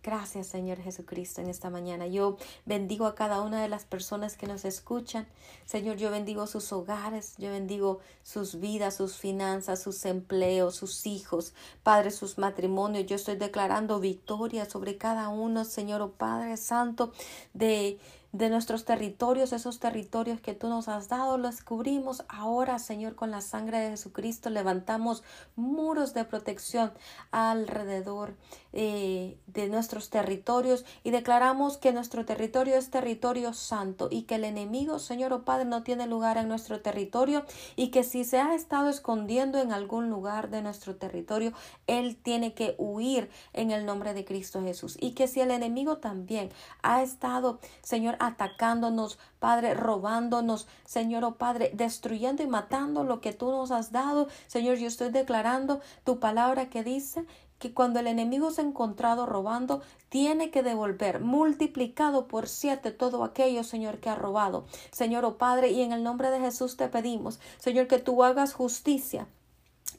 Gracias 0.02 0.48
Señor 0.48 0.80
Jesucristo 0.80 1.42
en 1.42 1.50
esta 1.50 1.70
mañana. 1.70 2.08
Yo 2.08 2.38
bendigo 2.66 3.06
a 3.06 3.14
cada 3.14 3.42
una 3.42 3.62
de 3.62 3.68
las 3.68 3.84
personas 3.84 4.38
que 4.38 4.48
nos 4.48 4.64
escuchan. 4.64 5.28
Señor, 5.66 5.98
yo 5.98 6.12
bendigo 6.12 6.48
sus 6.48 6.72
hogares, 6.72 7.36
yo 7.38 7.50
bendigo 7.52 8.00
sus 8.22 8.62
vidas, 8.62 8.96
sus 8.96 9.18
finanzas, 9.18 9.82
sus 9.82 10.06
empleos, 10.06 10.76
sus 10.76 11.06
hijos, 11.06 11.54
Padre, 11.84 12.12
sus 12.12 12.38
matrimonios. 12.38 13.06
Yo 13.06 13.18
estoy 13.18 13.36
declarando 13.36 14.00
victoria 14.00 14.70
sobre 14.70 14.98
cada 14.98 15.28
uno, 15.28 15.66
Señor, 15.66 16.02
oh 16.02 16.12
Padre 16.12 16.56
Santo, 16.56 17.12
de 17.54 18.00
de 18.34 18.50
nuestros 18.50 18.84
territorios, 18.84 19.54
esos 19.54 19.80
territorios 19.80 20.42
que 20.42 20.56
tú 20.56 20.68
nos 20.68 20.88
has 20.88 21.08
dado, 21.08 21.38
los 21.38 21.62
cubrimos 21.62 22.26
ahora, 22.28 22.80
Señor, 22.80 23.16
con 23.16 23.30
la 23.30 23.42
sangre 23.42 23.80
de 23.80 23.92
Jesucristo, 23.92 24.50
levantamos 24.50 25.24
muros 25.56 26.16
de 26.16 26.26
protección 26.26 26.92
alrededor 27.32 28.36
eh, 28.74 29.38
de 29.46 29.68
nuestros 29.68 30.10
territorios 30.10 30.84
y 31.04 31.12
declaramos 31.12 31.78
que 31.78 31.94
nuestro 31.94 32.26
territorio 32.26 32.76
es 32.76 32.90
territorio 32.90 33.54
santo 33.54 34.08
y 34.10 34.24
que 34.24 34.36
el 34.36 34.44
enemigo, 34.44 34.98
Señor 34.98 35.32
o 35.32 35.44
Padre, 35.44 35.66
no 35.66 35.84
tiene 35.84 36.08
lugar 36.08 36.38
en 36.38 36.48
nuestro 36.48 36.82
territorio 36.82 37.46
y 37.76 37.90
que 37.90 38.04
si 38.04 38.26
se 38.26 38.40
ha 38.40 38.56
estado 38.56 38.90
escondiendo 38.90 39.60
en 39.60 39.72
algún 39.72 40.10
lugar 40.10 40.50
de 40.50 40.64
nuestro 40.64 40.96
territorio, 40.96 41.54
él 41.86 42.18
tiene 42.18 42.54
que 42.54 42.76
huir 42.80 43.30
en 43.54 43.72
el 43.72 43.86
nombre 43.86 44.14
de 44.14 44.26
Cristo 44.26 44.62
Jesús 44.62 44.98
y 45.00 45.12
que 45.12 45.28
si 45.28 45.42
el 45.42 45.52
enemigo 45.52 45.98
también 45.98 46.50
ha 46.82 47.04
estado, 47.04 47.60
Señor, 47.84 48.16
atacándonos, 48.20 49.20
Padre, 49.40 49.74
robándonos, 49.74 50.68
Señor, 50.86 51.26
oh 51.26 51.36
Padre, 51.36 51.72
destruyendo 51.74 52.44
y 52.44 52.48
matando 52.48 53.04
lo 53.04 53.22
que 53.22 53.34
tú 53.34 53.52
nos 53.52 53.72
has 53.72 53.92
dado. 53.92 54.30
Señor, 54.48 54.78
yo 54.78 54.88
estoy 54.88 55.10
declarando 55.10 55.82
tu 56.06 56.20
palabra 56.20 56.70
que 56.70 56.84
dice 56.84 57.26
que 57.64 57.74
cuando 57.74 58.02
el 58.02 58.08
enemigo 58.08 58.52
se 58.52 58.60
ha 58.60 58.66
encontrado 58.66 59.26
robando, 59.26 59.82
tiene 60.10 60.52
que 60.52 60.64
devolver 60.64 61.22
multiplicado 61.22 62.28
por 62.28 62.50
siete 62.50 62.92
todo 62.92 63.24
aquello, 63.24 63.64
Señor, 63.64 64.00
que 64.00 64.10
ha 64.10 64.16
robado. 64.16 64.66
Señor, 64.92 65.24
oh 65.24 65.38
Padre, 65.38 65.72
y 65.72 65.82
en 65.82 65.94
el 65.94 66.04
nombre 66.04 66.30
de 66.30 66.42
Jesús 66.42 66.76
te 66.76 66.90
pedimos, 66.90 67.40
Señor, 67.60 67.88
que 67.88 68.00
tú 68.00 68.22
hagas 68.22 68.54
justicia 68.54 69.30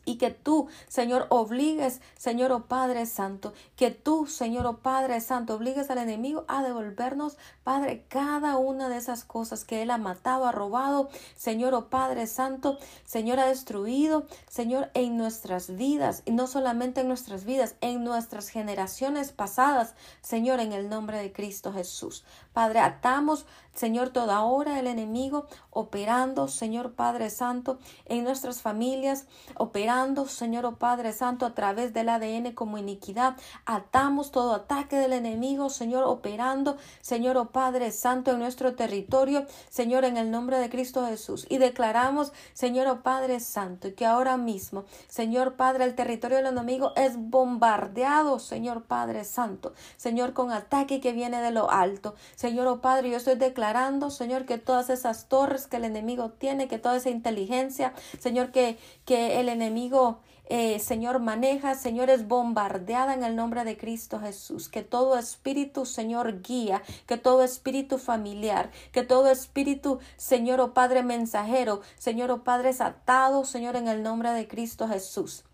y 0.04 0.16
que 0.16 0.30
tú, 0.30 0.68
Señor, 0.88 1.26
obligues, 1.30 2.00
Señor, 2.16 2.52
oh 2.52 2.66
Padre 2.66 3.06
Santo, 3.06 3.52
que 3.76 3.90
tú, 3.90 4.26
Señor, 4.26 4.66
oh 4.66 4.78
Padre 4.78 5.20
Santo, 5.20 5.54
obligues 5.54 5.90
al 5.90 5.98
enemigo 5.98 6.44
a 6.48 6.62
devolvernos, 6.62 7.36
Padre, 7.62 8.04
cada 8.08 8.56
una 8.56 8.88
de 8.88 8.96
esas 8.96 9.24
cosas 9.24 9.64
que 9.64 9.82
Él 9.82 9.90
ha 9.90 9.98
matado, 9.98 10.46
ha 10.46 10.52
robado, 10.52 11.08
Señor, 11.36 11.74
oh 11.74 11.88
Padre 11.88 12.26
Santo, 12.26 12.78
Señor, 13.04 13.38
ha 13.40 13.46
destruido, 13.46 14.26
Señor, 14.48 14.90
en 14.94 15.16
nuestras 15.16 15.76
vidas, 15.76 16.22
y 16.24 16.32
no 16.32 16.46
solamente 16.46 17.00
en 17.00 17.08
nuestras 17.08 17.44
vidas, 17.44 17.76
en 17.80 18.04
nuestras 18.04 18.48
generaciones 18.48 19.32
pasadas, 19.32 19.94
Señor, 20.22 20.60
en 20.60 20.72
el 20.72 20.88
nombre 20.88 21.18
de 21.18 21.32
Cristo 21.32 21.72
Jesús. 21.72 22.24
Padre, 22.54 22.78
atamos, 22.78 23.46
Señor, 23.74 24.10
toda 24.10 24.42
hora 24.42 24.78
el 24.78 24.86
enemigo 24.86 25.46
operando, 25.70 26.46
Señor 26.46 26.92
Padre 26.92 27.28
Santo, 27.28 27.78
en 28.06 28.22
nuestras 28.22 28.62
familias, 28.62 29.26
operando, 29.56 30.26
Señor 30.26 30.64
oh 30.64 30.76
Padre 30.76 31.12
Santo, 31.12 31.44
a 31.44 31.54
través 31.54 31.92
del 31.92 32.08
ADN 32.08 32.52
como 32.52 32.78
iniquidad. 32.78 33.36
Atamos 33.66 34.30
todo 34.30 34.54
ataque 34.54 34.96
del 34.96 35.12
enemigo, 35.12 35.70
Señor, 35.70 36.04
operando, 36.04 36.76
Señor 37.00 37.36
oh 37.36 37.46
Padre 37.46 37.90
Santo, 37.90 38.30
en 38.30 38.38
nuestro 38.38 38.76
territorio, 38.76 39.44
Señor, 39.68 40.04
en 40.04 40.16
el 40.16 40.30
nombre 40.30 40.58
de 40.58 40.70
Cristo 40.70 41.04
Jesús. 41.08 41.44
Y 41.50 41.58
declaramos, 41.58 42.32
Señor 42.52 42.86
oh 42.86 43.02
Padre 43.02 43.40
Santo, 43.40 43.92
que 43.96 44.06
ahora 44.06 44.36
mismo, 44.36 44.84
Señor 45.08 45.54
Padre, 45.56 45.82
el 45.82 45.96
territorio 45.96 46.36
del 46.36 46.46
enemigo 46.46 46.92
es 46.94 47.16
bombardeado, 47.16 48.38
Señor 48.38 48.84
Padre 48.84 49.24
Santo, 49.24 49.72
Señor, 49.96 50.32
con 50.32 50.52
ataque 50.52 51.00
que 51.00 51.12
viene 51.12 51.40
de 51.40 51.50
lo 51.50 51.68
alto. 51.72 52.14
Señor, 52.44 52.66
oh 52.66 52.82
Padre, 52.82 53.08
yo 53.08 53.16
estoy 53.16 53.36
declarando, 53.36 54.10
Señor, 54.10 54.44
que 54.44 54.58
todas 54.58 54.90
esas 54.90 55.30
torres 55.30 55.66
que 55.66 55.78
el 55.78 55.84
enemigo 55.86 56.28
tiene, 56.28 56.68
que 56.68 56.78
toda 56.78 56.98
esa 56.98 57.08
inteligencia, 57.08 57.94
Señor, 58.18 58.52
que, 58.52 58.76
que 59.06 59.40
el 59.40 59.48
enemigo 59.48 60.18
eh, 60.50 60.78
Señor, 60.78 61.20
maneja, 61.20 61.74
Señor, 61.74 62.10
es 62.10 62.28
bombardeada 62.28 63.14
en 63.14 63.24
el 63.24 63.34
nombre 63.34 63.64
de 63.64 63.78
Cristo 63.78 64.20
Jesús. 64.20 64.68
Que 64.68 64.82
todo 64.82 65.16
espíritu, 65.18 65.86
Señor, 65.86 66.42
guía, 66.42 66.82
que 67.06 67.16
todo 67.16 67.42
espíritu 67.42 67.96
familiar, 67.96 68.70
que 68.92 69.04
todo 69.04 69.30
espíritu, 69.30 70.00
Señor, 70.18 70.60
o 70.60 70.64
oh 70.64 70.74
Padre 70.74 71.02
mensajero, 71.02 71.80
Señor, 71.96 72.30
o 72.30 72.34
oh 72.34 72.44
Padre 72.44 72.68
es 72.68 72.82
atado, 72.82 73.46
Señor, 73.46 73.74
en 73.76 73.88
el 73.88 74.02
nombre 74.02 74.32
de 74.32 74.46
Cristo 74.46 74.86
Jesús. 74.86 75.44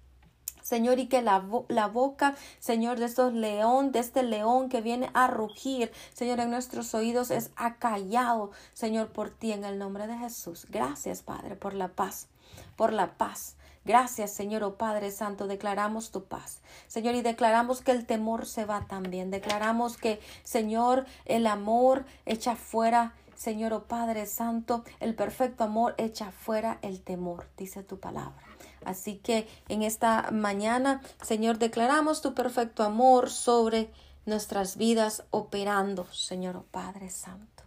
Señor, 0.70 1.00
y 1.00 1.08
que 1.08 1.20
la, 1.20 1.40
boca, 1.40 2.36
Señor, 2.60 3.00
de 3.00 3.06
estos 3.06 3.32
león, 3.32 3.90
de 3.90 3.98
este 3.98 4.22
león 4.22 4.68
que 4.68 4.80
viene 4.80 5.10
a 5.14 5.26
rugir, 5.26 5.90
Señor, 6.12 6.38
en 6.38 6.50
nuestros 6.50 6.94
oídos 6.94 7.32
es 7.32 7.50
acallado, 7.56 8.52
Señor, 8.72 9.08
por 9.08 9.30
ti 9.30 9.50
en 9.50 9.64
el 9.64 9.80
nombre 9.80 10.06
de 10.06 10.16
Jesús. 10.16 10.68
Gracias, 10.70 11.22
Padre, 11.22 11.56
por 11.56 11.74
la 11.74 11.88
paz, 11.88 12.28
por 12.76 12.92
la 12.92 13.14
paz. 13.14 13.56
Gracias, 13.84 14.32
Señor, 14.32 14.62
oh 14.62 14.76
Padre 14.76 15.10
Santo, 15.10 15.48
declaramos 15.48 16.12
tu 16.12 16.22
paz. 16.26 16.60
Señor, 16.86 17.16
y 17.16 17.22
declaramos 17.22 17.80
que 17.80 17.90
el 17.90 18.06
temor 18.06 18.46
se 18.46 18.64
va 18.64 18.86
también. 18.86 19.32
Declaramos 19.32 19.96
que, 19.96 20.20
Señor, 20.44 21.04
el 21.24 21.48
amor 21.48 22.04
echa 22.26 22.54
fuera, 22.54 23.14
Señor, 23.34 23.72
oh 23.72 23.88
Padre 23.88 24.24
Santo, 24.24 24.84
el 25.00 25.16
perfecto 25.16 25.64
amor 25.64 25.96
echa 25.98 26.30
fuera 26.30 26.78
el 26.82 27.00
temor, 27.00 27.48
dice 27.56 27.82
tu 27.82 27.98
palabra. 27.98 28.49
Así 28.84 29.16
que 29.16 29.48
en 29.68 29.82
esta 29.82 30.30
mañana, 30.30 31.02
Señor, 31.22 31.58
declaramos 31.58 32.22
tu 32.22 32.34
perfecto 32.34 32.82
amor 32.82 33.30
sobre 33.30 33.92
nuestras 34.26 34.76
vidas 34.76 35.24
operando, 35.30 36.06
Señor 36.12 36.56
oh 36.56 36.64
Padre 36.70 37.10
Santo. 37.10 37.64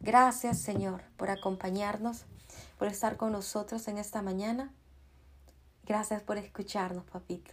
Gracias, 0.00 0.58
Señor, 0.58 1.02
por 1.16 1.30
acompañarnos, 1.30 2.24
por 2.78 2.88
estar 2.88 3.16
con 3.16 3.32
nosotros 3.32 3.88
en 3.88 3.98
esta 3.98 4.22
mañana. 4.22 4.72
Gracias 5.84 6.22
por 6.22 6.38
escucharnos, 6.38 7.04
papito. 7.04 7.52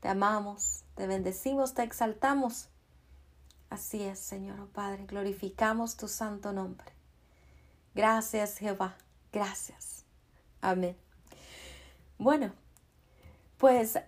Te 0.00 0.08
amamos, 0.08 0.84
te 0.96 1.06
bendecimos, 1.06 1.74
te 1.74 1.82
exaltamos. 1.82 2.68
Así 3.70 4.02
es, 4.02 4.18
Señor 4.18 4.60
oh 4.60 4.66
Padre, 4.66 5.06
glorificamos 5.06 5.96
tu 5.96 6.08
santo 6.08 6.52
nombre. 6.52 6.92
Gracias, 7.94 8.58
Jehová. 8.58 8.96
Gracias. 9.32 10.04
Amén. 10.60 11.03
Bueno, 12.18 12.52
pues 13.58 13.98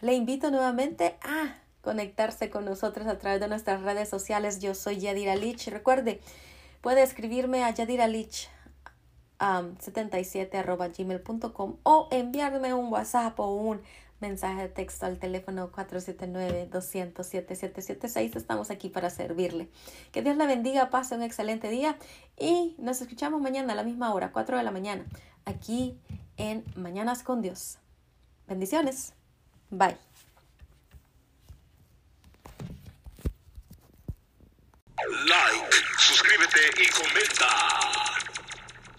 le 0.00 0.14
invito 0.14 0.50
nuevamente 0.50 1.18
a 1.22 1.58
conectarse 1.82 2.48
con 2.50 2.64
nosotros 2.64 3.06
a 3.06 3.18
través 3.18 3.40
de 3.40 3.48
nuestras 3.48 3.82
redes 3.82 4.08
sociales. 4.08 4.60
Yo 4.60 4.74
soy 4.74 4.98
Yadira 4.98 5.36
Lich. 5.36 5.68
Recuerde, 5.68 6.20
puede 6.80 7.02
escribirme 7.02 7.62
a 7.64 7.70
Yadira 7.70 8.08
Lich 8.08 8.48
77 9.38 10.64
gmail.com 10.98 11.76
o 11.82 12.08
enviarme 12.10 12.74
un 12.74 12.92
WhatsApp 12.92 13.38
o 13.38 13.54
un 13.54 13.82
mensaje 14.18 14.62
de 14.62 14.68
texto 14.68 15.04
al 15.04 15.18
teléfono 15.18 15.70
479-200-7776. 15.72 18.34
Estamos 18.34 18.70
aquí 18.70 18.88
para 18.88 19.10
servirle. 19.10 19.68
Que 20.10 20.22
Dios 20.22 20.38
la 20.38 20.46
bendiga, 20.46 20.88
pase 20.88 21.14
un 21.14 21.22
excelente 21.22 21.68
día 21.68 21.98
y 22.38 22.74
nos 22.78 23.02
escuchamos 23.02 23.42
mañana 23.42 23.74
a 23.74 23.76
la 23.76 23.84
misma 23.84 24.14
hora, 24.14 24.32
4 24.32 24.56
de 24.56 24.62
la 24.62 24.70
mañana, 24.70 25.04
aquí 25.44 25.98
en 26.36 26.64
Mañanas 26.76 27.22
con 27.22 27.42
Dios. 27.42 27.78
Bendiciones. 28.46 29.12
Bye. 29.70 29.96
Like, 35.26 35.76
suscríbete 35.98 36.82
y 36.82 36.88
comenta. 36.90 37.48